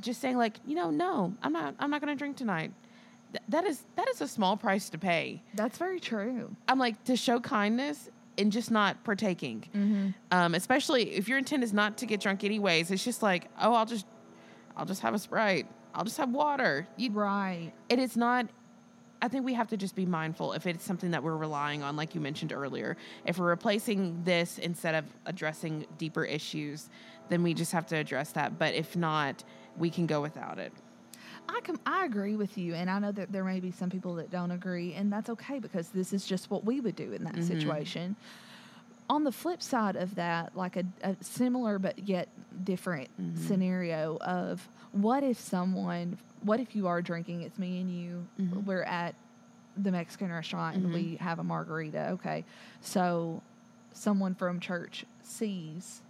just 0.00 0.20
saying 0.20 0.36
like, 0.38 0.56
you 0.66 0.74
know, 0.74 0.90
no, 0.90 1.34
I'm 1.40 1.52
not 1.52 1.76
I'm 1.78 1.88
not 1.90 2.00
going 2.00 2.12
to 2.12 2.18
drink 2.18 2.36
tonight. 2.36 2.72
Th- 3.34 3.42
that 3.48 3.64
is 3.64 3.82
that 3.96 4.08
is 4.08 4.20
a 4.20 4.28
small 4.28 4.56
price 4.56 4.88
to 4.90 4.98
pay. 4.98 5.42
That's 5.54 5.76
very 5.76 5.98
true. 5.98 6.54
I'm 6.68 6.78
like 6.78 7.02
to 7.04 7.16
show 7.16 7.40
kindness 7.40 8.08
and 8.38 8.52
just 8.52 8.70
not 8.70 9.02
partaking. 9.04 9.64
Mm-hmm. 9.74 10.08
Um, 10.30 10.54
especially 10.54 11.12
if 11.16 11.28
your 11.28 11.38
intent 11.38 11.62
is 11.64 11.72
not 11.72 11.98
to 11.98 12.06
get 12.06 12.20
drunk 12.20 12.44
anyways. 12.44 12.90
It's 12.90 13.04
just 13.04 13.22
like, 13.22 13.48
oh, 13.60 13.74
I'll 13.74 13.86
just, 13.86 14.06
I'll 14.76 14.86
just 14.86 15.02
have 15.02 15.14
a 15.14 15.18
sprite. 15.18 15.66
I'll 15.94 16.04
just 16.04 16.16
have 16.18 16.30
water. 16.30 16.86
You, 16.96 17.10
Right. 17.10 17.72
it's 17.88 18.16
not. 18.16 18.46
I 19.22 19.28
think 19.28 19.44
we 19.44 19.54
have 19.54 19.68
to 19.68 19.76
just 19.76 19.94
be 19.96 20.04
mindful 20.04 20.52
if 20.52 20.66
it's 20.66 20.84
something 20.84 21.12
that 21.12 21.22
we're 21.22 21.36
relying 21.36 21.82
on, 21.82 21.96
like 21.96 22.14
you 22.14 22.20
mentioned 22.20 22.52
earlier. 22.52 22.96
If 23.24 23.38
we're 23.38 23.48
replacing 23.48 24.22
this 24.22 24.58
instead 24.58 24.94
of 24.94 25.04
addressing 25.26 25.86
deeper 25.96 26.24
issues, 26.24 26.90
then 27.30 27.42
we 27.42 27.54
just 27.54 27.72
have 27.72 27.86
to 27.86 27.96
address 27.96 28.32
that. 28.32 28.58
But 28.58 28.74
if 28.74 28.96
not, 28.96 29.42
we 29.78 29.88
can 29.88 30.06
go 30.06 30.20
without 30.20 30.58
it. 30.58 30.72
I 31.48 31.60
com- 31.62 31.80
I 31.86 32.04
agree 32.04 32.36
with 32.36 32.56
you, 32.56 32.74
and 32.74 32.90
I 32.90 32.98
know 32.98 33.12
that 33.12 33.32
there 33.32 33.44
may 33.44 33.60
be 33.60 33.70
some 33.70 33.90
people 33.90 34.14
that 34.16 34.30
don't 34.30 34.50
agree, 34.50 34.94
and 34.94 35.12
that's 35.12 35.28
okay 35.30 35.58
because 35.58 35.88
this 35.88 36.12
is 36.12 36.24
just 36.26 36.50
what 36.50 36.64
we 36.64 36.80
would 36.80 36.96
do 36.96 37.12
in 37.12 37.24
that 37.24 37.34
mm-hmm. 37.34 37.42
situation. 37.42 38.16
On 39.10 39.24
the 39.24 39.32
flip 39.32 39.62
side 39.62 39.96
of 39.96 40.14
that, 40.14 40.56
like 40.56 40.76
a, 40.76 40.84
a 41.02 41.16
similar 41.20 41.78
but 41.78 42.08
yet 42.08 42.28
different 42.64 43.08
mm-hmm. 43.20 43.46
scenario 43.46 44.16
of 44.22 44.66
what 44.92 45.22
if 45.22 45.38
someone, 45.38 46.18
what 46.42 46.58
if 46.60 46.74
you 46.74 46.86
are 46.86 47.02
drinking? 47.02 47.42
It's 47.42 47.58
me 47.58 47.80
and 47.80 47.90
you. 47.90 48.26
Mm-hmm. 48.40 48.64
We're 48.64 48.84
at 48.84 49.14
the 49.76 49.90
Mexican 49.90 50.32
restaurant 50.32 50.76
and 50.76 50.92
we 50.92 51.16
have 51.16 51.38
a 51.38 51.44
margarita. 51.44 52.10
Okay, 52.12 52.44
so 52.80 53.42
someone 53.92 54.34
from 54.34 54.60
church 54.60 55.04
sees 55.22 56.00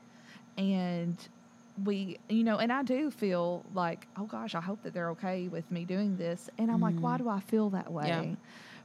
and 0.56 1.16
we 1.82 2.18
you 2.28 2.44
know 2.44 2.58
and 2.58 2.72
i 2.72 2.82
do 2.82 3.10
feel 3.10 3.64
like 3.74 4.06
oh 4.16 4.24
gosh 4.26 4.54
i 4.54 4.60
hope 4.60 4.80
that 4.82 4.94
they're 4.94 5.10
okay 5.10 5.48
with 5.48 5.68
me 5.72 5.84
doing 5.84 6.16
this 6.16 6.48
and 6.58 6.70
i'm 6.70 6.80
like 6.80 6.94
why 6.96 7.14
mm-hmm. 7.14 7.24
do 7.24 7.28
i 7.28 7.40
feel 7.40 7.68
that 7.70 7.90
way 7.90 8.06
Yeah. 8.06 8.34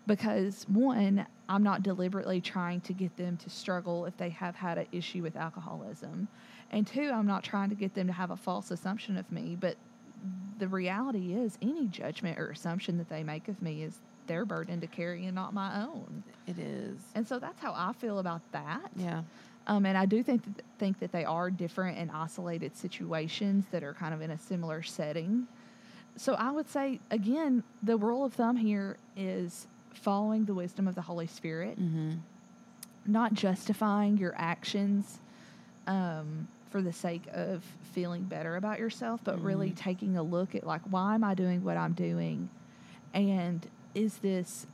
because 0.08 0.65
one 0.67 1.28
i'm 1.47 1.62
not 1.62 1.84
deliberately 1.84 2.41
trying 2.41 2.82
to 2.82 2.93
get 2.93 3.15
them 3.15 3.38
to 3.38 3.49
struggle 3.49 4.06
if 4.06 4.17
they 4.17 4.30
have 4.30 4.56
had 4.56 4.80
an 4.80 4.88
issue 4.91 5.21
with 5.21 5.36
alcoholism 5.36 6.28
and 6.71 6.88
two 6.88 7.12
i'm 7.13 7.28
not 7.28 7.43
trying 7.43 7.69
to 7.69 7.75
get 7.75 7.93
them 7.93 8.08
to 8.08 8.13
have 8.13 8.32
a 8.32 8.38
false 8.38 8.71
assumption 8.71 9.17
of 9.17 9.32
me 9.32 9.56
but 9.60 9.75
the 10.58 10.67
reality 10.67 11.34
is 11.34 11.58
any 11.62 11.86
judgment 11.88 12.39
or 12.39 12.49
assumption 12.49 12.97
that 12.97 13.08
they 13.08 13.23
make 13.23 13.47
of 13.47 13.62
me 13.62 13.84
is 13.84 13.99
their 14.25 14.45
burden 14.45 14.82
to 14.82 14.88
carry 14.88 15.25
and 15.25 15.36
not 15.36 15.54
my 15.54 15.82
own 15.84 16.23
It 16.47 16.58
is. 16.60 16.97
and 17.13 17.28
so 17.28 17.38
that's 17.38 17.60
how 17.60 17.73
i 17.75 17.93
feel 17.93 18.17
about 18.17 18.41
that 18.52 18.89
Yeah. 18.95 19.21
Um, 19.69 19.86
and 19.86 19.97
I 19.97 20.05
do 20.05 20.23
think 20.23 20.43
that, 20.43 20.65
think 20.79 20.99
that 20.99 21.12
they 21.12 21.23
are 21.23 21.49
different 21.51 21.97
and 21.99 22.10
isolated 22.12 22.75
situations 22.75 23.65
that 23.71 23.84
are 23.84 23.93
kind 23.93 24.13
of 24.13 24.21
in 24.21 24.32
a 24.32 24.38
similar 24.38 24.82
setting. 24.84 25.47
So 26.17 26.34
I 26.34 26.51
would 26.51 26.67
say 26.67 26.99
again, 27.12 27.63
the 27.84 27.95
rule 27.95 28.25
of 28.25 28.34
thumb 28.34 28.58
here 28.58 28.97
is 29.15 29.67
following 29.93 30.45
the 30.45 30.53
wisdom 30.55 30.88
of 30.88 30.95
the 30.95 31.01
Holy 31.03 31.27
Spirit, 31.27 31.79
Mm-hmm. 31.79 32.12
not 33.05 33.34
justifying 33.34 34.17
your 34.17 34.34
actions 34.38 35.19
um, 35.88 36.47
for 36.71 36.82
the 36.82 36.93
sake 36.93 37.23
of 37.32 37.63
feeling 37.93 38.23
better 38.23 38.55
about 38.55 38.79
yourself, 38.79 39.21
but 39.23 39.41
really 39.41 39.71
taking 39.71 40.17
a 40.17 40.23
look 40.23 40.55
at 40.55 40.65
like, 40.65 40.82
why 40.89 41.15
am 41.15 41.23
I 41.23 41.34
doing 41.36 41.63
what 41.63 41.77
I'm 41.77 41.93
doing, 41.93 42.49
and 43.13 43.67
is 43.95 44.17
this 44.17 44.67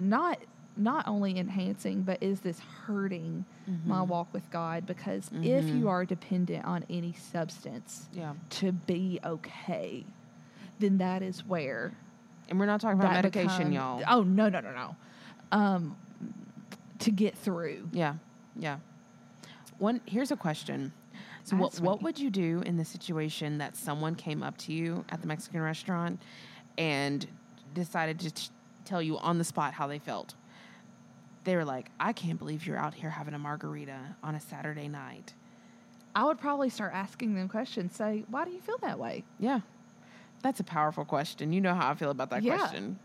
not 0.00 0.38
not 0.76 1.06
only 1.06 1.38
enhancing, 1.38 2.02
but 2.02 2.22
is 2.22 2.40
this 2.40 2.60
hurting 2.86 3.44
my 3.84 4.00
walk 4.02 4.32
with 4.32 4.50
God? 4.50 4.86
Because 4.86 5.30
if 5.34 5.64
you 5.66 5.88
are 5.88 6.04
dependent 6.04 6.64
on 6.64 6.84
any 6.88 7.12
substance 7.12 8.08
Yeah. 8.12 8.32
to 8.50 8.72
be 8.72 9.20
okay, 9.24 10.04
then 10.78 10.98
that 10.98 11.22
is 11.22 11.44
where 11.46 11.92
And 12.48 12.58
we're 12.58 12.66
not 12.66 12.80
talking 12.80 12.98
about 12.98 13.12
medication, 13.12 13.70
become- 13.70 13.72
y'all. 13.72 14.02
Oh 14.08 14.22
no 14.22 14.48
no 14.48 14.60
no 14.60 14.72
no, 14.72 14.96
um, 15.52 15.96
to 17.00 17.10
get 17.10 17.36
through. 17.36 17.88
Yeah, 17.92 18.14
yeah. 18.56 18.78
One 19.78 20.00
here's 20.06 20.30
a 20.30 20.36
question. 20.36 20.92
So 21.44 21.56
what 21.56 21.80
what 21.80 22.02
would 22.02 22.18
you 22.18 22.30
do 22.30 22.62
in 22.64 22.76
the 22.76 22.84
situation 22.84 23.58
that 23.58 23.76
someone 23.76 24.14
came 24.14 24.42
up 24.42 24.56
to 24.58 24.72
you 24.72 25.04
at 25.10 25.20
the 25.20 25.26
Mexican 25.26 25.60
restaurant 25.60 26.20
and 26.78 27.26
decided 27.74 28.20
to 28.20 28.30
t- 28.30 28.48
tell 28.84 29.02
you 29.02 29.18
on 29.18 29.38
the 29.38 29.44
spot 29.44 29.74
how 29.74 29.86
they 29.86 29.98
felt? 29.98 30.34
They 31.44 31.56
were 31.56 31.64
like, 31.64 31.90
"I 31.98 32.12
can't 32.12 32.38
believe 32.38 32.66
you're 32.66 32.76
out 32.78 32.94
here 32.94 33.10
having 33.10 33.34
a 33.34 33.38
margarita 33.38 34.16
on 34.22 34.34
a 34.34 34.40
Saturday 34.40 34.88
night." 34.88 35.34
I 36.14 36.24
would 36.24 36.38
probably 36.38 36.68
start 36.68 36.92
asking 36.94 37.34
them 37.34 37.48
questions. 37.48 37.96
Say, 37.96 38.24
why 38.28 38.44
do 38.44 38.50
you 38.50 38.60
feel 38.60 38.76
that 38.82 38.98
way? 38.98 39.24
Yeah. 39.38 39.60
That's 40.42 40.60
a 40.60 40.64
powerful 40.64 41.04
question. 41.06 41.52
You 41.54 41.60
know 41.62 41.74
how 41.74 41.90
I 41.90 41.94
feel 41.94 42.10
about 42.10 42.28
that 42.30 42.42
Yeah. 42.42 42.58
question. 42.58 42.98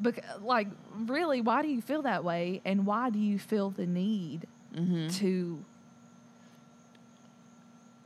Bec- 0.00 0.24
like, 0.42 0.66
really, 0.94 1.40
why 1.40 1.62
do 1.62 1.68
you 1.68 1.80
feel 1.80 2.02
that 2.02 2.24
way? 2.24 2.60
And 2.64 2.84
why 2.84 3.10
do 3.10 3.18
you 3.20 3.38
feel 3.38 3.70
the 3.70 3.86
need 3.86 4.46
Mm-hmm. 4.74 5.08
to 5.20 5.64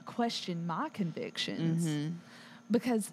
question 0.06 0.66
my 0.66 0.88
convictions? 0.90 1.86
Mm-hmm. 1.86 2.14
Because, 2.70 3.12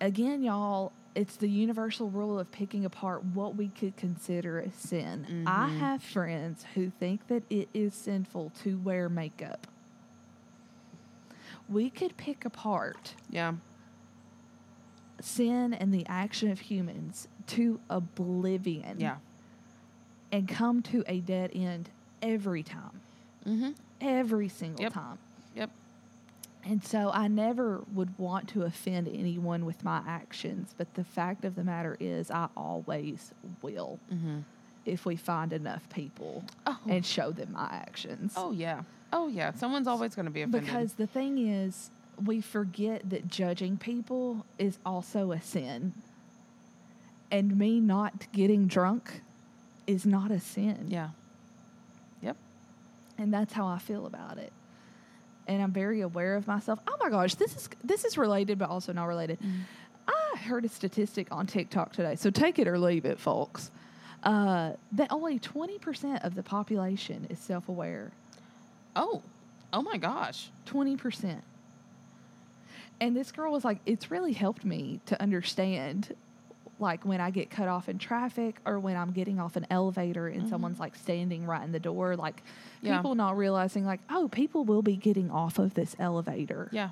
again, 0.00 0.42
y'all, 0.42 0.92
it's 1.14 1.36
the 1.36 1.48
universal 1.48 2.08
rule 2.10 2.38
of 2.38 2.50
picking 2.52 2.84
apart 2.84 3.22
what 3.34 3.54
we 3.56 3.68
could 3.68 3.96
consider 3.96 4.58
a 4.60 4.70
sin. 4.70 5.44
I 5.46 5.68
Mhm. 5.68 5.78
have 5.78 6.02
friends 6.02 6.64
who 6.74 6.90
think 6.90 7.26
that 7.28 7.42
it 7.50 7.68
is 7.74 7.94
sinful 7.94 8.50
to 8.62 8.78
wear 8.78 9.08
makeup. 9.08 9.66
We 11.68 11.90
could 11.90 12.16
pick 12.16 12.44
apart 12.44 13.14
Yeah. 13.30 13.54
sin 15.20 15.72
and 15.74 15.92
the 15.92 16.06
action 16.06 16.50
of 16.50 16.60
humans 16.60 17.28
to 17.48 17.80
oblivion 17.88 18.98
Yeah. 18.98 19.18
and 20.32 20.48
come 20.48 20.82
to 20.82 21.04
a 21.06 21.20
dead 21.20 21.50
end 21.54 21.90
every 22.20 22.62
time, 22.62 23.00
Mm-hmm. 23.46 23.70
every 24.00 24.48
single 24.48 24.82
Yep. 24.82 24.92
time. 24.92 25.18
Yep. 25.54 25.70
And 26.64 26.82
so 26.84 27.10
I 27.12 27.26
never 27.28 27.82
would 27.92 28.16
want 28.18 28.48
to 28.50 28.62
offend 28.62 29.08
anyone 29.08 29.64
with 29.64 29.82
my 29.82 30.00
actions, 30.06 30.74
but 30.78 30.94
the 30.94 31.02
fact 31.04 31.44
of 31.44 31.56
the 31.56 31.64
matter 31.64 31.96
is, 31.98 32.30
I 32.30 32.48
always 32.56 33.32
will 33.62 33.98
Mm-hmm. 34.12 34.38
if 34.86 35.04
we 35.04 35.16
find 35.16 35.52
enough 35.52 35.88
people 35.90 36.44
Oh. 36.66 36.78
and 36.88 37.04
show 37.04 37.32
them 37.32 37.52
my 37.52 37.68
actions. 37.70 38.34
Oh 38.36 38.52
yeah. 38.52 38.82
Oh 39.12 39.28
yeah. 39.28 39.52
Someone's 39.54 39.88
always 39.88 40.14
going 40.14 40.26
to 40.26 40.30
be 40.32 40.42
offended. 40.42 40.64
Because 40.64 40.92
the 40.94 41.06
thing 41.08 41.38
is, 41.48 41.90
we 42.24 42.40
forget 42.40 43.10
that 43.10 43.26
judging 43.28 43.76
people 43.76 44.46
is 44.58 44.78
also 44.86 45.32
a 45.32 45.40
sin. 45.40 45.92
And 47.30 47.58
me 47.58 47.80
not 47.80 48.26
getting 48.32 48.66
drunk 48.68 49.22
is 49.86 50.06
not 50.06 50.30
a 50.30 50.38
sin. 50.38 50.86
yeah. 50.90 51.08
Yep. 52.22 52.36
And 53.18 53.32
that's 53.34 53.52
how 53.52 53.66
I 53.66 53.78
feel 53.78 54.06
about 54.06 54.38
it. 54.38 54.52
And 55.48 55.62
I'm 55.62 55.72
very 55.72 56.02
aware 56.02 56.36
of 56.36 56.46
myself. 56.46 56.78
Oh 56.86 56.96
my 57.00 57.10
gosh, 57.10 57.34
this 57.34 57.56
is 57.56 57.68
this 57.82 58.04
is 58.04 58.16
related 58.16 58.58
but 58.58 58.70
also 58.70 58.92
not 58.92 59.04
related. 59.04 59.38
I 60.06 60.38
heard 60.38 60.64
a 60.64 60.68
statistic 60.68 61.28
on 61.30 61.46
TikTok 61.46 61.92
today. 61.92 62.16
So 62.16 62.30
take 62.30 62.58
it 62.58 62.66
or 62.66 62.78
leave 62.78 63.04
it, 63.04 63.18
folks. 63.18 63.70
Uh, 64.22 64.72
that 64.92 65.10
only 65.10 65.38
20% 65.38 66.24
of 66.24 66.34
the 66.34 66.42
population 66.42 67.26
is 67.28 67.38
self-aware. 67.38 68.12
Oh. 68.94 69.22
Oh 69.72 69.82
my 69.82 69.96
gosh. 69.96 70.50
20%. 70.66 71.40
And 73.00 73.16
this 73.16 73.32
girl 73.32 73.52
was 73.52 73.64
like, 73.64 73.78
it's 73.84 74.10
really 74.10 74.32
helped 74.32 74.64
me 74.64 75.00
to 75.06 75.20
understand, 75.20 76.14
like, 76.82 77.06
when 77.06 77.20
I 77.22 77.30
get 77.30 77.48
cut 77.48 77.68
off 77.68 77.88
in 77.88 77.98
traffic 77.98 78.56
or 78.66 78.78
when 78.78 78.96
I'm 78.96 79.12
getting 79.12 79.40
off 79.40 79.56
an 79.56 79.66
elevator 79.70 80.28
and 80.28 80.46
someone's 80.48 80.78
like 80.78 80.94
standing 80.96 81.46
right 81.46 81.62
in 81.62 81.72
the 81.72 81.80
door, 81.80 82.16
like, 82.16 82.42
Yeah. 82.82 82.96
people 82.98 83.14
not 83.14 83.36
realizing, 83.38 83.86
like, 83.86 84.00
oh, 84.10 84.28
people 84.28 84.64
will 84.64 84.82
be 84.82 84.96
getting 84.96 85.30
off 85.30 85.58
of 85.58 85.72
this 85.72 85.96
elevator. 85.98 86.68
Yeah. 86.72 86.90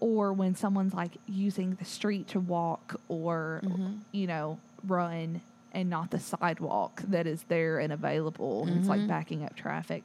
Or 0.00 0.32
when 0.32 0.56
someone's 0.56 0.94
like 0.94 1.12
using 1.26 1.74
the 1.76 1.84
street 1.84 2.26
to 2.28 2.40
walk 2.40 3.00
or, 3.08 3.60
Mhm. 3.64 3.98
you 4.10 4.26
know, 4.26 4.58
run 4.84 5.42
and 5.72 5.88
not 5.90 6.10
the 6.10 6.18
sidewalk 6.18 7.02
that 7.06 7.26
is 7.26 7.44
there 7.44 7.78
and 7.78 7.92
available 7.92 8.64
and 8.66 8.78
it's 8.78 8.88
like 8.88 9.02
Mhm. 9.02 9.08
backing 9.08 9.44
up 9.44 9.54
traffic. 9.54 10.02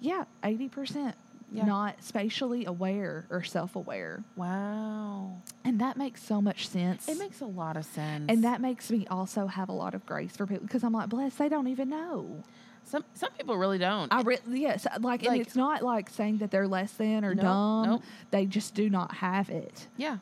Yeah, 0.00 0.24
80% 0.42 1.14
Yeah. 1.54 1.64
not 1.66 2.02
spatially 2.02 2.64
aware 2.66 3.26
or 3.30 3.42
self 3.42 3.76
aware. 3.76 4.22
Wow. 4.36 5.38
And 5.64 5.80
that 5.80 5.96
makes 5.96 6.22
so 6.22 6.40
much 6.40 6.68
sense. 6.68 7.08
It 7.08 7.18
makes 7.18 7.40
a 7.40 7.46
lot 7.46 7.76
of 7.76 7.84
sense. 7.84 8.24
and 8.28 8.44
that 8.44 8.60
makes 8.60 8.90
me 8.90 9.06
also 9.10 9.46
have 9.46 9.68
a 9.68 9.72
lot 9.72 9.94
of 9.94 10.04
grace 10.06 10.36
for 10.36 10.46
people 10.46 10.66
because 10.66 10.82
I'm 10.84 10.92
like, 10.92 11.08
bless, 11.08 11.34
they 11.36 11.48
don't 11.48 11.68
even 11.68 11.88
know. 11.88 12.42
some 12.84 13.04
some 13.14 13.30
people 13.32 13.56
really 13.56 13.78
don't. 13.78 14.12
I 14.12 14.22
re- 14.22 14.38
yes, 14.50 14.84
uh, 14.86 14.98
like, 15.00 15.24
and 15.24 15.40
it's 15.40 15.56
not 15.56 15.82
like 15.82 16.10
saying 16.10 16.38
that 16.38 16.50
they're 16.50 16.68
less 16.68 16.92
than 16.92 17.24
or 17.24 17.34
dumb. 17.34 17.86
nope. 17.86 18.02
They 18.30 18.46
just 18.46 18.74
do 18.74 18.90
not 18.90 19.14
have 19.14 19.48
it. 19.50 19.86
yeah. 19.96 20.18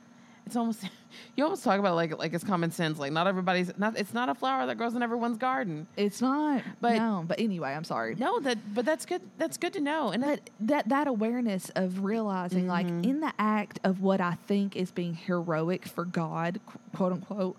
It's 0.46 0.56
almost 0.56 0.84
you 1.36 1.44
almost 1.44 1.64
talk 1.64 1.78
about 1.78 1.92
it 1.92 1.96
like 1.96 2.18
like 2.18 2.32
it's 2.34 2.44
common 2.44 2.70
sense. 2.70 2.98
Like 2.98 3.12
not 3.12 3.26
everybody's 3.26 3.70
not. 3.78 3.96
It's 3.98 4.12
not 4.14 4.28
a 4.28 4.34
flower 4.34 4.66
that 4.66 4.76
grows 4.76 4.94
in 4.94 5.02
everyone's 5.02 5.38
garden. 5.38 5.86
It's 5.96 6.20
not. 6.20 6.62
But- 6.80 6.96
no, 6.96 7.24
but 7.26 7.38
anyway, 7.40 7.72
I'm 7.72 7.84
sorry. 7.84 8.14
No, 8.14 8.40
that 8.40 8.58
but 8.74 8.84
that's 8.84 9.06
good. 9.06 9.22
That's 9.38 9.56
good 9.56 9.72
to 9.74 9.80
know. 9.80 10.10
And 10.10 10.22
But 10.22 10.50
that 10.60 10.88
that 10.88 11.06
awareness 11.06 11.70
of 11.76 12.04
realizing, 12.04 12.66
like 12.68 12.86
Mhm. 12.86 13.04
in 13.04 13.20
the 13.20 13.32
act 13.38 13.78
of 13.84 14.00
what 14.02 14.20
I 14.20 14.34
think 14.46 14.76
is 14.76 14.90
being 14.90 15.14
heroic 15.14 15.86
for 15.86 16.04
God, 16.04 16.60
quote 16.94 17.12
unquote, 17.12 17.56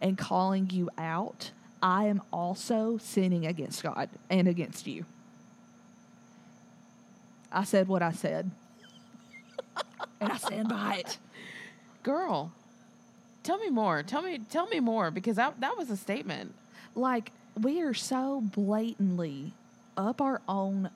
and 0.00 0.16
calling 0.18 0.70
you 0.70 0.90
out, 0.98 1.50
I 1.82 2.04
am 2.04 2.22
also 2.32 2.98
sinning 2.98 3.46
against 3.46 3.82
God 3.82 4.08
and 4.30 4.48
against 4.48 4.86
you. 4.86 5.04
I 7.52 7.64
said 7.64 7.88
what 7.88 8.02
I 8.02 8.12
said, 8.12 8.50
and 10.20 10.32
I 10.32 10.36
stand 10.36 10.68
by 10.68 10.96
it. 10.96 11.18
girl, 12.02 12.52
tell 13.46 13.58
me 13.58 13.70
more. 13.70 14.02
Tell 14.02 14.22
me 14.22 14.40
tell 14.50 14.66
me 14.66 14.80
more 14.80 15.10
because 15.10 15.36
that 15.36 15.60
that 15.60 15.76
was 15.76 15.90
a 15.90 15.96
statement. 15.96 16.54
Like 16.94 17.32
we 17.60 17.80
are 17.80 17.94
so 17.94 18.42
blatantly 18.42 19.52
up 19.96 20.20
our 20.20 20.42
own 20.48 20.90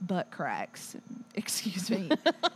butt 0.00 0.30
cracks. 0.30 0.96
Excuse 1.34 1.90
me. 1.90 2.10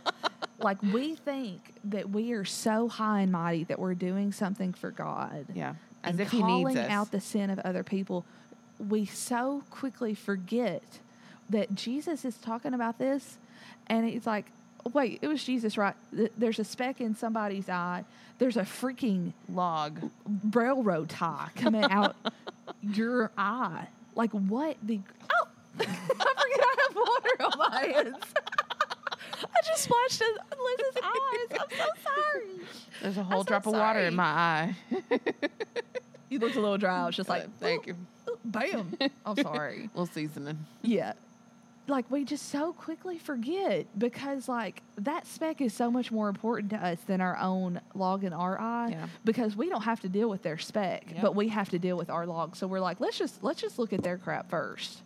like 0.59 0.81
we 0.81 1.15
think 1.15 1.73
that 1.85 2.09
we 2.09 2.33
are 2.33 2.45
so 2.45 2.87
high 2.87 3.21
and 3.21 3.31
mighty 3.31 3.63
that 3.65 3.79
we're 3.79 3.95
doing 3.95 4.31
something 4.31 4.73
for 4.73 4.91
God. 4.91 5.45
Yeah. 5.53 5.75
As 6.03 6.11
and 6.11 6.21
if 6.21 6.31
he 6.31 6.43
needs 6.43 6.77
us. 6.77 6.89
out 6.89 7.11
the 7.11 7.19
sin 7.19 7.49
of 7.49 7.59
other 7.59 7.83
people. 7.83 8.25
We 8.79 9.05
so 9.05 9.63
quickly 9.69 10.13
forget 10.13 10.83
that 11.49 11.75
Jesus 11.75 12.23
is 12.23 12.37
talking 12.37 12.73
about 12.73 12.97
this, 12.97 13.37
and 13.87 14.07
he's 14.07 14.25
like, 14.25 14.45
"Wait, 14.93 15.19
it 15.21 15.27
was 15.27 15.43
Jesus, 15.43 15.77
right? 15.77 15.95
There's 16.37 16.59
a 16.59 16.63
speck 16.63 17.01
in 17.01 17.15
somebody's 17.15 17.69
eye. 17.69 18.03
There's 18.37 18.57
a 18.57 18.61
freaking 18.61 19.33
log. 19.49 20.09
railroad 20.51 21.09
tie 21.09 21.49
coming 21.55 21.83
out 21.83 22.15
your 22.81 23.31
eye. 23.37 23.87
Like 24.15 24.31
what 24.31 24.77
the? 24.83 24.99
Oh, 25.33 25.47
I 25.79 25.83
forget 25.83 25.95
I 26.19 26.75
have 26.87 26.95
water 26.95 27.43
on 27.45 27.71
my 27.71 27.85
hands. 27.85 28.23
I 29.41 29.61
just 29.65 29.83
splashed 29.83 30.21
in 30.21 30.27
Liz's 30.27 31.01
eyes. 31.03 31.59
I'm 31.61 31.77
so 31.77 31.85
sorry. 32.03 32.49
There's 33.01 33.17
a 33.17 33.23
whole 33.23 33.41
so 33.43 33.47
drop 33.47 33.65
of 33.67 33.73
water 33.73 33.99
sorry. 33.99 34.07
in 34.07 34.15
my 34.15 34.23
eye. 34.23 34.75
You 36.29 36.39
looked 36.39 36.55
a 36.57 36.59
little 36.61 36.77
dry. 36.77 37.03
I 37.03 37.05
was 37.05 37.15
just 37.15 37.29
like, 37.29 37.43
Uh, 37.45 37.47
thank 37.59 37.87
you. 37.87 37.95
bam. 38.45 38.97
I'm 39.25 39.35
sorry. 39.37 39.89
little 39.93 40.05
seasoning. 40.07 40.65
Yeah. 40.81 41.13
Like 41.89 42.09
we 42.11 42.23
just 42.23 42.49
so 42.49 42.71
quickly 42.73 43.17
forget 43.17 43.87
because 43.97 44.47
like 44.47 44.81
that 44.99 45.25
speck 45.25 45.59
is 45.59 45.73
so 45.73 45.89
much 45.89 46.11
more 46.11 46.29
important 46.29 46.69
to 46.71 46.77
us 46.77 46.99
than 47.07 47.19
our 47.19 47.35
own 47.37 47.81
log 47.95 48.23
in 48.23 48.31
our 48.31 48.59
eye 48.59 48.89
Yeah. 48.91 49.07
because 49.25 49.55
we 49.55 49.69
don't 49.69 49.81
have 49.81 49.99
to 50.01 50.09
deal 50.09 50.29
with 50.29 50.43
their 50.43 50.57
speck, 50.59 51.05
Yep. 51.11 51.21
but 51.21 51.35
we 51.35 51.47
have 51.49 51.69
to 51.69 51.79
deal 51.79 51.97
with 51.97 52.09
our 52.09 52.25
log. 52.27 52.55
So 52.55 52.67
we're 52.67 52.79
like, 52.79 52.99
let's 52.99 53.17
just 53.17 53.43
let's 53.43 53.59
just 53.59 53.79
look 53.79 53.91
at 53.91 54.03
their 54.03 54.17
crap 54.17 54.49
first. 54.49 54.99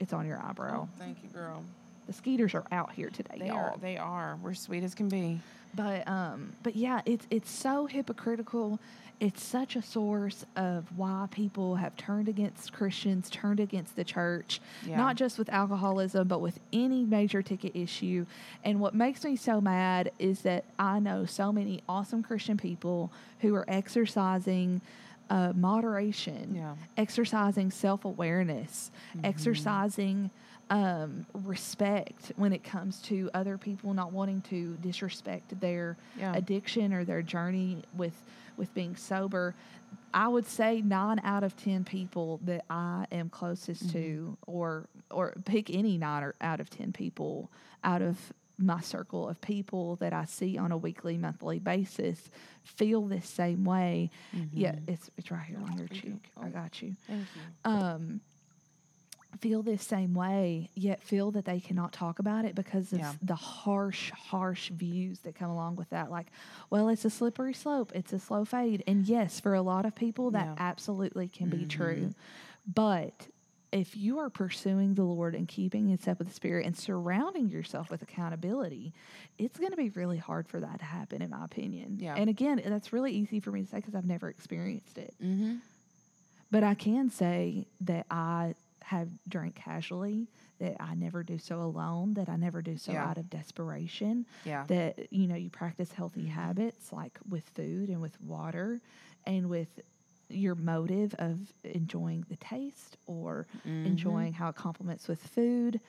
It's 0.00 0.12
on 0.12 0.26
your 0.26 0.40
eyebrow. 0.42 0.88
Thank 0.98 1.18
you, 1.22 1.28
girl. 1.28 1.62
The 2.06 2.12
skeeters 2.14 2.54
are 2.54 2.64
out 2.72 2.92
here 2.92 3.10
today, 3.10 3.36
They 3.38 3.46
y'all. 3.48 3.56
are. 3.58 3.74
They 3.80 3.96
are. 3.96 4.36
We're 4.42 4.54
sweet 4.54 4.82
as 4.82 4.94
can 4.94 5.08
be. 5.08 5.38
But 5.74 6.06
um, 6.08 6.52
but 6.62 6.76
yeah, 6.76 7.02
it's 7.06 7.26
it's 7.30 7.50
so 7.50 7.86
hypocritical. 7.86 8.78
It's 9.22 9.40
such 9.44 9.76
a 9.76 9.82
source 9.82 10.44
of 10.56 10.84
why 10.98 11.28
people 11.30 11.76
have 11.76 11.96
turned 11.96 12.26
against 12.26 12.72
Christians, 12.72 13.30
turned 13.30 13.60
against 13.60 13.94
the 13.94 14.02
church, 14.02 14.60
Yeah. 14.84 14.96
not 14.96 15.14
just 15.14 15.38
with 15.38 15.48
alcoholism, 15.50 16.26
but 16.26 16.40
with 16.40 16.58
any 16.72 17.04
major 17.04 17.40
ticket 17.40 17.76
issue. 17.76 18.26
And 18.64 18.80
what 18.80 18.94
makes 18.96 19.22
me 19.22 19.36
so 19.36 19.60
mad 19.60 20.10
is 20.18 20.40
that 20.42 20.64
I 20.76 20.98
know 20.98 21.24
so 21.24 21.52
many 21.52 21.82
awesome 21.88 22.24
Christian 22.24 22.56
people 22.56 23.12
who 23.42 23.54
are 23.54 23.64
exercising 23.68 24.80
uh, 25.30 25.52
moderation, 25.54 26.56
Yeah. 26.56 26.74
exercising 26.96 27.70
self 27.70 28.04
awareness, 28.04 28.90
Mm-hmm. 29.16 29.24
exercising 29.26 30.30
um, 30.68 31.26
respect 31.32 32.32
when 32.36 32.52
it 32.52 32.64
comes 32.64 33.00
to 33.02 33.30
other 33.34 33.56
people 33.56 33.94
not 33.94 34.10
wanting 34.12 34.40
to 34.50 34.76
disrespect 34.82 35.60
their 35.60 35.96
Yeah. 36.18 36.34
addiction 36.34 36.92
or 36.92 37.04
their 37.04 37.22
journey 37.22 37.84
with 37.96 38.14
with 38.56 38.72
being 38.74 38.96
sober. 38.96 39.54
I 40.14 40.28
would 40.28 40.46
say 40.46 40.80
nine 40.82 41.20
out 41.24 41.44
of 41.44 41.56
ten 41.56 41.84
people 41.84 42.40
that 42.44 42.64
I 42.70 43.06
am 43.12 43.28
closest 43.28 43.90
to, 43.92 43.98
Mm-hmm. 43.98 44.50
or 44.56 44.86
or 45.10 45.34
pick 45.44 45.70
any 45.70 45.98
nine 45.98 46.22
or 46.22 46.34
out 46.40 46.60
of 46.60 46.70
ten 46.70 46.92
people 46.92 47.50
out 47.84 48.02
of 48.02 48.32
my 48.58 48.80
circle 48.80 49.28
of 49.28 49.40
people 49.40 49.96
that 49.96 50.12
I 50.12 50.24
see 50.26 50.56
on 50.56 50.70
a 50.72 50.76
weekly, 50.76 51.16
monthly 51.18 51.58
basis 51.58 52.30
feel 52.62 53.02
this 53.06 53.28
same 53.28 53.64
way. 53.64 54.10
Yeah, 54.52 54.76
it's 54.86 55.10
it's 55.18 55.30
right 55.30 55.44
here 55.44 55.58
on 55.58 55.76
your 55.78 55.88
cheek. 55.88 56.30
I 56.40 56.48
got 56.48 56.80
you. 56.82 56.94
Thank 57.08 57.26
you. 57.34 57.70
Um, 57.70 58.20
feel 59.40 59.62
this 59.62 59.82
same 59.82 60.14
way, 60.14 60.70
yet 60.74 61.02
feel 61.02 61.30
that 61.32 61.44
they 61.44 61.58
cannot 61.58 61.92
talk 61.92 62.18
about 62.18 62.44
it 62.44 62.54
because 62.54 62.92
of 62.92 62.98
Yeah. 63.00 63.12
the 63.22 63.34
harsh, 63.34 64.10
harsh 64.10 64.70
views 64.70 65.20
that 65.20 65.34
come 65.34 65.50
along 65.50 65.76
with 65.76 65.90
that. 65.90 66.10
Like, 66.10 66.26
well, 66.70 66.88
it's 66.88 67.04
a 67.04 67.10
slippery 67.10 67.54
slope, 67.54 67.92
it's 67.94 68.12
a 68.12 68.18
slow 68.18 68.44
fade. 68.44 68.84
And 68.86 69.06
yes, 69.06 69.40
for 69.40 69.54
a 69.54 69.62
lot 69.62 69.86
of 69.86 69.94
people, 69.94 70.30
that 70.32 70.46
Yeah. 70.46 70.54
absolutely 70.58 71.28
can 71.28 71.48
be 71.48 71.64
true. 71.64 72.14
But 72.66 73.28
if 73.72 73.96
you 73.96 74.18
are 74.18 74.28
pursuing 74.28 74.94
the 74.94 75.02
Lord 75.02 75.34
and 75.34 75.48
keeping 75.48 75.88
in 75.88 75.98
step 75.98 76.18
with 76.18 76.28
the 76.28 76.34
Spirit 76.34 76.66
and 76.66 76.76
surrounding 76.76 77.48
yourself 77.48 77.90
with 77.90 78.02
accountability, 78.02 78.92
it's 79.38 79.58
going 79.58 79.70
to 79.70 79.78
be 79.78 79.88
really 79.88 80.18
hard 80.18 80.46
for 80.46 80.60
that 80.60 80.78
to 80.80 80.84
happen, 80.84 81.22
in 81.22 81.30
my 81.30 81.42
opinion. 81.44 81.96
Yeah. 81.98 82.14
And 82.16 82.28
again, 82.28 82.60
that's 82.66 82.92
really 82.92 83.12
easy 83.12 83.40
for 83.40 83.50
me 83.50 83.62
to 83.62 83.66
say 83.66 83.78
because 83.78 83.94
I've 83.94 84.04
never 84.04 84.28
experienced 84.28 84.98
it. 84.98 85.14
Mm-hmm. 85.22 85.56
But 86.50 86.64
I 86.64 86.74
can 86.74 87.08
say 87.08 87.66
that 87.80 88.04
I 88.10 88.54
have 88.84 89.08
drank 89.28 89.54
casually, 89.54 90.28
that 90.58 90.76
I 90.80 90.94
never 90.94 91.22
do 91.22 91.38
so 91.38 91.60
alone, 91.60 92.14
that 92.14 92.28
I 92.28 92.36
never 92.36 92.62
do 92.62 92.76
so 92.76 92.92
Yeah. 92.92 93.08
out 93.08 93.18
of 93.18 93.28
desperation, 93.30 94.26
Yeah. 94.44 94.64
that, 94.68 95.12
you 95.12 95.26
know, 95.26 95.34
you 95.36 95.50
practice 95.50 95.92
healthy 95.92 96.26
habits 96.26 96.92
like 96.92 97.18
with 97.28 97.44
food 97.50 97.88
and 97.88 98.00
with 98.00 98.20
water 98.20 98.80
and 99.24 99.48
with 99.48 99.80
your 100.28 100.54
motive 100.54 101.14
of 101.18 101.38
enjoying 101.64 102.24
the 102.28 102.36
taste 102.36 102.96
or 103.06 103.46
Mm-hmm. 103.66 103.86
enjoying 103.86 104.32
how 104.32 104.48
it 104.48 104.54
complements 104.56 105.08
with 105.08 105.20
food. 105.22 105.80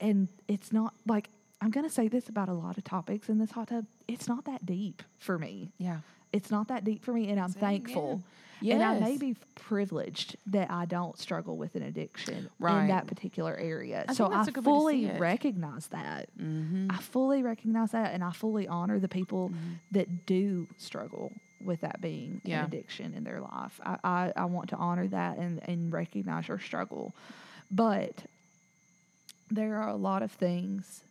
And 0.00 0.28
it's 0.48 0.72
not 0.72 0.92
like, 1.06 1.30
I'm 1.60 1.70
going 1.70 1.86
to 1.86 1.92
say 1.92 2.08
this 2.08 2.28
about 2.28 2.48
a 2.50 2.52
lot 2.52 2.76
of 2.76 2.84
topics 2.84 3.28
in 3.30 3.38
this 3.38 3.50
hot 3.52 3.68
tub. 3.68 3.86
It's 4.06 4.28
not 4.28 4.44
that 4.44 4.66
deep 4.66 5.02
for 5.16 5.38
me. 5.38 5.72
Yeah. 5.78 6.00
It's 6.32 6.50
not 6.50 6.68
that 6.68 6.84
deep 6.84 7.04
for 7.04 7.12
me, 7.12 7.28
and 7.30 7.40
I'm 7.40 7.50
it 7.50 7.56
thankful. 7.56 8.22
again. 8.60 8.80
And 8.80 8.82
I 8.82 8.98
may 8.98 9.16
be 9.18 9.36
privileged 9.54 10.36
that 10.46 10.70
I 10.70 10.86
don't 10.86 11.18
struggle 11.18 11.56
with 11.58 11.74
an 11.74 11.82
addiction 11.82 12.48
in 12.60 12.88
that 12.88 13.06
particular 13.06 13.54
area. 13.56 14.04
I 14.08 14.14
so 14.14 14.26
I 14.26 14.42
a 14.42 14.50
good 14.50 14.64
way 14.64 14.94
to 14.94 14.98
see 14.98 15.06
fully 15.08 15.18
recognize 15.20 15.86
that. 15.88 16.28
Mm-hmm. 16.40 16.88
I 16.90 16.96
fully 16.98 17.42
recognize 17.42 17.90
that, 17.92 18.14
and 18.14 18.24
I 18.24 18.32
fully 18.32 18.66
honor 18.66 18.98
the 18.98 19.08
people 19.08 19.52
that 19.92 20.26
do 20.26 20.66
struggle 20.78 21.32
with 21.64 21.80
that 21.82 22.00
being 22.00 22.40
Yeah. 22.44 22.60
an 22.60 22.66
addiction 22.66 23.14
in 23.14 23.24
their 23.24 23.40
life. 23.40 23.80
I, 23.84 23.98
I, 24.04 24.32
I 24.36 24.44
want 24.46 24.70
to 24.70 24.76
honor 24.76 25.06
that 25.08 25.38
and, 25.38 25.60
and 25.68 25.92
recognize 25.92 26.48
your 26.48 26.58
struggle. 26.58 27.14
But 27.70 28.24
there 29.50 29.76
are 29.76 29.88
a 29.88 29.96
lot 29.96 30.22
of 30.22 30.32
things 30.32 31.02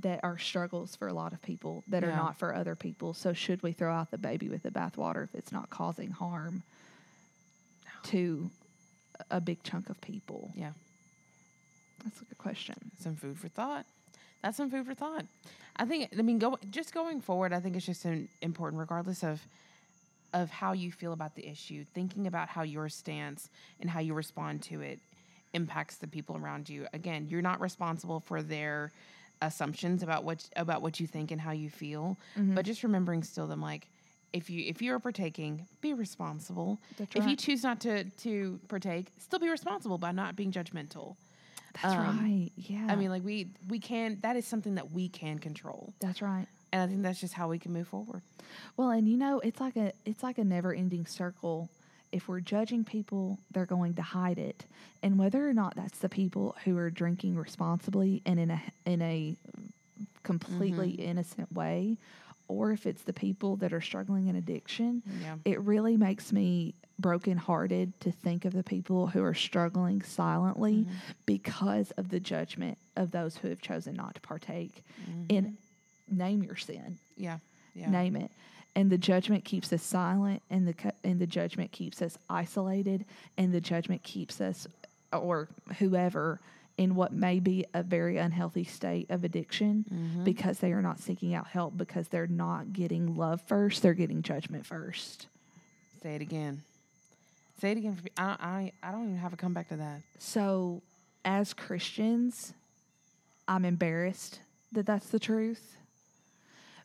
that 0.00 0.20
are 0.22 0.38
struggles 0.38 0.96
for 0.96 1.08
a 1.08 1.12
lot 1.12 1.32
of 1.32 1.42
people 1.42 1.84
that 1.88 2.02
are 2.02 2.16
not 2.16 2.38
for 2.38 2.54
other 2.54 2.74
people. 2.74 3.12
So 3.12 3.32
should 3.32 3.62
we 3.62 3.72
throw 3.72 3.92
out 3.92 4.10
the 4.10 4.18
baby 4.18 4.48
with 4.48 4.62
the 4.62 4.70
bathwater 4.70 5.24
if 5.24 5.34
it's 5.34 5.52
not 5.52 5.68
causing 5.70 6.10
harm 6.10 6.62
to 8.04 8.50
a 9.30 9.40
big 9.40 9.62
chunk 9.62 9.90
of 9.90 10.00
people? 10.00 10.50
Yeah. 10.56 10.72
That's 12.04 12.20
a 12.20 12.24
good 12.24 12.38
question. 12.38 12.74
some 12.98 13.16
food 13.16 13.38
for 13.38 13.48
thought. 13.48 13.86
That's 14.42 14.56
some 14.56 14.70
food 14.70 14.86
for 14.86 14.94
thought. 14.94 15.26
I 15.76 15.84
think. 15.84 16.08
I 16.18 16.22
mean, 16.22 16.38
go 16.38 16.58
just 16.70 16.92
going 16.92 17.20
forward. 17.20 17.52
I 17.52 17.60
think 17.60 17.76
it's 17.76 17.86
just 17.86 18.04
an, 18.04 18.28
important, 18.40 18.80
regardless 18.80 19.22
of 19.22 19.40
of 20.34 20.50
how 20.50 20.72
you 20.72 20.90
feel 20.90 21.12
about 21.12 21.36
the 21.36 21.46
issue. 21.46 21.84
Thinking 21.94 22.26
about 22.26 22.48
how 22.48 22.62
your 22.62 22.88
stance 22.88 23.50
and 23.80 23.88
how 23.88 24.00
you 24.00 24.14
respond 24.14 24.62
to 24.62 24.80
it 24.80 24.98
impacts 25.52 25.96
the 25.96 26.08
people 26.08 26.36
around 26.36 26.68
you. 26.68 26.86
Again, 26.92 27.28
you're 27.28 27.42
not 27.42 27.60
responsible 27.60 28.20
for 28.20 28.42
their 28.42 28.90
assumptions 29.46 30.02
about 30.02 30.24
what 30.24 30.48
about 30.56 30.80
what 30.82 30.98
you 31.00 31.06
think 31.06 31.30
and 31.30 31.40
how 31.40 31.52
you 31.52 31.68
feel. 31.68 32.16
Mm-hmm. 32.38 32.54
But 32.54 32.64
just 32.64 32.82
remembering 32.82 33.22
still 33.22 33.46
them 33.46 33.60
like. 33.60 33.88
If 34.32 34.48
you 34.48 34.64
if 34.66 34.80
you're 34.80 34.98
partaking, 34.98 35.66
be 35.82 35.92
responsible. 35.92 36.80
That's 36.96 37.14
if 37.14 37.26
you 37.26 37.36
choose 37.36 37.62
not 37.62 37.80
to 37.80 38.04
to 38.04 38.58
partake, 38.68 39.08
still 39.18 39.38
be 39.38 39.50
responsible 39.50 39.98
by 39.98 40.10
not 40.12 40.36
being 40.36 40.50
judgmental. 40.50 41.16
That's 41.82 41.94
Um, 41.94 41.98
right. 42.18 42.50
Yeah. 42.56 42.86
I 42.88 42.96
mean, 42.96 43.10
like 43.10 43.22
we 43.24 43.48
we 43.68 43.78
can. 43.78 44.18
That 44.22 44.36
is 44.36 44.46
something 44.46 44.76
that 44.76 44.90
we 44.90 45.08
can 45.10 45.38
control, 45.38 45.92
that's 46.00 46.22
right. 46.22 46.46
and 46.72 46.80
I 46.80 46.86
think 46.86 47.02
that's 47.02 47.20
just 47.20 47.34
how 47.34 47.48
we 47.48 47.58
can 47.58 47.74
move 47.74 47.88
forward. 47.88 48.22
Well, 48.78 48.88
and 48.90 49.06
you 49.06 49.18
know, 49.18 49.38
it's 49.40 49.60
like 49.60 49.76
a 49.76 49.92
it's 50.06 50.22
like 50.22 50.38
a 50.38 50.44
never-ending 50.44 51.04
circle. 51.04 51.68
If 52.12 52.28
we're 52.28 52.40
judging 52.40 52.84
people, 52.84 53.38
they're 53.50 53.66
going 53.66 53.94
to 53.94 54.02
hide 54.02 54.38
it, 54.38 54.66
and 55.02 55.18
whether 55.18 55.48
or 55.48 55.54
not 55.54 55.74
that's 55.74 55.98
the 55.98 56.08
people 56.08 56.54
who 56.64 56.76
are 56.76 56.90
drinking 56.90 57.36
responsibly 57.36 58.22
and 58.26 58.38
in 58.38 58.50
a 58.50 58.62
in 58.84 59.02
a 59.02 59.36
completely 60.22 60.92
mm-hmm. 60.92 61.02
innocent 61.10 61.52
way, 61.52 61.96
or 62.48 62.70
if 62.72 62.86
it's 62.86 63.02
the 63.02 63.12
people 63.12 63.56
that 63.56 63.72
are 63.72 63.80
struggling 63.80 64.28
in 64.28 64.36
addiction, 64.36 65.02
Yeah. 65.20 65.36
it 65.44 65.60
really 65.60 65.96
makes 65.96 66.32
me 66.32 66.74
brokenhearted 66.98 67.98
to 68.00 68.12
think 68.12 68.44
of 68.44 68.52
the 68.52 68.62
people 68.62 69.08
who 69.08 69.24
are 69.24 69.34
struggling 69.34 70.02
silently 70.02 70.84
mm-hmm. 70.84 70.94
because 71.26 71.90
of 71.92 72.10
the 72.10 72.20
judgment 72.20 72.78
of 72.96 73.10
those 73.10 73.36
who 73.38 73.48
have 73.48 73.60
chosen 73.60 73.94
not 73.94 74.14
to 74.14 74.20
partake. 74.20 74.84
Mm-hmm. 75.02 75.36
And 75.36 75.56
name 76.08 76.42
your 76.42 76.56
sin. 76.56 76.98
Yeah, 77.16 77.38
yeah, 77.74 77.90
name 77.90 78.16
it 78.16 78.30
and 78.74 78.90
the 78.90 78.98
judgment 78.98 79.44
keeps 79.44 79.72
us 79.72 79.82
silent 79.82 80.42
and 80.50 80.66
the 80.66 80.74
and 81.04 81.20
the 81.20 81.26
judgment 81.26 81.72
keeps 81.72 82.00
us 82.02 82.16
isolated 82.30 83.04
and 83.36 83.52
the 83.52 83.60
judgment 83.60 84.02
keeps 84.02 84.40
us 84.40 84.66
or 85.12 85.48
whoever 85.78 86.40
in 86.78 86.94
what 86.94 87.12
may 87.12 87.38
be 87.38 87.66
a 87.74 87.82
very 87.82 88.16
unhealthy 88.16 88.64
state 88.64 89.10
of 89.10 89.24
addiction 89.24 89.84
mm-hmm. 89.92 90.24
because 90.24 90.58
they 90.58 90.72
are 90.72 90.80
not 90.80 90.98
seeking 90.98 91.34
out 91.34 91.46
help 91.46 91.76
because 91.76 92.08
they're 92.08 92.26
not 92.26 92.72
getting 92.72 93.16
love 93.16 93.40
first 93.42 93.82
they're 93.82 93.94
getting 93.94 94.22
judgment 94.22 94.64
first 94.64 95.26
Say 96.02 96.16
it 96.16 96.22
again. 96.22 96.62
Say 97.60 97.70
it 97.70 97.78
again. 97.78 97.94
For, 97.94 98.02
me. 98.02 98.10
I, 98.16 98.72
I 98.82 98.88
I 98.88 98.90
don't 98.90 99.04
even 99.04 99.18
have 99.18 99.32
a 99.32 99.36
comeback 99.36 99.68
to 99.68 99.76
that. 99.76 100.00
so 100.18 100.82
as 101.24 101.54
christians 101.54 102.52
i'm 103.46 103.64
embarrassed 103.64 104.40
that 104.72 104.84
that's 104.86 105.06
the 105.10 105.20
truth 105.20 105.76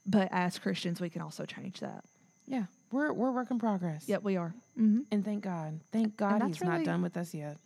but 0.07 0.29
as 0.31 0.57
christians 0.57 0.99
we 1.01 1.09
can 1.09 1.21
also 1.21 1.45
change 1.45 1.79
that 1.81 2.03
Yeah, 2.47 2.63
we're 2.91 3.11
we're 3.13 3.31
work 3.31 3.51
in 3.51 3.59
progress. 3.59 4.05
yep 4.07 4.23
we 4.23 4.37
are 4.37 4.53
hmm 4.75 5.01
And 5.11 5.23
thank 5.23 5.43
God, 5.43 5.79
thank 5.91 6.15
God 6.17 6.41
He's 6.43 6.61
not 6.63 6.83
done 6.83 7.01
with 7.01 7.17
us 7.17 7.33
yet. 7.33 7.57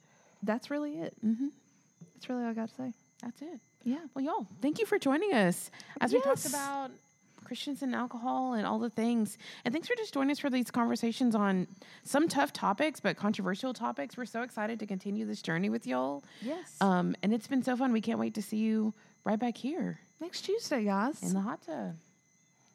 that's 0.44 0.70
really 0.70 0.98
it 1.00 1.14
Mm-hmm. 1.26 1.48
that's 2.16 2.28
really 2.30 2.44
all 2.44 2.50
i 2.50 2.54
got 2.54 2.70
to 2.70 2.76
say 2.76 2.94
That's 3.22 3.42
it. 3.42 3.60
yeah 3.84 4.00
Well, 4.14 4.26
y'all, 4.26 4.48
thank 4.62 4.80
you 4.80 4.86
for 4.86 4.98
joining 5.00 5.34
us 5.34 5.70
as 6.02 6.12
we 6.14 6.22
talked 6.22 6.46
about 6.46 6.92
Christians 7.44 7.82
and 7.82 7.94
alcohol 7.94 8.54
and 8.54 8.66
all 8.66 8.80
the 8.80 8.90
things. 8.90 9.38
And 9.66 9.74
thanks 9.74 9.88
for 9.90 9.96
just 9.96 10.14
joining 10.14 10.32
us 10.32 10.40
for 10.40 10.50
these 10.50 10.72
conversations 10.72 11.36
on 11.36 11.68
some 12.04 12.30
tough 12.30 12.54
topics, 12.54 13.02
but 13.02 13.18
controversial 13.18 13.74
topics. 13.74 14.16
We're 14.16 14.26
so 14.26 14.44
excited 14.44 14.80
to 14.80 14.86
continue 14.86 15.26
this 15.26 15.42
journey 15.42 15.70
with 15.70 15.86
y'all. 15.86 16.24
Yes. 16.42 16.78
Um, 16.80 17.14
and 17.24 17.34
it's 17.34 17.48
been 17.48 17.62
so 17.64 17.76
fun. 17.76 17.92
We 17.92 18.00
can't 18.00 18.20
wait 18.20 18.36
to 18.36 18.42
see 18.42 18.58
you 18.58 18.94
right 19.26 19.40
back 19.40 19.58
here 19.58 20.00
Next 20.22 20.44
Tuesday, 20.44 20.86
guys. 20.86 21.22
in 21.24 21.34
the 21.34 21.42
hot 21.42 21.62
tub. 21.64 21.96